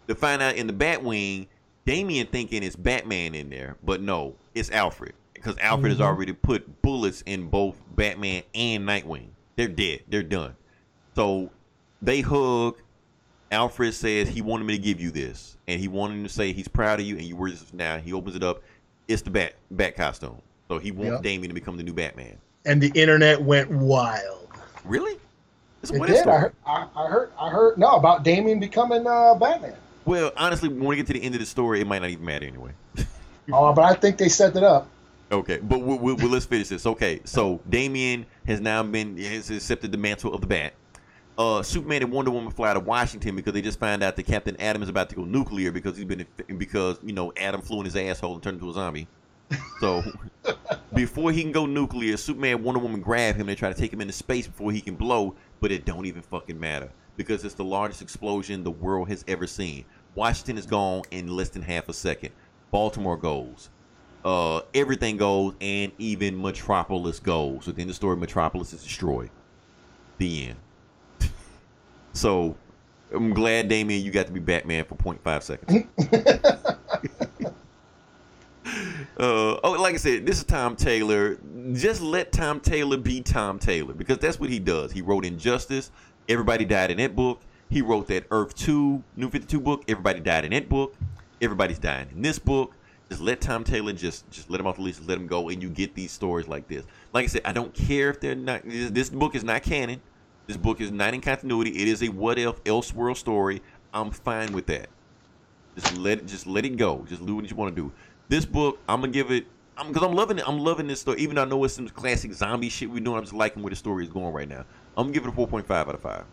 [0.08, 1.48] to find out in the Batwing,
[1.86, 6.82] Damian thinking it's Batman in there, but no, it's Alfred because Alfred has already put
[6.82, 9.28] bullets in both Batman and Nightwing.
[9.56, 10.02] They're dead.
[10.08, 10.56] They're done.
[11.16, 11.50] So
[12.02, 12.78] they hug.
[13.52, 16.54] Alfred says he wanted me to give you this, and he wanted him to say
[16.54, 17.98] he's proud of you, and you wear this now.
[17.98, 18.62] He opens it up.
[19.08, 20.42] It's the bat bat costume.
[20.68, 21.24] So he wants Yep.
[21.24, 22.38] Damian to become the new Batman.
[22.66, 24.50] And the internet went wild.
[24.86, 25.18] Really?
[25.82, 26.28] It's It did.
[26.28, 27.32] I heard, I, I heard.
[27.40, 27.78] I heard.
[27.78, 29.74] No, about Damian becoming uh, Batman.
[30.06, 32.26] Well, honestly, when we get to the end of the story, it might not even
[32.26, 32.72] matter anyway.
[33.52, 34.88] Oh, but I think they set it up.
[35.32, 36.88] Okay, but we we we let's finish this.
[36.88, 40.74] Okay, so Damian has now been has accepted the mantle of the Bat.
[41.38, 44.56] Uh, Superman and Wonder Woman fly to Washington because they just find out that Captain
[44.58, 46.26] Atom is about to go nuclear because he's been
[46.58, 49.08] because you know Atom flew in his asshole and turned into a zombie.
[49.80, 50.04] So
[50.94, 53.46] before he can go nuclear, Superman and Wonder Woman grab him.
[53.46, 56.24] They try to take him into space before he can blow, but it don't even
[56.24, 59.86] fucking matter because it's the largest explosion the world has ever seen.
[60.16, 62.32] Washington is gone in less than half a second.
[62.72, 63.70] Baltimore goes.
[64.24, 67.68] Uh, everything goes, and even Metropolis goes.
[67.68, 69.30] Within the story, Metropolis is destroyed.
[70.18, 70.58] The end.
[72.14, 72.56] so,
[73.14, 75.86] I'm glad, Damian, you got to be Batman for 0.5 seconds.
[79.20, 81.38] Uh, oh, like I said, this is Tom Taylor.
[81.74, 84.94] Just let Tom Taylor be Tom Taylor because that's what he does.
[84.94, 85.92] He wrote Injustice.
[86.30, 87.42] Everybody died in that book.
[87.70, 89.84] He wrote that Earth 2, New 52 book.
[89.90, 90.96] Everybody died in that book.
[91.42, 92.74] Everybody's dying in this book.
[93.10, 95.62] Just let Tom Taylor just just let him off the leash, let him go, and
[95.62, 96.86] you get these stories like this.
[97.12, 98.64] Like I said, I don't care if they're not.
[98.64, 100.02] This, this book is not canon.
[100.46, 101.72] This book is not in continuity.
[101.82, 103.62] It is a what if Elseworld story.
[103.94, 104.90] I'm fine with that.
[105.76, 107.06] Just let it, just let it go.
[107.08, 107.92] Just do what you want to do.
[108.28, 109.48] This book, I'm gonna give it.
[109.76, 110.48] I'm because I'm loving it.
[110.48, 111.20] I'm loving this story.
[111.20, 113.72] Even though I know it's some classic zombie shit we're doing, I'm just liking where
[113.72, 114.66] the story is going right now.
[114.96, 116.26] I'm give it a 4.5 out of five.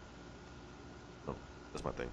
[1.76, 2.08] That's my thing.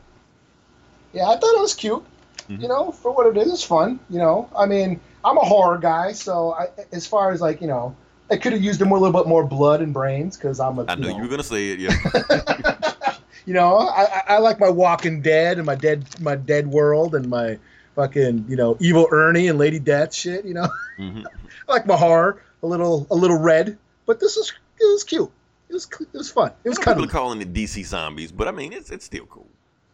[1.14, 2.03] Yeah, I thought it was cute.
[2.50, 2.62] Mhm.
[2.62, 4.00] You know, for what it is, it's fun.
[4.10, 7.68] You know, I mean, I'm a horror guy, so I, as far as like, you
[7.68, 7.96] know,
[8.32, 10.86] I could have used a little bit more blood and brains because I'm a.
[10.88, 11.80] I know you you were gonna say it.
[11.80, 13.14] Yeah.
[13.46, 17.30] you know, I, I- like my Walking Dead and my dead my Dead World and
[17.30, 17.58] my
[17.96, 20.46] fucking you know Evil Ernie and Lady Death shit.
[20.46, 20.68] You know,
[21.00, 21.26] Mhm.
[21.70, 25.32] I like my horror a little a little red, but this was it was cute.
[25.70, 26.52] It was it was fun.
[26.64, 29.48] It was kind of calling it DC zombies, but I mean it's it's still cool.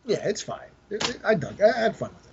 [0.06, 0.70] yeah, it's fine.
[0.90, 1.62] It- it- I dug.
[1.62, 2.29] I had fun with it.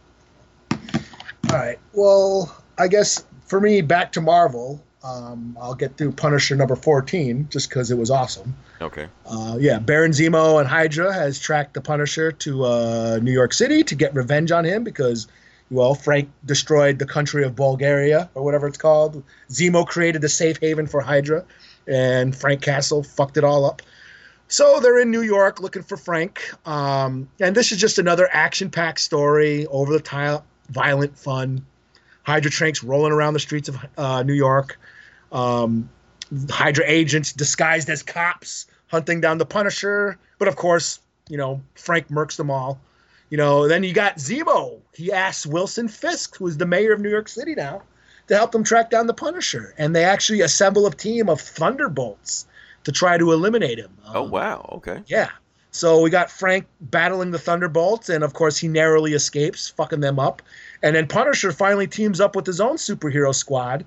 [1.51, 1.79] All right.
[1.93, 4.83] Well, I guess for me, back to Marvel.
[5.05, 8.57] Um, I'll get through Punisher number fourteen just because it was awesome.
[8.81, 9.07] Okay.
[9.25, 13.85] Uh, yeah, Baron Zemo and Hydra has tracked the Punisher to uh, New York City
[13.85, 15.29] to get revenge on him because,
[15.71, 19.23] well, Frank destroyed the country of Bulgaria or whatever it's called.
[19.49, 21.45] Zemo created the safe haven for Hydra,
[21.87, 23.81] and Frank Castle fucked it all up.
[24.49, 29.01] So they're in New York looking for Frank, um, and this is just another action-packed
[29.01, 31.65] story, over-the-top, violent, fun.
[32.23, 34.79] Hydra Tranks rolling around the streets of uh, New York.
[35.33, 35.89] Um,
[36.51, 40.19] Hydra agents disguised as cops hunting down the Punisher.
[40.39, 42.81] But of course, you know, Frank murks them all.
[43.31, 44.81] You know, then you got Zemo.
[44.95, 47.83] He asks Wilson Fisk, who's the mayor of New York City now,
[48.29, 49.75] to help them track down the Punisher.
[49.79, 52.47] And they actually assemble a team of Thunderbolts
[52.85, 53.91] to try to eliminate him.
[54.07, 54.69] Oh Um, wow.
[54.75, 55.03] Okay.
[55.07, 55.31] yeah.
[55.77, 60.19] So we got Frank battling the Thunderbolts, and of course he narrowly escapes, fucking them
[60.19, 60.41] up.
[60.83, 63.85] And then Punisher finally teams up with his own superhero squad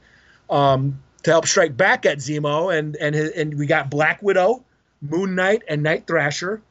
[0.51, 4.63] um, to help strike back at Zemo, and and his, and we got Black Widow,
[5.01, 6.61] Moon Knight, and Night Thrasher.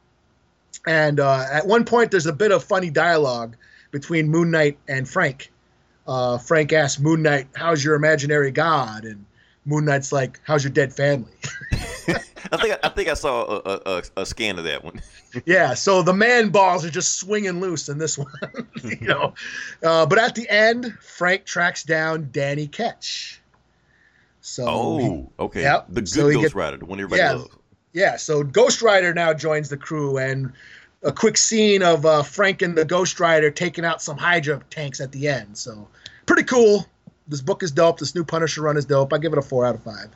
[0.87, 3.57] And uh, at one point, there's a bit of funny dialogue
[3.91, 5.51] between Moon Knight and Frank.
[6.07, 9.25] Uh, Frank asks Moon Knight, "How's your imaginary god?" And
[9.69, 11.31] Moon Knight's like, "How's your dead family?"
[12.51, 15.01] I think I, think I saw a, a, a, scan of that one.
[15.45, 18.27] Yeah, so the man balls are just swinging loose in this one,
[18.83, 19.35] you know.
[19.83, 23.39] Uh, but at the end, Frank tracks down Danny Ketch.
[24.41, 25.61] So Oh, okay.
[25.61, 25.85] Yep.
[25.89, 27.33] The good So he Ghost get- Rider, the one everybody Yeah.
[27.33, 27.55] loves.
[27.93, 30.51] yeah, so Ghost Rider now joins the crew, and
[31.03, 34.99] a quick scene of uh, Frank and the Ghost Rider taking out some Hydra tanks
[34.99, 35.55] at the end.
[35.59, 35.87] So
[36.25, 36.87] pretty cool.
[37.29, 37.99] This book is dope.
[37.99, 39.13] This new Punisher run is dope.
[39.13, 40.09] I give it a four out of five.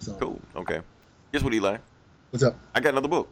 [0.00, 0.40] So Cool.
[0.56, 0.80] Okay.
[1.32, 1.78] Guess what, Eli?
[2.30, 2.56] what's up?
[2.74, 3.28] I got another book.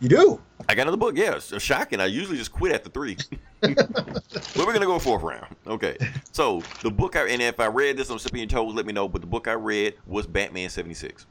[0.00, 0.40] You do?
[0.68, 1.16] I got another book.
[1.16, 2.00] Yeah, so shocking.
[2.00, 3.16] I usually just quit after three.
[3.60, 5.54] but we're gonna go fourth round.
[5.66, 5.96] Okay.
[6.32, 8.92] So the book I and if I read this on Sipping Your Toes, let me
[8.92, 9.08] know.
[9.08, 11.26] But the book I read was Batman seventy six.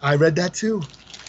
[0.00, 0.82] I read that too.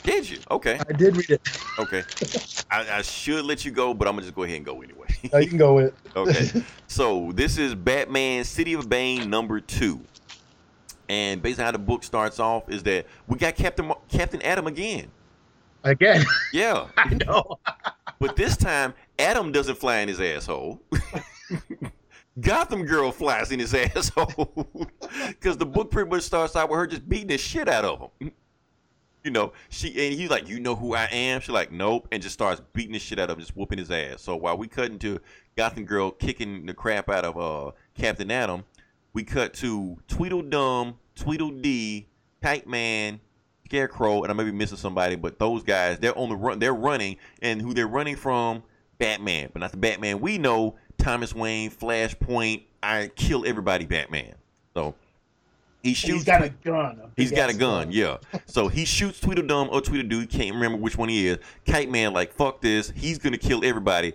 [0.03, 0.39] Did you?
[0.51, 0.79] Okay.
[0.89, 1.41] I did read it.
[1.79, 2.03] Okay.
[2.71, 5.02] I, I should let you go, but I'm gonna just go ahead and go anyway.
[5.31, 5.95] Now you can go with it.
[6.15, 6.63] okay.
[6.87, 9.99] So this is Batman City of Bane number two.
[11.09, 15.09] And basically how the book starts off is that we got Captain Captain Atom again.
[15.83, 16.23] Again,
[16.53, 16.87] Yeah.
[16.95, 17.57] I know.
[18.19, 20.81] But this time, Atom doesn't fly in his asshole.
[22.39, 24.67] Gotham Girl flies in his asshole.
[25.29, 28.11] Because the book pretty much starts out with her just beating the shit out of
[28.19, 28.31] him.
[29.23, 31.41] You know, she and he's like, You know who I am?
[31.41, 33.89] She's like, Nope, and just starts beating the shit out of him, just whooping his
[33.89, 34.21] ass.
[34.21, 35.19] So while we cut into
[35.55, 38.65] Gotham Girl kicking the crap out of uh Captain Atom,
[39.13, 42.07] we cut to Tweedledum, Tweedledee,
[42.41, 43.21] Kite Man,
[43.65, 46.59] Scarecrow, and I may be missing somebody, but those guys, they're on the run.
[46.59, 48.63] They're running, and who they're running from?
[48.99, 50.75] Batman, but not the Batman we know.
[50.97, 52.63] Thomas Wayne, Flashpoint.
[52.81, 54.35] I kill everybody, Batman.
[54.73, 54.95] So
[55.83, 56.13] he shoots.
[56.13, 57.01] He's got a gun.
[57.17, 58.17] He's got a gun, yeah.
[58.45, 60.29] So he shoots Tweedledum or Tweedledoo.
[60.29, 61.39] Can't remember which one he is.
[61.65, 62.89] Kite Man, like fuck this.
[62.95, 64.13] He's gonna kill everybody.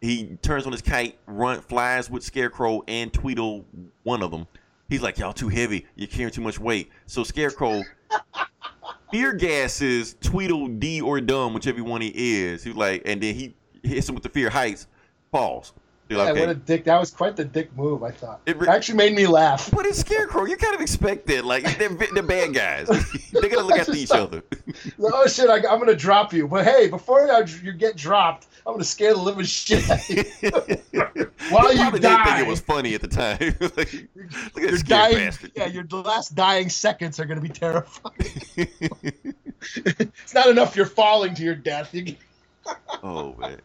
[0.00, 3.64] He turns on his kite, run, flies with Scarecrow and Tweedle,
[4.04, 4.46] one of them.
[4.88, 5.86] He's like, y'all too heavy.
[5.96, 6.90] You're carrying too much weight.
[7.06, 7.82] So Scarecrow
[9.10, 12.62] fear gases Tweedledee or Dumb, whichever one he is.
[12.62, 14.86] He's like, and then he hits him with the fear heights,
[15.32, 15.72] falls.
[16.10, 16.40] Like, okay.
[16.40, 16.84] what a dick!
[16.84, 18.02] That was quite the dick move.
[18.02, 19.70] I thought It it, actually made me laugh.
[19.70, 20.46] But it's Scarecrow.
[20.46, 21.44] You kind of expect that.
[21.44, 22.88] Like they're, they're bad guys.
[23.32, 24.42] they're gonna look after each other.
[24.98, 25.50] oh shit!
[25.50, 26.48] I, I'm gonna drop you.
[26.48, 30.08] But hey, before I, you get dropped, I'm gonna scare the living shit out of
[30.08, 30.24] you.
[31.50, 33.54] While you probably didn't think it was funny at the time.
[33.60, 33.92] like,
[34.54, 35.52] look at this dying, bastard.
[35.54, 38.14] yeah, your last dying seconds are gonna be terrifying.
[39.76, 41.94] it's not enough you're falling to your death.
[43.02, 43.60] Oh man.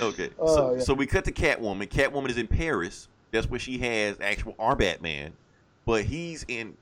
[0.00, 0.30] Okay.
[0.38, 0.80] Oh, so, yeah.
[0.80, 1.88] so we cut to Catwoman.
[1.88, 3.08] Catwoman is in Paris.
[3.32, 5.32] That's where she has actual our Batman,
[5.86, 6.76] but he's in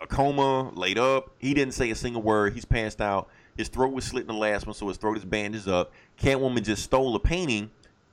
[0.00, 1.30] a coma, laid up.
[1.38, 2.52] He didn't say a single word.
[2.52, 3.28] He's passed out.
[3.56, 5.92] His throat was slit in the last one, so his throat is bandaged up.
[6.20, 7.70] Catwoman just stole a painting,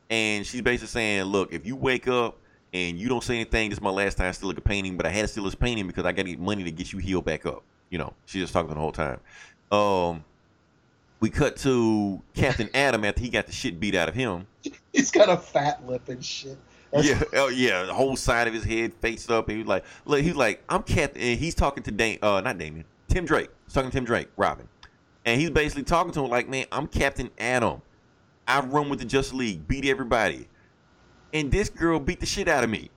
[0.10, 2.38] and she's basically saying, "Look, if you wake up
[2.73, 5.10] and you don't say anything, this is my last time stealing a painting, but I
[5.10, 7.26] had to steal this painting because I got to get money to get you healed
[7.26, 9.19] back up." You know, she's just talking the whole time.
[9.72, 10.23] Um,
[11.26, 14.45] we cut to Captain Atom after he got the shit beat out of him.
[14.93, 16.56] he's got a fat lip and shit.
[16.91, 19.84] That's- Yeah, oh yeah, the whole side of his head faced up, and he's like,
[20.06, 23.49] look, he's like, I'm Captain, and he's talking to Dame, uh, not Damian, Tim Drake.
[23.65, 24.68] He's talking to Tim Drake, Robin,
[25.26, 27.81] and he's basically talking to him like, man, I'm Captain Atom.
[28.47, 30.47] I run with the Justice League, beat everybody,
[31.34, 32.91] and this girl beat the shit out of me.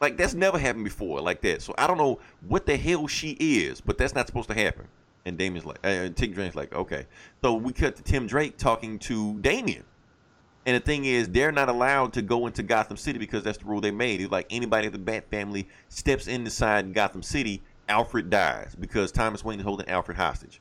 [0.00, 1.60] Like that's never happened before, like that.
[1.60, 4.86] So I don't know what the hell she is, but that's not supposed to happen.
[5.26, 7.06] And Damian's like, and Tim Drake's like, okay.
[7.42, 9.84] So we cut to Tim Drake talking to Damian.
[10.66, 13.64] And the thing is, they're not allowed to go into Gotham City because that's the
[13.66, 14.20] rule they made.
[14.20, 19.44] It's like anybody in the Bat family steps inside Gotham City, Alfred dies because Thomas
[19.44, 20.60] Wayne is holding Alfred hostage.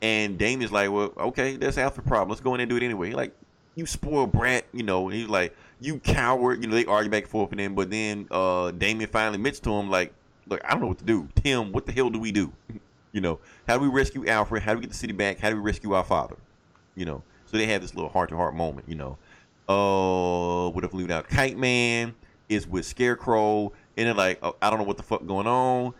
[0.00, 2.28] And Damian's like, well, okay, that's Alfred's problem.
[2.28, 3.08] Let's go in and do it anyway.
[3.08, 3.34] He's like,
[3.74, 5.08] you spoiled brat, you know.
[5.08, 6.62] And he's like, you coward.
[6.62, 9.60] You know, they argue back and forth and then, but then uh, Damian finally admits
[9.60, 10.12] to him, like,
[10.46, 11.28] look, I don't know what to do.
[11.36, 12.52] Tim, what the hell do we do?
[13.12, 14.62] you know, how do we rescue Alfred?
[14.62, 15.38] How do we get the city back?
[15.38, 16.36] How do we rescue our father?
[16.94, 19.18] You know, so they have this little heart to heart moment, you know.
[19.68, 21.28] Uh, what if we leave out?
[21.28, 22.14] Kite Man
[22.48, 25.94] is with Scarecrow, and they're like, oh, I don't know what the fuck going on.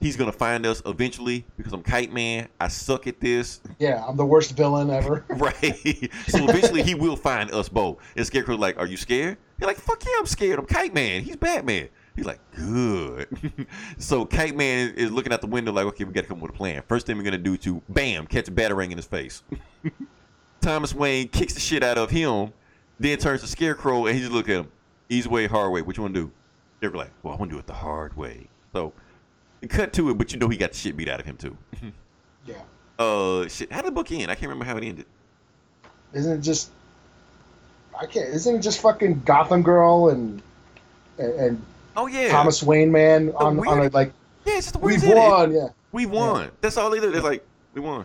[0.00, 2.48] He's gonna find us eventually because I'm Kite Man.
[2.60, 3.60] I suck at this.
[3.78, 5.24] Yeah, I'm the worst villain ever.
[5.30, 6.10] right.
[6.28, 7.98] so eventually he will find us both.
[8.14, 9.38] And Scarecrow's like, Are you scared?
[9.58, 10.58] You're like, Fuck yeah, I'm scared.
[10.58, 11.22] I'm Kite Man.
[11.22, 11.88] He's Batman.
[12.16, 13.28] He's like, Good.
[13.98, 16.52] so Kite Man is looking out the window like, Okay, we gotta come up with
[16.52, 16.82] a plan.
[16.88, 19.42] First thing we're gonna do to bam, catch a batarang in his face.
[20.60, 22.52] Thomas Wayne kicks the shit out of him,
[22.98, 24.72] then turns to Scarecrow and he just look at him.
[25.08, 25.82] Easy way, hard way.
[25.82, 26.32] What you wanna do?
[26.80, 28.48] They're like, Well, I wanna do it the hard way.
[28.72, 28.92] So
[29.68, 31.56] cut to it, but you know he got the shit beat out of him too.
[32.46, 32.54] Yeah.
[32.98, 33.72] Uh, shit.
[33.72, 34.30] How did the book end?
[34.30, 35.06] I can't remember how it ended.
[36.12, 36.70] Isn't it just?
[38.00, 38.28] I can't.
[38.28, 40.40] Isn't it just fucking Gotham Girl and
[41.18, 41.64] and, and
[41.96, 44.12] Oh yeah, Thomas Wayne man on, weird- on a, like
[44.44, 45.52] Yeah, it's just the we've won.
[45.52, 45.68] Yeah.
[45.92, 46.50] We won.
[46.60, 47.10] That's all they do.
[47.10, 47.44] They're like,
[47.74, 48.04] we won,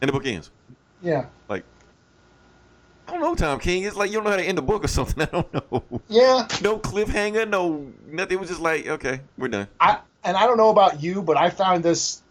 [0.00, 0.50] and the book ends.
[1.02, 1.26] Yeah.
[1.48, 1.64] Like,
[3.08, 3.82] I don't know, Tom King.
[3.82, 5.22] It's like you don't know how to end a book or something.
[5.22, 5.82] I don't know.
[6.08, 6.46] Yeah.
[6.62, 7.48] No cliffhanger.
[7.48, 8.36] No nothing.
[8.36, 9.68] It was just like, okay, we're done.
[9.80, 12.22] I and I don't know about you, but I found this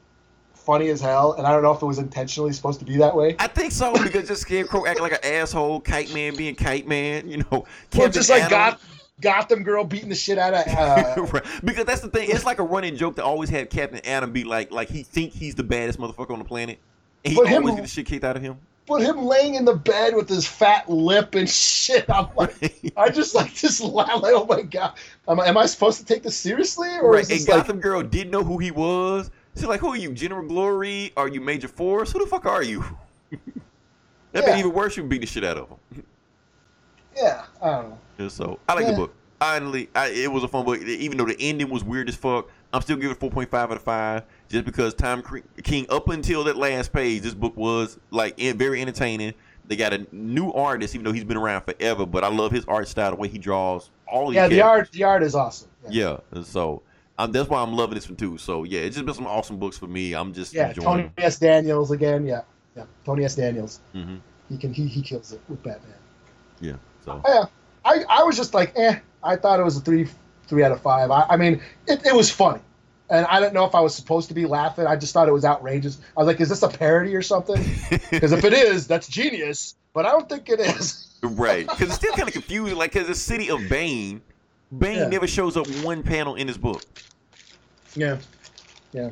[0.53, 3.13] funny as hell, and I don't know if it was intentionally supposed to be that
[3.15, 3.35] way.
[3.37, 7.27] I think so because just Scarecrow acting like an asshole, Kite Man being Kite Man.
[7.29, 7.65] You know,
[7.95, 8.49] Well, just like Atom-
[8.79, 10.67] Goth, Gotham Girl beating the shit out of.
[10.67, 11.43] Uh, Right.
[11.63, 12.29] Because that's the thing.
[12.29, 15.33] It's like a running joke to always have Captain Atom be like, like he think
[15.33, 16.79] he's the baddest motherfucker on the planet,
[17.23, 18.57] and he But him- always get the shit kicked out of him.
[18.87, 23.09] but him laying in the bed with his fat lip and shit, I'm like, I
[23.09, 24.93] just like just laugh like, oh my god,
[25.27, 27.21] am, I- am I supposed to take this seriously or Right.
[27.21, 29.29] is And this like, Gotham Girl didn't know who he was.
[29.55, 31.13] She's like, "Who are you, General Glory?
[31.15, 32.11] Are you Major Force?
[32.11, 32.83] Who the fuck are you?"
[34.31, 34.53] that Yeah.
[34.53, 34.97] be even worse.
[34.97, 36.03] You beat the shit out of him.
[37.15, 37.99] yeah, I don't know.
[38.29, 38.91] So I like Yeah.
[38.91, 39.15] the book.
[39.41, 40.81] Honestly, I, it was a fun book.
[40.81, 43.81] Even though the ending was weird as fuck, I'm still giving it 4.5 out of
[43.81, 44.23] five.
[44.47, 48.81] Just because Tom Cre- King, up until that last page, this book was like very
[48.81, 49.33] entertaining.
[49.67, 52.05] They got a new artist, even though he's been around forever.
[52.05, 54.91] But I love his art style, the way he draws all these Yeah, the art,
[54.91, 55.69] the art is awesome.
[55.89, 56.81] Yeah, and so
[57.17, 58.37] um, that's why I'm loving this one too.
[58.37, 60.13] So yeah, it's just been some awesome books for me.
[60.13, 60.85] I'm just Yeah, enjoying.
[60.85, 61.39] Tony S.
[61.39, 62.25] Daniels again.
[62.25, 62.41] Yeah,
[62.75, 63.35] yeah, Tony S.
[63.35, 63.79] Daniels.
[63.91, 64.15] hmm
[64.49, 65.93] He can he he kills it with Batman.
[66.61, 66.75] Yeah.
[67.03, 67.45] So Yeah,
[67.85, 68.99] I I was just like, eh.
[69.23, 70.07] I thought it was a three
[70.47, 71.09] three out of five.
[71.11, 72.59] I, I mean, it, it was funny,
[73.09, 74.85] and I didn't know if I was supposed to be laughing.
[74.85, 75.99] I just thought it was outrageous.
[76.15, 77.63] I was like, is this a parody or something?
[78.11, 79.75] Because if it is, that's genius.
[79.93, 81.07] But I don't think it is.
[81.23, 82.77] right, because it's still kind of confusing.
[82.77, 84.21] Like, because the city of Bane,
[84.77, 85.07] Bane Yeah.
[85.07, 86.85] never shows up one panel in his book.
[87.95, 88.17] Yeah,
[88.91, 89.09] yeah.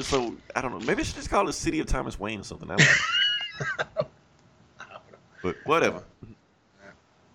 [0.00, 0.80] So I don't know.
[0.80, 2.70] Maybe I should just call it City of Thomas Wayne or something.
[2.70, 2.86] I don't
[3.98, 4.06] know.
[5.42, 6.02] but whatever.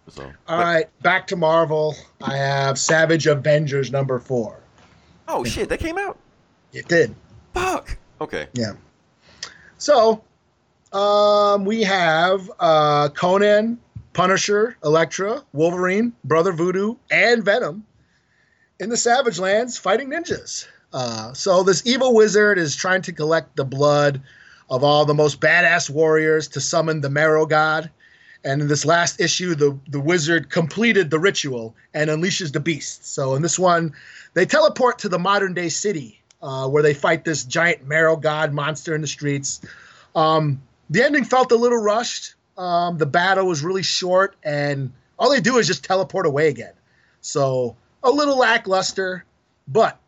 [0.09, 1.95] So All right, back to Marvel.
[2.21, 4.59] I have Savage Avengers number four.
[5.27, 6.17] Oh shit, that came out.
[6.73, 7.15] It did.
[7.53, 7.97] Fuck.
[8.21, 8.47] Okay.
[8.53, 8.73] Yeah.
[9.77, 10.23] So,
[10.91, 13.79] um, we have uh, Conan,
[14.13, 17.85] Punisher, Elektra, Wolverine, Brother Voodoo, and Venom
[18.79, 20.67] in the Savage Lands fighting ninjas.
[20.91, 24.21] Uh, so this evil wizard is trying to collect the blood
[24.69, 27.89] of all the most badass warriors to summon the Marrow God.
[28.43, 33.13] And in this last issue, the, the wizard completed the ritual and unleashes the beast.
[33.13, 33.93] So in this one,
[34.33, 38.53] they teleport to the modern day city uh, where they fight this giant Marrow God
[38.53, 39.61] monster in the streets.
[40.15, 42.35] Um, the ending felt a little rushed.
[42.57, 46.73] Um, the battle was really short, and all they do is just teleport away again.
[47.21, 49.25] So a little lackluster,
[49.67, 49.99] but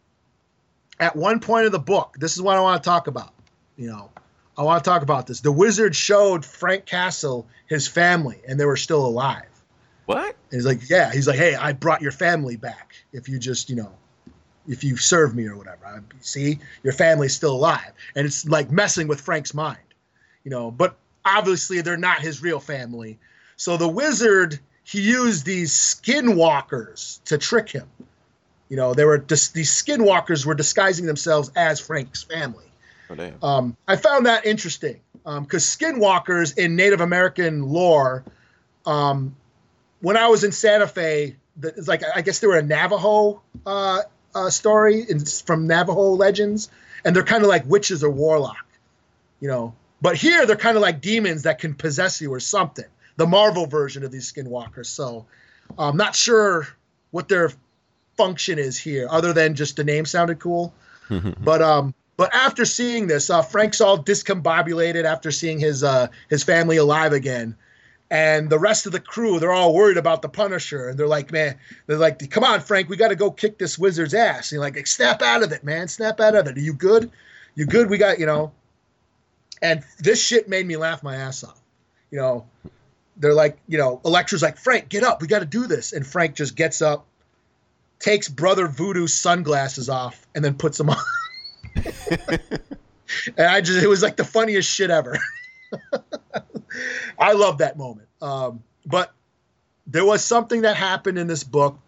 [1.00, 3.34] at one point of the book, this is what I want to talk about.
[3.78, 4.10] You know,
[4.62, 5.40] I want to talk about this.
[5.40, 9.48] The wizard showed Frank Castle his family, and they were still alive.
[10.06, 10.36] What?
[10.52, 11.12] And he's like, yeah.
[11.12, 12.94] He's like, hey, I brought your family back.
[13.12, 13.92] If you just, you know,
[14.68, 15.88] if you serve me or whatever.
[15.88, 19.80] I, see, your family's still alive, and it's like messing with Frank's mind,
[20.44, 20.70] you know.
[20.70, 23.18] But obviously, they're not his real family.
[23.56, 27.88] So the wizard he used these skinwalkers to trick him.
[28.70, 32.71] You know, they were dis- these skinwalkers were disguising themselves as Frank's family.
[33.42, 33.48] Oh.
[33.48, 38.24] Um, I found that interesting because skinwalkers in Native American lore
[38.86, 39.36] um,
[40.02, 44.02] when I was in Santa Fe, it's like I guess they were a Navajo uh,
[44.34, 46.70] uh, story in, from Navajo legends,
[47.06, 48.66] and they're kind of like witches or warlock,
[49.40, 49.76] you know.
[50.02, 52.86] But here they're kind of like demons that can possess you or something.
[53.18, 54.88] The Marvel version of these skinwalkers.
[54.88, 55.28] So
[55.78, 56.68] I'm not sure
[57.12, 57.52] what their
[58.18, 60.74] function is here, other than just the name sounded cool.
[61.40, 66.44] but um, but after seeing this, uh, Frank's all discombobulated after seeing his uh, his
[66.44, 67.56] family alive again,
[68.12, 71.32] and the rest of the crew they're all worried about the Punisher, and they're like,
[71.32, 71.58] man,
[71.88, 74.52] they're like, come on, Frank, we got to go kick this wizard's ass.
[74.52, 76.58] And you're like, snap out of it, man, snap out of it.
[76.58, 77.10] Are you good?
[77.56, 77.90] You good?
[77.90, 78.52] We got you know.
[79.64, 81.60] And this shit made me laugh my ass off.
[82.12, 82.46] You know,
[83.18, 86.06] they're like, you know, Elektra's like, Frank, get up, we got to do this, and
[86.06, 87.08] Frank just gets up,
[87.98, 90.98] takes Brother Voodoo's sunglasses off, and then puts them on.
[91.76, 92.40] and
[93.38, 95.18] I just it was like the funniest shit ever.
[97.20, 98.08] I love that moment.
[98.22, 99.14] Um, but
[99.88, 101.80] there was something that happened in this book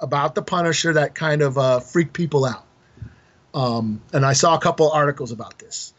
[0.00, 2.64] about the Punisher that kind of uh, freaked people out.
[3.54, 5.94] Um, and I saw a couple articles about this,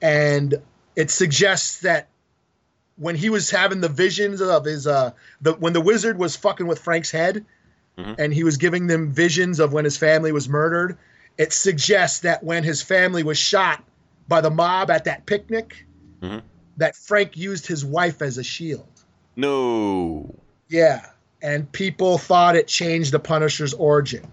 [0.00, 0.54] and
[0.96, 2.08] it suggests that
[2.96, 5.10] when he was having the visions of his uh,
[5.42, 7.44] the when the wizard was fucking with Frank's head,
[8.18, 10.96] and he was giving them visions of when his family was murdered
[11.38, 13.82] it suggests that when his family was shot
[14.28, 15.86] by the mob at that picnic,
[16.22, 16.42] Mhm.
[16.76, 18.86] that Frank used his wife as a shield.
[19.36, 20.34] No.
[20.68, 21.06] Yeah,
[21.42, 24.26] and people thought it changed the Punisher's origin.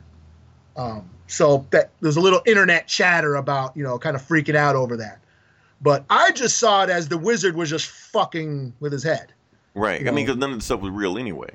[0.77, 4.75] Um, so that there's a little internet chatter about you know kind of freaking out
[4.75, 5.19] over that.
[5.81, 9.33] But I just saw it as the wizard was just fucking with his head.
[9.73, 10.01] Right.
[10.01, 11.49] You I mean, because none of the stuff was real anyway.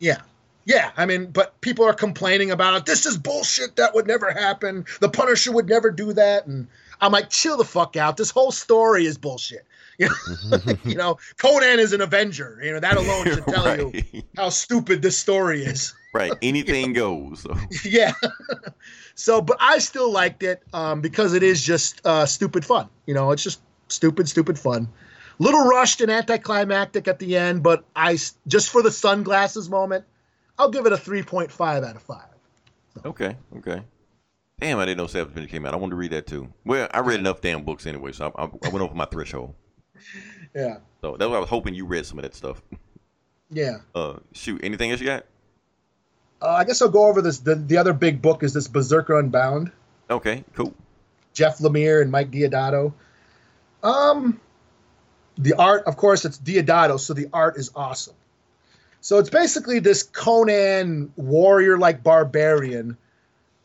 [0.00, 0.20] Yeah.
[0.68, 2.84] Yeah, I mean, but people are complaining about it.
[2.84, 3.76] This is bullshit.
[3.76, 4.84] That would never happen.
[5.00, 6.46] The Punisher would never do that.
[6.46, 6.68] And
[7.00, 8.18] I'm like, chill the fuck out.
[8.18, 9.64] This whole story is bullshit.
[10.00, 12.60] You know, you know Conan is an Avenger.
[12.62, 15.92] You know, that alone should tell you how stupid this story is.
[16.14, 16.30] right.
[16.40, 17.40] Anything goes.
[17.40, 17.56] So.
[17.84, 18.12] yeah.
[19.16, 22.88] so, but I still liked it um, because it is just uh, stupid fun.
[23.06, 24.86] You know, it's just stupid, stupid fun.
[25.40, 30.04] Little rushed and anticlimactic at the end, but I just for the sunglasses moment,
[30.58, 32.22] I'll give it a 3.5 out of 5.
[33.04, 33.36] Okay.
[33.58, 33.82] Okay.
[34.60, 35.72] Damn, I didn't know Savage Avenger came out.
[35.72, 36.48] I wanted to read that too.
[36.64, 39.54] Well, I read enough damn books anyway, so I, I, I went over my threshold.
[40.54, 40.78] Yeah.
[41.02, 42.62] So that's what I was hoping you read some of that stuff.
[43.50, 43.78] Yeah.
[43.94, 45.26] Uh, shoot, anything else you got?
[46.40, 47.38] Uh, I guess I'll go over this.
[47.38, 49.70] The, the other big book is this Berserker Unbound.
[50.10, 50.72] Okay, cool.
[51.34, 52.92] Jeff Lemire and Mike Deodato.
[53.82, 54.40] Um,
[55.36, 58.14] the art, of course, it's Deodato, so the art is awesome.
[59.00, 62.96] So it's basically this Conan warrior-like barbarian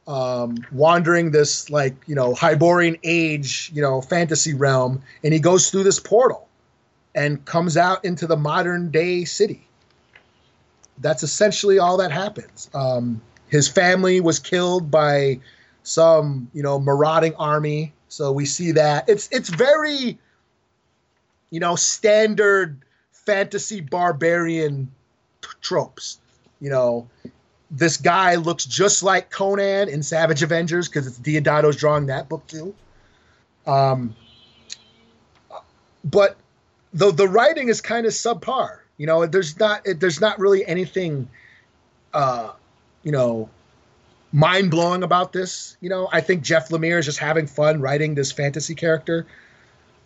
[0.06, 5.70] um, wandering this like you know Hyborian age, you know, fantasy realm, and he goes
[5.70, 6.48] through this portal
[7.16, 9.66] and comes out into the modern day city.
[11.00, 12.70] That's essentially all that happens.
[12.74, 15.40] Um, his family was killed by
[15.84, 20.18] some you know marauding army so we see that it's it's very
[21.50, 22.82] you know standard
[23.12, 24.90] fantasy barbarian
[25.62, 26.20] tropes
[26.60, 27.08] you know
[27.72, 32.46] this guy looks just like conan in savage avengers because it's Deodato's drawing that book
[32.48, 32.74] too
[33.66, 34.16] um
[36.04, 36.38] but
[36.94, 40.66] the the writing is kind of subpar you know there's not it, there's not really
[40.66, 41.28] anything
[42.14, 42.52] uh
[43.04, 43.50] you know
[44.34, 45.78] mind blowing about this.
[45.80, 49.26] You know, I think Jeff Lemire is just having fun writing this fantasy character,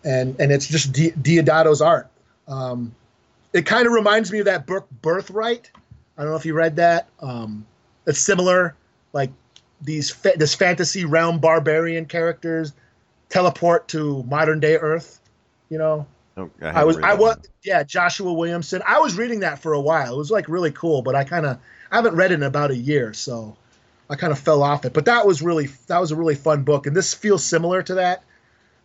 [0.04, 2.08] and and it's just Di- Deodato's art.
[2.46, 2.94] Um,
[3.52, 5.70] it kind of reminds me of that book Birthright.
[6.16, 7.08] I don't know if you read that.
[7.20, 7.66] Um,
[8.06, 8.74] it's similar,
[9.12, 9.30] like
[9.80, 12.72] these fa- this fantasy realm barbarian characters
[13.28, 15.20] teleport to modern day Earth.
[15.70, 16.06] You know,
[16.38, 18.80] Oh, I haven't was I was yeah Joshua Williamson.
[18.86, 20.14] I was reading that for a while.
[20.14, 21.58] It was like really cool, but I kind of
[21.90, 23.56] I haven't read it in about a year, so
[24.08, 24.92] I kind of fell off it.
[24.92, 27.94] But that was really that was a really fun book, and this feels similar to
[27.94, 28.22] that.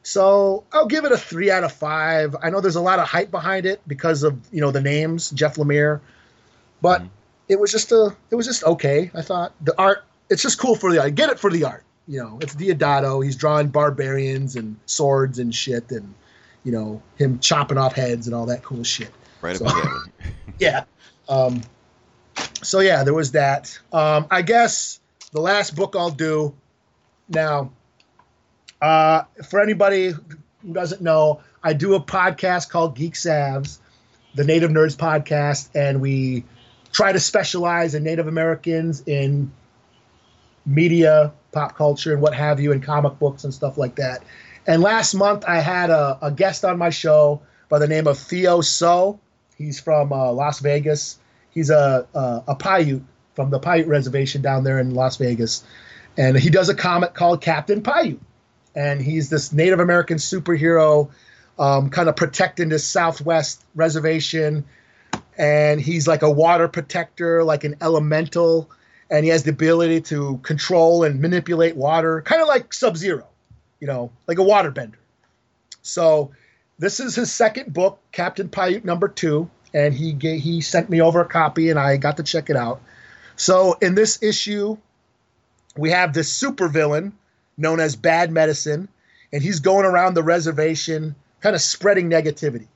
[0.04, 2.36] So I'll give it a three out of five.
[2.44, 5.30] I know there's a lot of hype behind it because of you know the names
[5.32, 6.02] Jeff Lemire,
[6.82, 7.10] but Mhm.
[7.48, 9.10] it was just a it was just okay.
[9.16, 11.16] I thought the art it's just cool for the art.
[11.16, 11.84] Get it for the art.
[12.08, 13.24] You know, it's Deodato.
[13.24, 16.14] He's drawing barbarians and swords and shit, and
[16.66, 19.10] you know him chopping off heads and all that cool shit.
[19.42, 19.88] Right so- about.
[20.60, 20.84] Yeah.
[21.30, 21.62] Um,
[22.62, 23.78] so yeah, there was that.
[23.94, 25.00] Um, I guess
[25.32, 26.54] the last book I'll do
[27.30, 27.72] now.
[28.84, 33.80] Uh, for anybody who doesn't know, I do a podcast called Geek Savs,
[34.36, 36.44] the Native Nerds podcast, and we
[36.92, 39.54] try to specialize in Native Americans in
[40.66, 44.26] media, pop culture, and what have you, and comic books and stuff like that.
[44.68, 48.20] And last month, I had a, a guest on my show by the name of
[48.20, 49.18] Theo Tso,
[49.58, 51.20] He's from uh, Las Vegas.
[51.52, 53.04] He's a, a a Paiute
[53.34, 55.64] from the Paiute reservation down there in Las Vegas,
[56.18, 58.20] and he does a comic called Captain Paiute,
[58.76, 61.10] and he's this Native American superhero,
[61.60, 64.66] um, kind of protecting this Southwest reservation,
[65.38, 68.70] and he's like a water protector, like an elemental,
[69.10, 73.28] and he has the ability to control and manipulate water, kind of like Sub Zero,
[73.80, 74.96] you know, like a waterbender.
[75.82, 76.32] So
[76.80, 81.22] this is his second book, Captain Paiute number two, and he he sent me over
[81.22, 82.82] a copy, and I got to check it out.
[83.36, 84.78] So in this issue,
[85.78, 87.12] we have this supervillain
[87.58, 88.88] known as Bad Medicine,
[89.32, 92.68] and he's going around the reservation, kind of spreading negativity,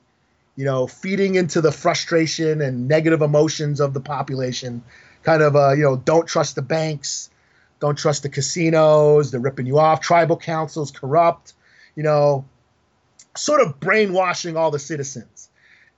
[0.56, 4.82] you know, feeding into the frustration and negative emotions of the population.
[5.22, 7.28] Kind of, uh, you know, don't trust the banks,
[7.80, 10.00] don't trust the casinos, they're ripping you off.
[10.00, 11.54] Tribal councils corrupt,
[11.96, 12.44] you know,
[13.36, 15.48] sort of brainwashing all the citizens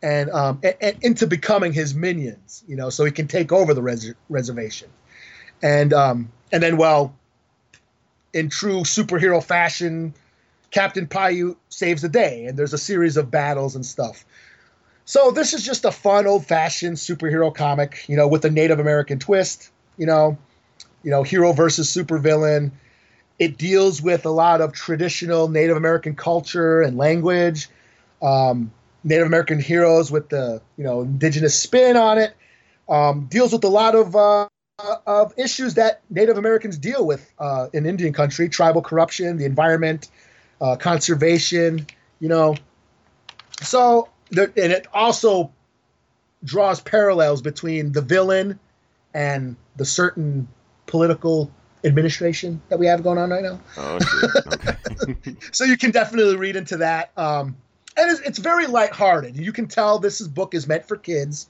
[0.03, 3.75] and, um, and, and into becoming his minions, you know, so he can take over
[3.75, 4.89] the res- reservation.
[5.63, 7.15] And um, and then, well,
[8.33, 10.15] in true superhero fashion,
[10.71, 14.25] Captain Paiute saves the day, and there's a series of battles and stuff.
[15.05, 19.19] So this is just a fun, old-fashioned superhero comic, you know, with a Native American
[19.19, 19.71] twist.
[19.97, 20.39] You know,
[21.03, 22.71] you know, hero versus supervillain.
[23.39, 27.69] It deals with a lot of traditional Native American culture and language.
[28.23, 28.71] Um,
[29.03, 32.35] Native American heroes with the you know indigenous spin on it.
[32.89, 34.49] Um, deals with a lot of uh,
[35.07, 40.11] of issues that Native Americans deal with uh, in Indian country: tribal corruption, the environment,
[40.61, 41.87] uh, conservation.
[42.21, 42.57] You know,
[43.63, 45.53] so there, and it also
[46.45, 48.59] draws parallels between the villain
[49.15, 50.49] and the certain
[50.87, 51.51] political
[51.85, 53.61] administration that we have going on right now.
[53.77, 53.99] Oh.
[55.09, 55.37] Okay.
[55.53, 57.11] so you can definitely read into that.
[57.17, 57.57] Um,
[57.97, 59.37] and it's, it's very lighthearted.
[59.37, 61.49] You can tell this is, book is meant for kids.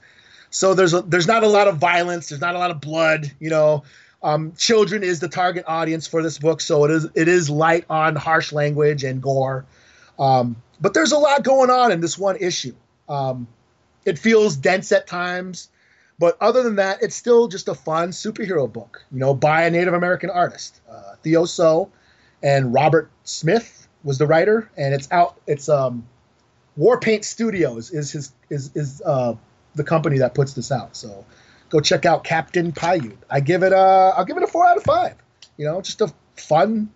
[0.51, 2.29] So there's a, there's not a lot of violence.
[2.29, 3.31] There's not a lot of blood.
[3.39, 3.85] You know,
[4.23, 6.61] um, children is the target audience for this book.
[6.61, 9.65] So it is it is light on harsh language and gore.
[10.19, 12.75] Um, but there's a lot going on in this one issue.
[13.09, 13.47] Um,
[14.05, 15.69] it feels dense at times,
[16.19, 19.05] but other than that, it's still just a fun superhero book.
[19.13, 21.91] You know, by a Native American artist, uh, Theo Tso,
[22.43, 25.39] and Robert Smith was the writer, and it's out.
[25.47, 26.07] It's um,
[26.79, 29.35] Warpaint Studios is his is is uh,
[29.81, 30.95] the company that puts this out.
[30.95, 31.25] So
[31.71, 33.17] go check out Captain Paiute.
[33.31, 35.15] I give it a I'll give it a four out of five.
[35.57, 36.91] You know, just a fun,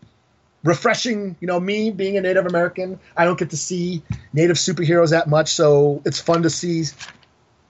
[0.63, 1.37] refreshing.
[1.41, 4.03] You know, me being a Native American, I don't get to see
[4.35, 6.85] Native superheroes that much, so it's fun to see.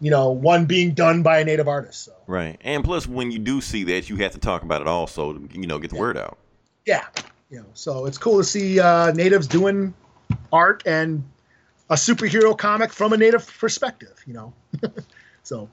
[0.00, 2.04] You know, one being done by a Native artist.
[2.04, 2.58] So right.
[2.62, 5.60] And plus, when you do see that, you have to talk about it also to
[5.60, 6.36] you know get the word out.
[6.84, 7.04] yeah,
[7.50, 9.94] you know, so it's cool to see uh, natives doing
[10.52, 11.22] art and
[11.90, 14.14] a superhero comic from a native perspective.
[14.26, 14.52] You know,
[15.42, 15.68] so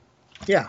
[0.46, 0.68] yeah,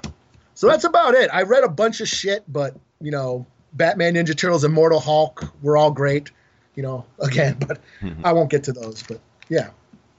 [0.54, 1.30] so that's about it.
[1.34, 5.78] I read a bunch of shit, but you know, Batman, Ninja Turtles, Immortal Hulk were
[5.78, 6.32] all great.
[6.76, 7.80] You know, again, but
[8.24, 9.04] I won't get to those.
[9.04, 9.70] But yeah,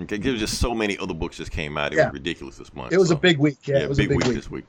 [0.03, 1.93] Okay, there's just so many other books just came out.
[1.93, 2.07] It Yeah.
[2.07, 2.93] was ridiculous this month.
[2.93, 3.15] it was so.
[3.15, 3.59] a big week.
[3.67, 4.37] Yeah, it was big, a big week, week.
[4.37, 4.65] this week.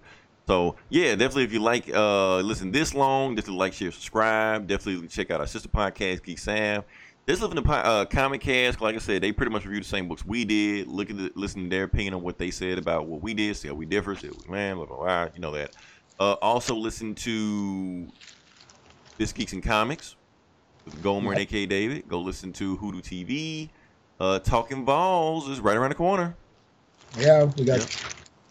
[0.47, 4.67] So yeah, definitely if you like uh listen this long, definitely like, share, subscribe.
[4.67, 6.83] Definitely check out our sister podcast, Geek Sam.
[7.25, 8.81] This live in the uh, comic cast.
[8.81, 10.87] Like I said, they pretty much review the same books we did.
[10.87, 13.57] Look at the, listen to their opinion on what they said about what we did.
[13.57, 14.15] See how we differ.
[14.15, 15.27] See what we man, blah blah blah.
[15.33, 15.71] You know that.
[16.19, 18.07] Uh, also listen to
[19.17, 20.15] this Geeks and Comics
[20.85, 22.07] with Gomer and AKA David.
[22.07, 23.69] Go listen to Hoodoo TV.
[24.19, 26.35] Uh, Talking Balls is right around the corner.
[27.17, 27.85] Yeah, we got Yeah.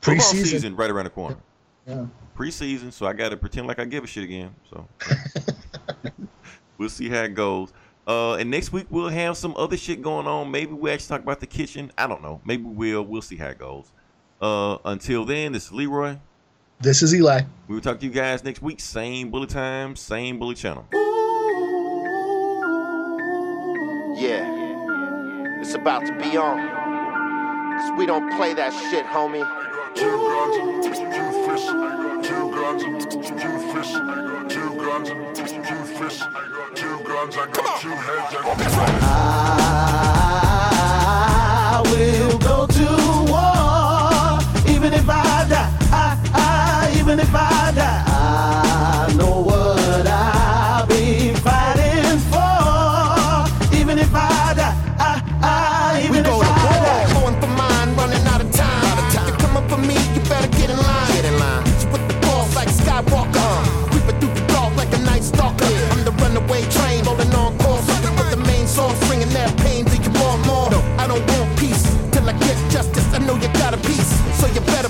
[0.01, 0.45] Football preseason.
[0.47, 1.37] season right around the corner.
[1.87, 2.07] Yeah.
[2.37, 4.55] Preseason, so I got to pretend like I give a shit again.
[4.69, 4.87] So
[6.79, 7.73] we'll see how it goes.
[8.07, 10.51] Uh, and next week we'll have some other shit going on.
[10.51, 11.91] Maybe we'll actually talk about the kitchen.
[11.97, 12.41] I don't know.
[12.45, 13.03] Maybe we'll.
[13.03, 13.91] We'll see how it goes.
[14.41, 16.17] Uh, until then, this is Leroy.
[16.81, 17.43] This is Eli.
[17.67, 18.81] We will talk to you guys next week.
[18.81, 20.87] Same bullet time, same bullet channel.
[24.17, 27.79] Yeah, it's about to be on.
[27.79, 29.45] Cause we don't play that shit, homie.
[34.85, 36.23] Guns and two fists.
[36.23, 37.37] Guns and two guns two fists.
[37.37, 37.37] Two guns.
[37.37, 38.35] I got two heads.
[41.47, 42.87] I will go to
[43.33, 45.71] war, even if I die.
[45.91, 47.84] I, I, even if I die,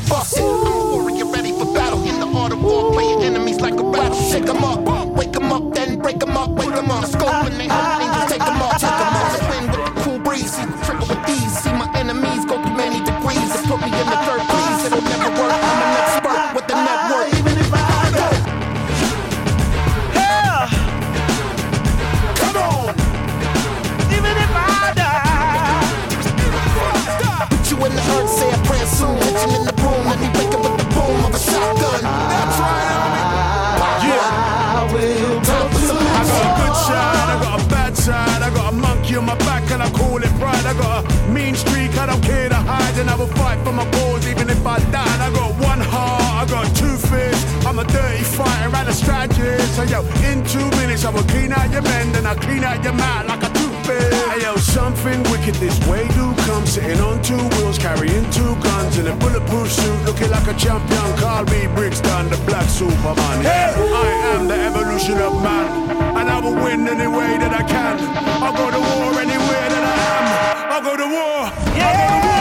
[0.09, 0.74] bust.
[43.65, 43.85] For my
[44.29, 45.13] even if I die.
[45.15, 47.45] And I got one heart, I got two fists.
[47.67, 49.77] I'm a dirty fighter and a strategist.
[49.77, 52.85] So yo, in two minutes I will clean out your men, then I clean out
[52.85, 54.13] your mouth like a toothpick.
[54.31, 58.99] Hey yo, something wicked this way do come, sitting on two wheels, carrying two guns
[58.99, 61.09] in a bulletproof suit, looking like a champion.
[61.17, 61.67] Carl B.
[61.75, 63.43] Brixton, the black Superman.
[63.43, 65.67] Hey, I am the evolution of man,
[66.19, 67.97] and I will win any way that I can.
[68.45, 70.25] I'll go to war anywhere that I am.
[70.73, 71.35] I'll go to war.
[71.77, 72.34] I